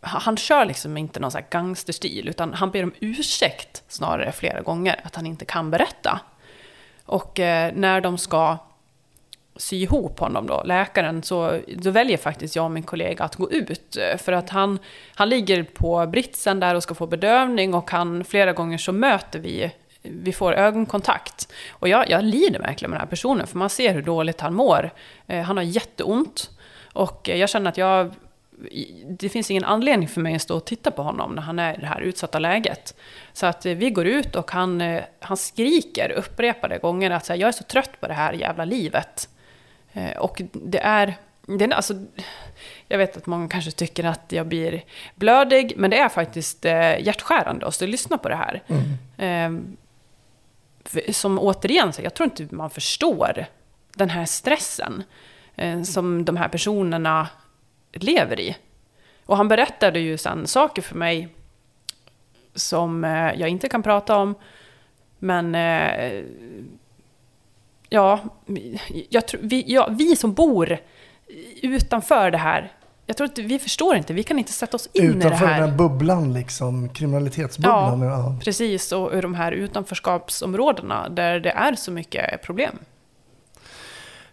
han 0.00 0.36
kör 0.36 0.64
liksom 0.64 0.96
inte 0.96 1.20
någon 1.20 1.30
sån 1.30 1.40
här 1.40 1.48
gangsterstil, 1.50 2.28
utan 2.28 2.54
han 2.54 2.70
ber 2.70 2.82
om 2.82 2.92
ursäkt 3.00 3.82
snarare 3.88 4.32
flera 4.32 4.60
gånger, 4.60 5.00
att 5.04 5.14
han 5.14 5.26
inte 5.26 5.44
kan 5.44 5.70
berätta. 5.70 6.20
Och 7.04 7.40
eh, 7.40 7.72
när 7.74 8.00
de 8.00 8.18
ska 8.18 8.58
sy 9.56 9.76
ihop 9.76 10.18
honom 10.18 10.46
då, 10.46 10.62
läkaren, 10.64 11.22
så 11.22 11.60
då 11.76 11.90
väljer 11.90 12.16
faktiskt 12.16 12.56
jag 12.56 12.64
och 12.64 12.70
min 12.70 12.82
kollega 12.82 13.24
att 13.24 13.36
gå 13.36 13.50
ut. 13.50 13.96
För 14.18 14.32
att 14.32 14.50
han, 14.50 14.78
han 15.14 15.28
ligger 15.28 15.62
på 15.62 16.06
britsen 16.06 16.60
där 16.60 16.74
och 16.74 16.82
ska 16.82 16.94
få 16.94 17.06
bedövning 17.06 17.74
och 17.74 17.90
han, 17.90 18.24
flera 18.24 18.52
gånger 18.52 18.78
så 18.78 18.92
möter 18.92 19.38
vi, 19.38 19.72
vi 20.02 20.32
får 20.32 20.52
ögonkontakt. 20.52 21.52
Och 21.70 21.88
jag, 21.88 22.10
jag 22.10 22.24
lider 22.24 22.58
verkligen 22.58 22.90
med 22.90 22.96
den 22.96 23.06
här 23.06 23.10
personen, 23.10 23.46
för 23.46 23.58
man 23.58 23.70
ser 23.70 23.94
hur 23.94 24.02
dåligt 24.02 24.40
han 24.40 24.54
mår. 24.54 24.90
Eh, 25.26 25.42
Han 25.42 25.56
har 25.56 25.64
jätteont. 25.64 26.50
Och 26.92 27.28
jag 27.28 27.48
känner 27.48 27.68
att 27.70 27.78
jag, 27.78 28.14
det 29.08 29.28
finns 29.28 29.50
ingen 29.50 29.64
anledning 29.64 30.08
för 30.08 30.20
mig 30.20 30.34
att 30.34 30.42
stå 30.42 30.56
och 30.56 30.64
titta 30.64 30.90
på 30.90 31.02
honom 31.02 31.32
när 31.34 31.42
han 31.42 31.58
är 31.58 31.74
i 31.74 31.80
det 31.80 31.86
här 31.86 32.00
utsatta 32.00 32.38
läget. 32.38 32.94
Så 33.32 33.46
att 33.46 33.66
eh, 33.66 33.74
vi 33.74 33.90
går 33.90 34.06
ut 34.06 34.36
och 34.36 34.50
han, 34.50 34.80
eh, 34.80 35.02
han 35.20 35.36
skriker 35.36 36.10
upprepade 36.10 36.78
gånger 36.78 37.10
att 37.10 37.28
här, 37.28 37.36
jag 37.36 37.48
är 37.48 37.52
så 37.52 37.64
trött 37.64 38.00
på 38.00 38.06
det 38.06 38.14
här 38.14 38.32
jävla 38.32 38.64
livet. 38.64 39.28
Eh, 39.96 40.16
Och 40.16 40.42
det 40.52 40.78
är, 40.82 41.14
det 41.46 41.64
är 41.64 41.70
alltså, 41.74 41.94
jag 42.88 42.98
vet 42.98 43.16
att 43.16 43.26
många 43.26 43.48
kanske 43.48 43.70
tycker 43.70 44.04
att 44.04 44.32
jag 44.32 44.46
blir 44.46 44.84
blödig, 45.14 45.72
men 45.76 45.90
det 45.90 45.98
är 45.98 46.08
faktiskt 46.08 46.64
eh, 46.64 47.00
hjärtskärande 47.00 47.66
att 47.66 47.80
lyssna 47.80 48.18
på 48.18 48.28
det 48.28 48.36
här. 48.36 48.62
Eh, 49.16 49.50
för- 50.84 51.12
Som 51.12 51.38
återigen, 51.38 51.92
så 51.92 52.02
jag 52.02 52.14
tror 52.14 52.24
inte 52.24 52.54
man 52.54 52.70
förstår 52.70 53.46
den 53.94 54.10
här 54.10 54.24
stressen 54.24 55.02
eh, 55.56 55.82
som 55.82 56.24
de 56.24 56.36
här 56.36 56.48
personerna 56.48 57.28
lever 57.92 58.40
i. 58.40 58.56
Och 59.26 59.36
han 59.36 59.48
berättade 59.48 59.98
ju 60.00 60.18
sen 60.18 60.46
saker 60.46 60.82
för 60.82 60.94
mig 60.94 61.28
som 62.54 63.04
jag 63.36 63.48
inte 63.48 63.68
kan 63.68 63.82
prata 63.82 64.16
om. 64.16 64.34
Men 65.18 65.54
ja, 67.88 68.20
jag 69.08 69.28
tror, 69.28 69.40
vi, 69.44 69.64
ja, 69.66 69.88
vi 69.90 70.16
som 70.16 70.32
bor 70.34 70.78
utanför 71.62 72.30
det 72.30 72.38
här, 72.38 72.72
jag 73.06 73.16
tror 73.16 73.26
att 73.26 73.38
vi 73.38 73.58
förstår 73.58 73.96
inte, 73.96 74.12
vi 74.14 74.22
kan 74.22 74.38
inte 74.38 74.52
sätta 74.52 74.76
oss 74.76 74.88
in 74.92 75.04
i 75.04 75.06
det 75.06 75.18
Utanför 75.18 75.46
här. 75.46 75.60
den 75.60 75.70
här 75.70 75.76
bubblan 75.76 76.32
liksom, 76.32 76.88
kriminalitetsbubblan. 76.88 78.00
Ja, 78.00 78.06
Ja. 78.10 78.36
precis. 78.44 78.92
Och 78.92 79.10
ur 79.12 79.22
de 79.22 79.34
här 79.34 79.52
utanförskapsområdena 79.52 81.08
där 81.08 81.40
det 81.40 81.50
är 81.50 81.74
så 81.74 81.90
mycket 81.90 82.42
problem. 82.42 82.78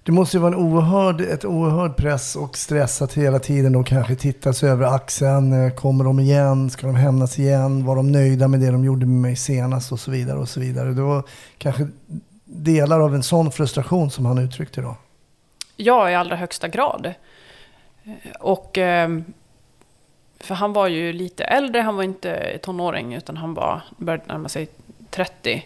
Det 0.05 0.11
måste 0.11 0.37
ju 0.37 0.41
vara 0.41 0.53
en 0.55 0.59
oerhörd, 0.59 1.21
ett 1.21 1.45
oerhörd 1.45 1.95
press 1.95 2.35
och 2.35 2.57
stress 2.57 3.01
att 3.01 3.13
hela 3.13 3.39
tiden 3.39 3.71
då 3.73 3.83
kanske 3.83 4.15
titta 4.15 4.53
sig 4.53 4.69
över 4.69 4.95
axeln. 4.95 5.65
Eh, 5.65 5.73
Kommer 5.73 6.03
de 6.03 6.19
igen? 6.19 6.69
Ska 6.69 6.87
de 6.87 6.95
hämnas 6.95 7.39
igen? 7.39 7.85
Var 7.85 7.95
de 7.95 8.11
nöjda 8.11 8.47
med 8.47 8.59
det 8.59 8.71
de 8.71 8.83
gjorde 8.83 9.05
med 9.05 9.21
mig 9.21 9.35
senast? 9.35 9.91
Och 9.91 9.99
så 9.99 10.11
vidare 10.11 10.37
och 10.39 10.49
så 10.49 10.59
vidare. 10.59 10.89
Det 10.93 11.01
var 11.01 11.23
kanske 11.57 11.87
delar 12.55 12.99
av 12.99 13.15
en 13.15 13.23
sån 13.23 13.51
frustration 13.51 14.11
som 14.11 14.25
han 14.25 14.37
uttryckte 14.37 14.81
då. 14.81 14.95
Ja, 15.77 16.09
i 16.09 16.15
allra 16.15 16.35
högsta 16.35 16.67
grad. 16.67 17.05
Eh, 18.03 18.11
Och... 18.39 18.77
ehm, 18.77 19.23
För 20.39 20.55
han 20.55 20.73
var 20.73 20.87
ju 20.87 21.13
lite 21.13 21.43
äldre, 21.43 21.81
han 21.81 21.95
var 21.95 22.03
inte 22.03 22.57
tonåring, 22.61 23.13
utan 23.13 23.37
han 23.37 23.53
var, 23.53 23.81
började 23.97 24.23
närma 24.27 24.49
sig 24.49 24.67
30. 25.09 25.65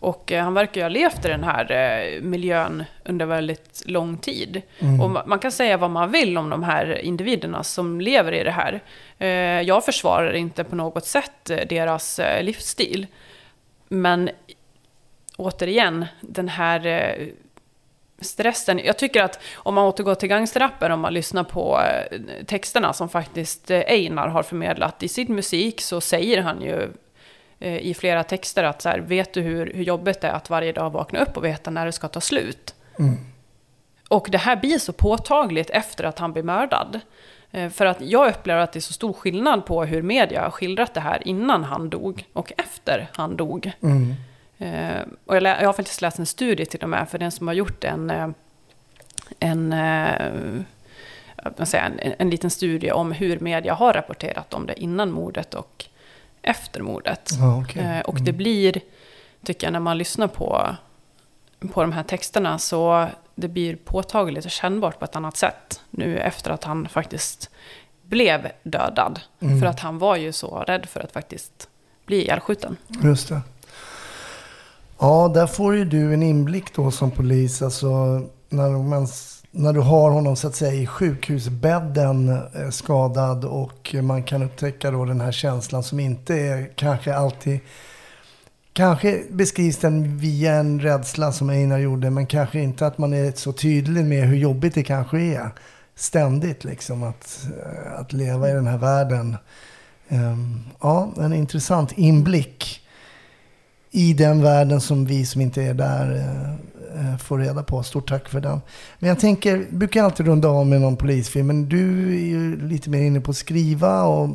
Och 0.00 0.32
eh, 0.32 0.44
han 0.44 0.54
verkar 0.54 0.80
ju 0.80 0.82
ha 0.84 0.88
levt 0.88 1.24
i 1.24 1.28
den 1.28 1.44
här 1.44 1.72
eh, 1.72 2.22
miljön 2.22 2.84
under 3.04 3.26
väldigt 3.26 3.82
lång 3.86 4.16
tid. 4.18 4.62
Mm. 4.78 5.00
Och 5.00 5.10
ma- 5.10 5.26
man 5.26 5.38
kan 5.38 5.52
säga 5.52 5.76
vad 5.76 5.90
man 5.90 6.10
vill 6.12 6.38
om 6.38 6.50
de 6.50 6.62
här 6.62 6.98
individerna 6.98 7.62
som 7.62 8.00
lever 8.00 8.32
i 8.32 8.44
det 8.44 8.50
här. 8.50 8.80
Eh, 9.18 9.28
Jag 9.66 9.84
försvarar 9.84 10.32
inte 10.32 10.64
på 10.64 10.76
något 10.76 11.06
sätt 11.06 11.50
eh, 11.50 11.58
deras 11.68 12.18
eh, 12.18 12.42
livsstil. 12.42 13.06
Men 13.88 14.30
återigen, 15.36 16.06
den 16.20 16.48
här 16.48 16.86
eh, 16.86 17.26
stressen. 18.20 18.78
Jag 18.78 18.98
tycker 18.98 19.22
att 19.22 19.40
om 19.54 19.74
man 19.74 19.84
återgår 19.84 20.14
till 20.14 20.28
gangsterrappen, 20.28 20.92
om 20.92 21.00
man 21.00 21.14
lyssnar 21.14 21.44
på 21.44 21.80
eh, 21.80 22.20
texterna 22.46 22.92
som 22.92 23.08
faktiskt 23.08 23.70
eh, 23.70 23.82
Einar 23.86 24.28
har 24.28 24.42
förmedlat 24.42 25.02
i 25.02 25.08
sin 25.08 25.34
musik, 25.34 25.80
så 25.80 26.00
säger 26.00 26.42
han 26.42 26.62
ju 26.62 26.92
i 27.60 27.94
flera 27.94 28.24
texter 28.24 28.64
att 28.64 28.82
så 28.82 28.88
här, 28.88 28.98
vet 28.98 29.34
du 29.34 29.40
hur, 29.40 29.72
hur 29.74 29.84
jobbigt 29.84 30.20
det 30.20 30.28
är 30.28 30.32
att 30.32 30.50
varje 30.50 30.72
dag 30.72 30.90
vakna 30.90 31.18
upp 31.18 31.36
och 31.36 31.44
veta 31.44 31.70
när 31.70 31.86
det 31.86 31.92
ska 31.92 32.08
ta 32.08 32.20
slut? 32.20 32.74
Mm. 32.98 33.16
Och 34.08 34.28
det 34.30 34.38
här 34.38 34.56
blir 34.56 34.78
så 34.78 34.92
påtagligt 34.92 35.70
efter 35.70 36.04
att 36.04 36.18
han 36.18 36.32
blir 36.32 36.42
mördad. 36.42 37.00
För 37.72 37.86
att 37.86 38.00
jag 38.00 38.28
upplever 38.28 38.60
att 38.60 38.72
det 38.72 38.78
är 38.78 38.80
så 38.80 38.92
stor 38.92 39.12
skillnad 39.12 39.66
på 39.66 39.84
hur 39.84 40.02
media 40.02 40.42
har 40.42 40.50
skildrat 40.50 40.94
det 40.94 41.00
här 41.00 41.28
innan 41.28 41.64
han 41.64 41.90
dog 41.90 42.24
och 42.32 42.52
efter 42.56 43.10
han 43.12 43.36
dog. 43.36 43.72
Mm. 43.82 44.14
Eh, 44.64 45.02
och 45.26 45.36
jag, 45.36 45.42
jag 45.42 45.66
har 45.66 45.72
faktiskt 45.72 46.00
läst 46.00 46.18
en 46.18 46.26
studie 46.26 46.66
till 46.66 46.82
och 46.82 46.88
med 46.88 47.08
för 47.08 47.18
den 47.18 47.30
som 47.32 47.46
har 47.46 47.54
gjort 47.54 47.84
en, 47.84 48.10
eh, 48.10 48.28
en, 49.38 49.72
eh, 49.72 50.26
en, 51.72 52.00
en 52.18 52.30
liten 52.30 52.50
studie 52.50 52.90
om 52.92 53.12
hur 53.12 53.38
media 53.40 53.74
har 53.74 53.92
rapporterat 53.92 54.54
om 54.54 54.66
det 54.66 54.80
innan 54.82 55.12
mordet 55.12 55.54
och 55.54 55.84
efter 56.42 56.82
mordet. 56.82 57.30
Ja, 57.40 57.60
okej. 57.62 57.82
Eh, 57.82 58.00
och 58.00 58.14
Mm. 58.14 58.24
det 58.24 58.32
blir, 58.32 58.80
tycker 59.44 59.66
jag, 59.66 59.72
när 59.72 59.80
man 59.80 59.98
lyssnar 59.98 60.28
på, 60.28 60.76
på 61.72 61.80
de 61.80 61.92
här 61.92 62.02
texterna 62.02 62.58
så 62.58 63.08
det 63.34 63.48
blir 63.48 63.76
påtagligt 63.76 64.44
och 64.44 64.50
kännbart 64.50 64.98
på 64.98 65.04
ett 65.04 65.16
annat 65.16 65.36
sätt 65.36 65.80
nu 65.90 66.18
efter 66.18 66.50
att 66.50 66.64
han 66.64 66.88
faktiskt 66.88 67.50
blev 68.02 68.50
dödad. 68.62 69.20
Mm. 69.40 69.60
För 69.60 69.66
att 69.66 69.80
han 69.80 69.98
var 69.98 70.16
ju 70.16 70.32
så 70.32 70.58
rädd 70.58 70.86
för 70.86 71.00
att 71.00 71.12
faktiskt 71.12 71.68
bli 72.06 72.22
ihjälskjuten. 72.22 72.76
Just 73.02 73.28
det. 73.28 73.40
Ja, 75.04 75.30
där 75.34 75.46
får 75.46 75.76
ju 75.76 75.84
du 75.84 76.14
en 76.14 76.22
inblick 76.22 76.76
då 76.76 76.90
som 76.90 77.10
polis. 77.10 77.62
Alltså 77.62 77.88
när, 78.48 78.70
man, 78.70 79.08
när 79.50 79.72
du 79.72 79.80
har 79.80 80.10
honom 80.10 80.36
så 80.36 80.48
att 80.48 80.54
säga 80.54 80.72
i 80.72 80.86
sjukhusbädden 80.86 82.28
eh, 82.28 82.70
skadad 82.70 83.44
och 83.44 83.94
man 84.02 84.22
kan 84.22 84.42
upptäcka 84.42 84.90
då 84.90 85.04
den 85.04 85.20
här 85.20 85.32
känslan 85.32 85.82
som 85.82 86.00
inte 86.00 86.34
är 86.34 86.70
kanske 86.76 87.14
alltid 87.14 87.60
Kanske 88.72 89.22
beskrivs 89.30 89.76
den 89.76 90.18
via 90.18 90.54
en 90.54 90.80
rädsla 90.80 91.32
som 91.32 91.50
Einar 91.50 91.78
gjorde, 91.78 92.10
men 92.10 92.26
kanske 92.26 92.60
inte 92.60 92.86
att 92.86 92.98
man 92.98 93.12
är 93.12 93.32
så 93.32 93.52
tydlig 93.52 94.04
med 94.04 94.28
hur 94.28 94.36
jobbigt 94.36 94.74
det 94.74 94.82
kanske 94.82 95.20
är. 95.20 95.50
Ständigt 95.94 96.64
liksom 96.64 97.02
att, 97.02 97.46
eh, 97.58 98.00
att 98.00 98.12
leva 98.12 98.50
i 98.50 98.52
den 98.52 98.66
här 98.66 98.78
världen. 98.78 99.36
Ehm, 100.08 100.60
ja, 100.80 101.12
en 101.16 101.32
intressant 101.32 101.92
inblick 101.92 102.83
i 103.94 104.12
den 104.12 104.42
världen 104.42 104.80
som 104.80 105.04
vi 105.04 105.26
som 105.26 105.40
inte 105.40 105.62
är 105.62 105.74
där 105.74 106.16
eh, 106.16 107.12
eh, 107.12 107.16
får 107.18 107.38
reda 107.38 107.62
på. 107.62 107.82
Stort 107.82 108.08
tack 108.08 108.28
för 108.28 108.40
den. 108.40 108.60
Men 108.98 109.08
jag 109.08 109.20
tänker, 109.20 109.66
brukar 109.70 110.04
alltid 110.04 110.26
runda 110.26 110.48
av 110.48 110.66
med 110.66 110.80
någon 110.80 110.96
polisfilm, 110.96 111.46
men 111.46 111.68
du 111.68 112.14
är 112.14 112.24
ju 112.24 112.68
lite 112.68 112.90
mer 112.90 113.02
inne 113.02 113.20
på 113.20 113.30
att 113.30 113.36
skriva 113.36 114.02
och 114.02 114.28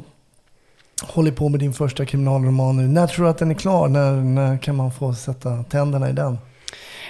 håller 1.04 1.32
på 1.32 1.50
med 1.50 1.60
din 1.60 1.74
första 1.74 2.06
kriminalroman 2.06 2.78
nu. 2.78 2.88
När 2.88 3.08
tror 3.08 3.26
du 3.26 3.32
att 3.32 3.38
den 3.38 3.52
är 3.52 3.56
klar? 3.56 3.88
När, 3.88 4.12
när 4.12 4.58
kan 4.58 4.76
man 4.76 4.92
få 4.92 5.14
sätta 5.14 5.64
tänderna 5.64 6.10
i 6.10 6.14
den? 6.14 6.38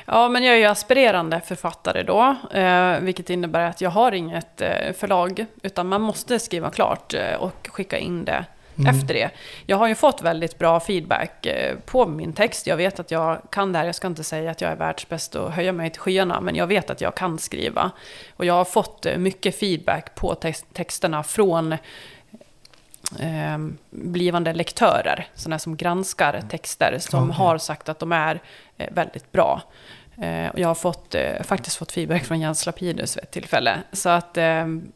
Ja, 0.06 0.30
men 0.30 0.44
jag 0.44 0.56
är 0.56 0.60
ju 0.60 0.66
aspirerande 0.66 1.42
författare 1.46 2.04
då, 2.04 2.36
eh, 2.54 3.00
vilket 3.00 3.30
innebär 3.30 3.70
att 3.70 3.82
jag 3.82 3.90
har 3.90 4.12
inget 4.12 4.62
eh, 4.62 4.94
förlag, 4.98 5.46
utan 5.62 5.88
man 5.88 6.02
måste 6.02 6.40
skriva 6.40 6.70
klart 6.70 7.14
eh, 7.14 7.36
och 7.40 7.70
skicka 7.72 7.98
in 7.98 8.26
det 8.26 8.46
mm. 8.80 8.96
efter 8.96 9.14
det. 9.14 9.30
Jag 9.66 9.78
har 9.78 9.88
ju 9.88 9.96
fått 9.96 10.22
väldigt 10.22 10.58
bra 10.58 10.80
feedback 10.80 11.46
eh, 11.46 11.78
på 11.86 12.08
min 12.08 12.34
text. 12.34 12.68
Jag 12.68 12.78
vet 12.78 13.00
att 13.00 13.12
jag 13.12 13.42
kan 13.50 13.72
det 13.72 13.80
här. 13.80 13.86
Jag 13.86 13.96
ska 13.96 14.08
inte 14.08 14.24
säga 14.24 14.52
att 14.52 14.62
jag 14.62 14.72
är 14.72 14.76
världsbäst 14.76 15.36
och 15.36 15.52
höja 15.52 15.72
mig 15.72 15.90
till 15.90 16.02
skyarna, 16.02 16.42
men 16.42 16.56
jag 16.56 16.68
vet 16.68 16.90
att 16.90 17.02
jag 17.02 17.16
kan 17.16 17.40
skriva. 17.40 17.92
Och 18.36 18.46
jag 18.46 18.54
har 18.54 18.66
fått 18.66 19.06
eh, 19.06 19.18
mycket 19.18 19.60
feedback 19.60 20.16
på 20.16 20.36
text 20.36 20.66
texterna 20.74 21.24
från 21.24 21.74
eh, 23.20 23.58
blivande 23.90 24.54
lektörer, 24.54 25.28
sådana 25.36 25.60
som 25.60 25.78
granskar 25.78 26.42
texter, 26.50 26.98
som 27.00 27.30
okay. 27.30 27.38
har 27.38 27.58
sagt 27.58 27.90
att 27.90 28.00
de 28.00 28.12
är 28.12 28.42
eh, 28.78 28.94
väldigt 28.94 29.32
bra. 29.32 29.62
Eh, 30.22 30.50
och 30.50 30.60
jag 30.60 30.68
har 30.68 30.76
fått, 30.76 31.16
eh, 31.16 31.44
faktiskt 31.44 31.78
fått 31.78 31.92
feedback 31.92 32.26
från 32.26 32.40
Jens 32.40 32.66
Lapidus 32.66 33.18
vid 33.18 33.24
ett 33.24 33.32
tillfälle. 33.32 33.78
Så 33.92 34.10
att 34.10 34.38
ehm, 34.38 34.92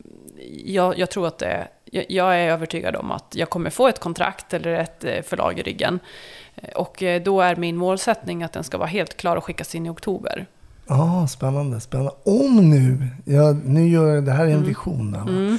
jag, 0.66 1.00
jag, 1.00 1.10
tror 1.10 1.28
att 1.28 1.40
det, 1.40 1.68
jag, 1.94 2.06
jag, 2.10 2.40
är 2.40 2.52
övertygad 2.52 2.96
om 2.96 3.12
att 3.12 3.36
jag 3.36 3.50
kommer 3.50 3.70
få 3.70 3.88
ett 3.88 4.00
kontrakt 4.00 4.54
eller 4.54 4.74
ett 4.74 5.04
eh, 5.04 5.22
förlag 5.22 5.60
i 5.60 5.64
ryggen. 5.64 6.00
Eh, 6.56 6.70
och 6.76 7.04
då 7.26 7.42
är 7.42 7.56
min 7.56 7.78
målsättning 7.78 8.44
att 8.44 8.54
den 8.54 8.64
ska 8.64 8.78
vara 8.78 8.88
helt 8.88 9.18
klar 9.18 9.36
och 9.36 9.44
skickas 9.44 9.76
in 9.76 9.86
i 9.86 9.90
oktober. 9.90 10.46
Ja, 10.88 11.24
ah, 11.24 11.28
spännande, 11.28 11.80
spännande. 11.80 12.12
Om 12.24 12.70
nu, 12.70 13.08
ja, 13.26 13.52
nu 13.66 13.88
gör 13.88 14.22
det 14.22 14.32
här 14.32 14.44
är 14.44 14.48
en 14.48 14.54
mm. 14.54 14.68
vision. 14.68 15.16
Mm. 15.16 15.58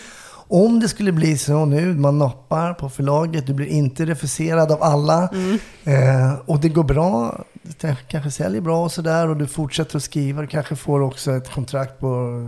Om 0.49 0.81
det 0.81 0.89
skulle 0.89 1.13
bli 1.13 1.39
så 1.39 1.65
nu, 1.65 1.95
man 1.95 2.19
nappar 2.19 2.75
på 2.75 2.89
förlaget, 2.89 3.47
du 3.47 3.55
blir 3.55 3.67
inte 3.67 4.07
refuserad 4.07 4.73
av 4.73 4.83
alla 4.83 5.29
mm. 5.29 5.59
eh, 5.85 6.35
och 6.47 6.61
det 6.61 6.69
går 6.69 6.85
bra, 6.85 7.45
det 7.81 7.97
kanske 8.09 8.31
säljer 8.31 8.61
bra 8.61 8.85
och 8.85 8.93
sådär 8.93 9.29
och 9.29 9.37
du 9.37 9.47
fortsätter 9.47 9.97
att 9.97 10.03
skriva, 10.03 10.41
du 10.41 10.47
kanske 10.47 10.77
får 10.77 11.01
också 11.01 11.33
ett 11.33 11.53
kontrakt 11.53 12.01
på, 12.01 12.41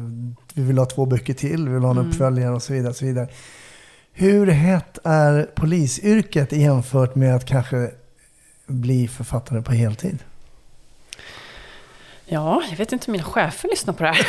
vi 0.55 0.62
vill 0.62 0.78
ha 0.78 0.87
två 0.87 1.07
böcker 1.07 1.34
till, 1.34 1.68
vi 1.68 1.74
vill 1.74 1.82
ha 1.82 1.91
en 1.91 1.99
mm. 1.99 2.11
uppföljare 2.11 2.55
och 2.55 2.62
så 2.62 2.72
vidare. 2.72 2.91
Och 2.91 2.97
så 2.97 3.05
vidare. 3.05 3.28
Hur 4.19 4.47
hett 4.47 4.99
är 5.05 5.43
polisyrket 5.55 6.53
jämfört 6.53 7.14
med 7.14 7.37
att 7.37 7.45
kanske 7.45 7.91
bli 8.67 9.09
författare 9.09 9.62
på 9.62 9.73
heltid? 9.73 10.19
Ja, 12.27 12.62
jag 12.71 12.77
vet 12.77 12.93
inte 12.93 13.07
om 13.07 13.12
mina 13.12 13.25
chefer 13.25 13.69
lyssnar 13.69 13.95
på 13.95 14.03
det 14.03 14.12
här. 14.12 14.27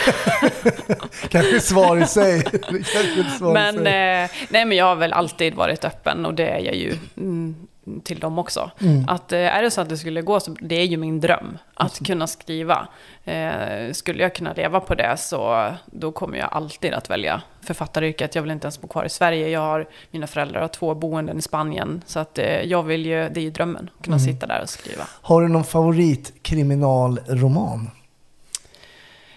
Kanske 1.29 1.59
svar 1.59 1.97
i 1.97 2.05
sig. 2.05 2.41
svar 3.37 3.53
men, 3.53 3.75
i 3.75 3.83
sig. 3.83 4.23
Eh, 4.23 4.29
nej, 4.49 4.65
men 4.65 4.77
jag 4.77 4.85
har 4.85 4.95
väl 4.95 5.13
alltid 5.13 5.53
varit 5.53 5.85
öppen 5.85 6.25
och 6.25 6.33
det 6.33 6.47
är 6.47 6.59
jag 6.59 6.75
ju 6.75 6.97
mm, 7.17 7.55
till 8.03 8.19
dem 8.19 8.39
också. 8.39 8.71
Mm. 8.81 9.05
Att 9.07 9.31
eh, 9.31 9.39
är 9.39 9.63
det 9.63 9.71
så 9.71 9.81
att 9.81 9.89
det 9.89 9.97
skulle 9.97 10.21
gå 10.21 10.39
så, 10.39 10.55
det 10.61 10.75
är 10.75 10.85
ju 10.85 10.97
min 10.97 11.19
dröm 11.19 11.57
att 11.73 11.99
mm. 11.99 12.05
kunna 12.05 12.27
skriva. 12.27 12.87
Eh, 13.23 13.91
skulle 13.91 14.23
jag 14.23 14.35
kunna 14.35 14.53
leva 14.53 14.79
på 14.79 14.95
det 14.95 15.17
så 15.17 15.71
då 15.85 16.11
kommer 16.11 16.37
jag 16.37 16.49
alltid 16.51 16.93
att 16.93 17.09
välja 17.09 17.41
författaryrket. 17.61 18.35
Jag 18.35 18.41
vill 18.41 18.51
inte 18.51 18.65
ens 18.65 18.81
bo 18.81 18.87
kvar 18.87 19.05
i 19.05 19.09
Sverige. 19.09 19.49
Jag 19.49 19.59
har, 19.59 19.87
mina 20.11 20.27
föräldrar 20.27 20.61
har 20.61 20.67
två 20.67 20.95
boenden 20.95 21.37
i 21.37 21.41
Spanien. 21.41 22.01
Så 22.05 22.19
att 22.19 22.37
eh, 22.37 22.61
jag 22.61 22.83
vill 22.83 23.05
ju, 23.05 23.29
det 23.29 23.39
är 23.39 23.43
ju 23.43 23.51
drömmen, 23.51 23.89
att 23.97 24.03
kunna 24.03 24.17
mm. 24.17 24.27
sitta 24.27 24.47
där 24.47 24.61
och 24.61 24.69
skriva. 24.69 25.03
Har 25.21 25.41
du 25.41 25.47
någon 25.47 25.63
favoritkriminalroman? 25.63 27.89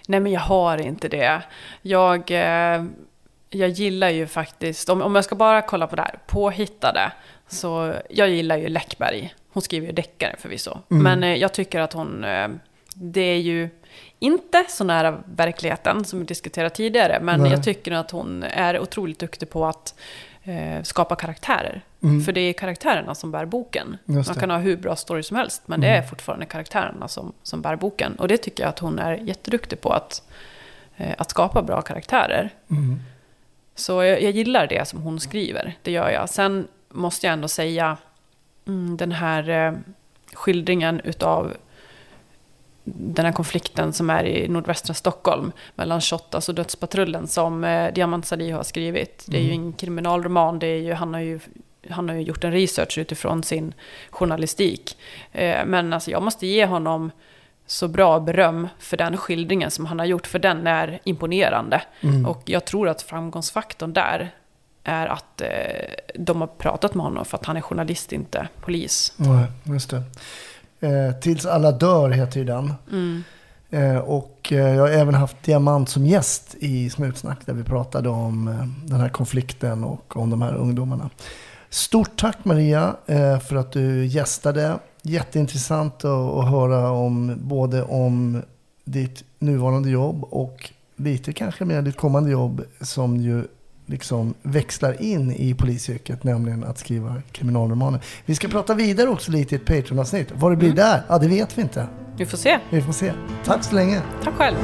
Nej 0.07 0.19
men 0.19 0.31
jag 0.31 0.41
har 0.41 0.77
inte 0.77 1.07
det. 1.07 1.41
Jag... 1.81 2.31
Eh, 2.31 2.83
jag 3.53 3.69
gillar 3.69 4.09
ju 4.09 4.27
faktiskt, 4.27 4.89
om, 4.89 5.01
om 5.01 5.15
jag 5.15 5.23
ska 5.23 5.35
bara 5.35 5.61
kolla 5.61 5.87
på 5.87 5.95
det 5.95 6.01
här, 6.01 6.19
påhittade, 6.27 7.11
så 7.51 7.93
jag 8.09 8.29
gillar 8.29 8.57
ju 8.57 8.69
Läckberg. 8.69 9.33
Hon 9.53 9.63
skriver 9.63 9.87
ju 9.87 9.93
deckare 9.93 10.35
förvisso. 10.39 10.77
Mm. 10.91 11.03
Men 11.03 11.23
eh, 11.23 11.35
jag 11.35 11.53
tycker 11.53 11.79
att 11.79 11.93
hon, 11.93 12.23
eh, 12.23 12.47
det 12.93 13.21
är 13.21 13.39
ju 13.39 13.69
inte 14.19 14.65
så 14.69 14.83
nära 14.83 15.23
verkligheten 15.25 16.05
som 16.05 16.19
vi 16.19 16.25
diskuterade 16.25 16.75
tidigare, 16.75 17.19
men 17.21 17.41
Nej. 17.41 17.51
jag 17.51 17.63
tycker 17.63 17.91
att 17.91 18.11
hon 18.11 18.43
är 18.43 18.79
otroligt 18.79 19.19
duktig 19.19 19.49
på 19.49 19.65
att 19.65 19.95
eh, 20.43 20.83
skapa 20.83 21.15
karaktärer. 21.15 21.81
Mm. 22.03 22.21
För 22.23 22.31
det 22.31 22.41
är 22.41 22.53
karaktärerna 22.53 23.15
som 23.15 23.31
bär 23.31 23.45
boken. 23.45 23.97
Man 24.05 24.23
kan 24.23 24.49
ha 24.49 24.57
hur 24.57 24.77
bra 24.77 24.95
story 24.95 25.23
som 25.23 25.37
helst, 25.37 25.61
men 25.65 25.79
mm. 25.79 25.89
det 25.89 25.97
är 25.97 26.01
fortfarande 26.01 26.45
karaktärerna 26.45 27.07
som, 27.07 27.33
som 27.43 27.61
bär 27.61 27.75
boken. 27.75 28.15
Och 28.15 28.27
det 28.27 28.37
tycker 28.37 28.63
jag 28.63 28.69
att 28.69 28.79
hon 28.79 28.99
är 28.99 29.15
jätteduktig 29.15 29.81
på, 29.81 29.93
att, 29.93 30.23
eh, 30.97 31.15
att 31.17 31.29
skapa 31.29 31.61
bra 31.61 31.81
karaktärer. 31.81 32.49
Mm. 32.69 32.99
Så 33.75 34.03
jag, 34.03 34.21
jag, 34.21 34.31
gillar 34.31 34.67
det 34.67 34.87
som 34.87 35.01
hon 35.01 35.19
skriver, 35.19 35.77
det 35.81 35.91
gör 35.91 36.09
jag. 36.09 36.29
Sen 36.29 36.67
måste 36.91 37.27
jag 37.27 37.33
ändå 37.33 37.47
säga 37.47 37.97
mm, 38.67 38.97
den 38.97 39.11
här 39.11 39.49
eh, 39.49 39.73
skildringen 40.33 41.01
utav 41.03 41.53
den 42.83 43.25
här 43.25 43.33
konflikten 43.33 43.93
som 43.93 44.09
är 44.09 44.23
i 44.23 44.47
nordvästra 44.47 44.93
Stockholm 44.93 45.51
mellan 45.75 46.01
Shottaz 46.01 46.49
och 46.49 46.55
Dödspatrullen 46.55 47.27
som 47.27 47.63
eh, 47.63 47.93
Diamant 47.93 48.25
Salih 48.25 48.55
har 48.55 48.63
skrivit. 48.63 49.25
Det 49.27 49.37
är 49.37 49.41
ju 49.41 49.53
mm. 49.53 49.65
en 49.65 49.73
kriminalroman, 49.73 50.59
det 50.59 50.67
är 50.67 50.81
ju, 50.81 50.93
han, 50.93 51.13
har 51.13 51.21
ju, 51.21 51.39
han 51.89 52.09
har 52.09 52.15
ju 52.15 52.21
gjort 52.21 52.43
en 52.43 52.51
research 52.51 52.97
utifrån 52.97 53.43
sin 53.43 53.73
journalistik. 54.09 54.97
Eh, 55.31 55.65
men 55.65 55.93
alltså 55.93 56.11
jag 56.11 56.23
måste 56.23 56.47
ge 56.47 56.65
honom 56.65 57.11
så 57.65 57.87
bra 57.87 58.19
beröm 58.19 58.67
för 58.79 58.97
den 58.97 59.17
skildringen 59.17 59.71
som 59.71 59.85
han 59.85 59.99
har 59.99 60.05
gjort, 60.05 60.27
för 60.27 60.39
den 60.39 60.67
är 60.67 60.99
imponerande. 61.03 61.81
Mm. 62.01 62.25
Och 62.25 62.41
jag 62.45 62.65
tror 62.65 62.89
att 62.89 63.01
framgångsfaktorn 63.01 63.93
där 63.93 64.31
är 64.83 65.07
att 65.07 65.41
eh, 65.41 65.47
de 66.15 66.41
har 66.41 66.47
pratat 66.47 66.95
med 66.95 67.03
honom 67.03 67.25
för 67.25 67.37
att 67.37 67.45
han 67.45 67.57
är 67.57 67.61
journalist, 67.61 68.11
inte 68.11 68.47
polis. 68.61 69.13
Nej, 69.17 69.45
just 69.63 69.89
det. 69.89 70.03
Eh, 70.87 71.11
Tills 71.11 71.45
alla 71.45 71.71
dör 71.71 72.09
heter 72.09 72.39
ju 72.39 72.45
den. 72.45 72.73
Mm. 72.91 73.23
Eh, 73.69 73.97
och 73.97 74.53
eh, 74.53 74.75
jag 74.75 74.81
har 74.81 74.89
även 74.89 75.13
haft 75.13 75.43
Diamant 75.43 75.89
som 75.89 76.05
gäst 76.05 76.55
i 76.59 76.89
Snutsnack 76.89 77.45
där 77.45 77.53
vi 77.53 77.63
pratade 77.63 78.09
om 78.09 78.47
eh, 78.47 78.87
den 78.89 78.99
här 78.99 79.09
konflikten 79.09 79.83
och 79.83 80.17
om 80.17 80.29
de 80.29 80.41
här 80.41 80.55
ungdomarna. 80.55 81.09
Stort 81.69 82.19
tack 82.19 82.45
Maria 82.45 82.95
eh, 83.05 83.39
för 83.39 83.55
att 83.55 83.71
du 83.71 84.05
gästade. 84.05 84.79
Jätteintressant 85.01 86.05
att, 86.05 86.49
höra 86.49 86.91
om 86.91 87.37
både 87.41 87.83
om 87.83 88.41
ditt 88.83 89.23
nuvarande 89.39 89.89
jobb 89.89 90.23
och 90.23 90.71
lite 90.95 91.33
kanske 91.33 91.65
med 91.65 91.83
ditt 91.83 91.97
kommande 91.97 92.31
jobb 92.31 92.63
som 92.81 93.17
ju 93.17 93.43
liksom 93.91 94.33
växlar 94.41 95.01
in 95.01 95.31
i 95.31 95.53
polisyrket, 95.53 96.23
nämligen 96.23 96.63
att 96.63 96.77
skriva 96.77 97.21
kriminalromaner. 97.31 97.99
Vi 98.25 98.35
ska 98.35 98.47
prata 98.47 98.73
vidare 98.73 99.09
också 99.09 99.31
lite 99.31 99.55
i 99.55 99.57
ett 99.57 99.65
Patreon-avsnitt. 99.65 100.27
Vad 100.35 100.51
det 100.51 100.55
blir 100.55 100.69
mm. 100.69 100.77
där, 100.77 101.01
ja 101.09 101.17
det 101.17 101.27
vet 101.27 101.57
vi 101.57 101.61
inte. 101.61 101.87
Vi 102.17 102.25
får 102.25 102.37
se. 102.37 102.59
Vi 102.69 102.81
får 102.81 102.93
se. 102.93 103.13
Tack 103.45 103.63
så 103.63 103.75
länge. 103.75 104.01
Tack 104.23 104.33
själv. 104.33 104.55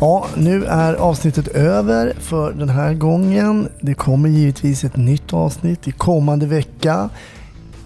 Ja, 0.00 0.26
nu 0.36 0.64
är 0.64 0.94
avsnittet 0.94 1.48
över 1.48 2.12
för 2.18 2.52
den 2.52 2.68
här 2.68 2.94
gången. 2.94 3.68
Det 3.80 3.94
kommer 3.94 4.28
givetvis 4.28 4.84
ett 4.84 4.96
nytt 4.96 5.32
avsnitt 5.32 5.88
i 5.88 5.92
kommande 5.92 6.46
vecka. 6.46 7.10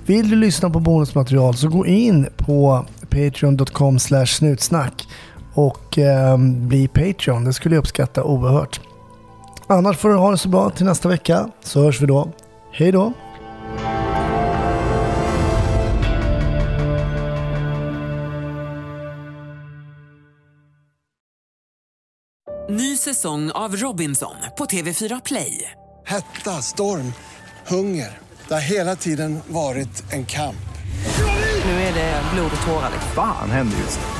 Vill 0.06 0.30
du 0.30 0.36
lyssna 0.36 0.70
på 0.70 0.80
bonusmaterial 0.80 1.54
så 1.54 1.68
gå 1.68 1.86
in 1.86 2.26
på 2.36 2.84
patreon.com 3.10 3.98
snutsnack 4.26 5.08
och 5.54 5.98
eh, 5.98 6.38
bli 6.38 6.88
Patreon. 6.88 7.44
Det 7.44 7.52
skulle 7.52 7.74
jag 7.74 7.80
uppskatta 7.80 8.24
oerhört. 8.24 8.80
Annars 9.66 9.96
får 9.96 10.08
du 10.08 10.14
ha 10.14 10.30
det 10.30 10.38
så 10.38 10.48
bra 10.48 10.70
till 10.70 10.86
nästa 10.86 11.08
vecka 11.08 11.50
så 11.60 11.82
hörs 11.82 12.00
vi 12.00 12.06
då. 12.06 12.28
Hej 12.72 12.92
då! 12.92 13.12
Ny 22.70 22.96
säsong 22.96 23.50
av 23.50 23.76
Robinson 23.76 24.34
på 24.58 24.64
TV4 24.64 25.22
Play. 25.24 25.70
Hetta, 26.06 26.50
storm, 26.50 27.12
hunger. 27.66 28.18
Det 28.48 28.54
har 28.54 28.60
hela 28.60 28.96
tiden 28.96 29.40
varit 29.48 30.12
en 30.12 30.26
kamp. 30.26 30.56
Nu 31.64 31.70
är 31.70 31.94
det 31.94 32.22
blod 32.34 32.50
och 32.60 32.66
tårar. 32.66 32.90
Fan 33.14 33.50
händer 33.50 33.78
just 33.78 34.00
nu. 34.00 34.19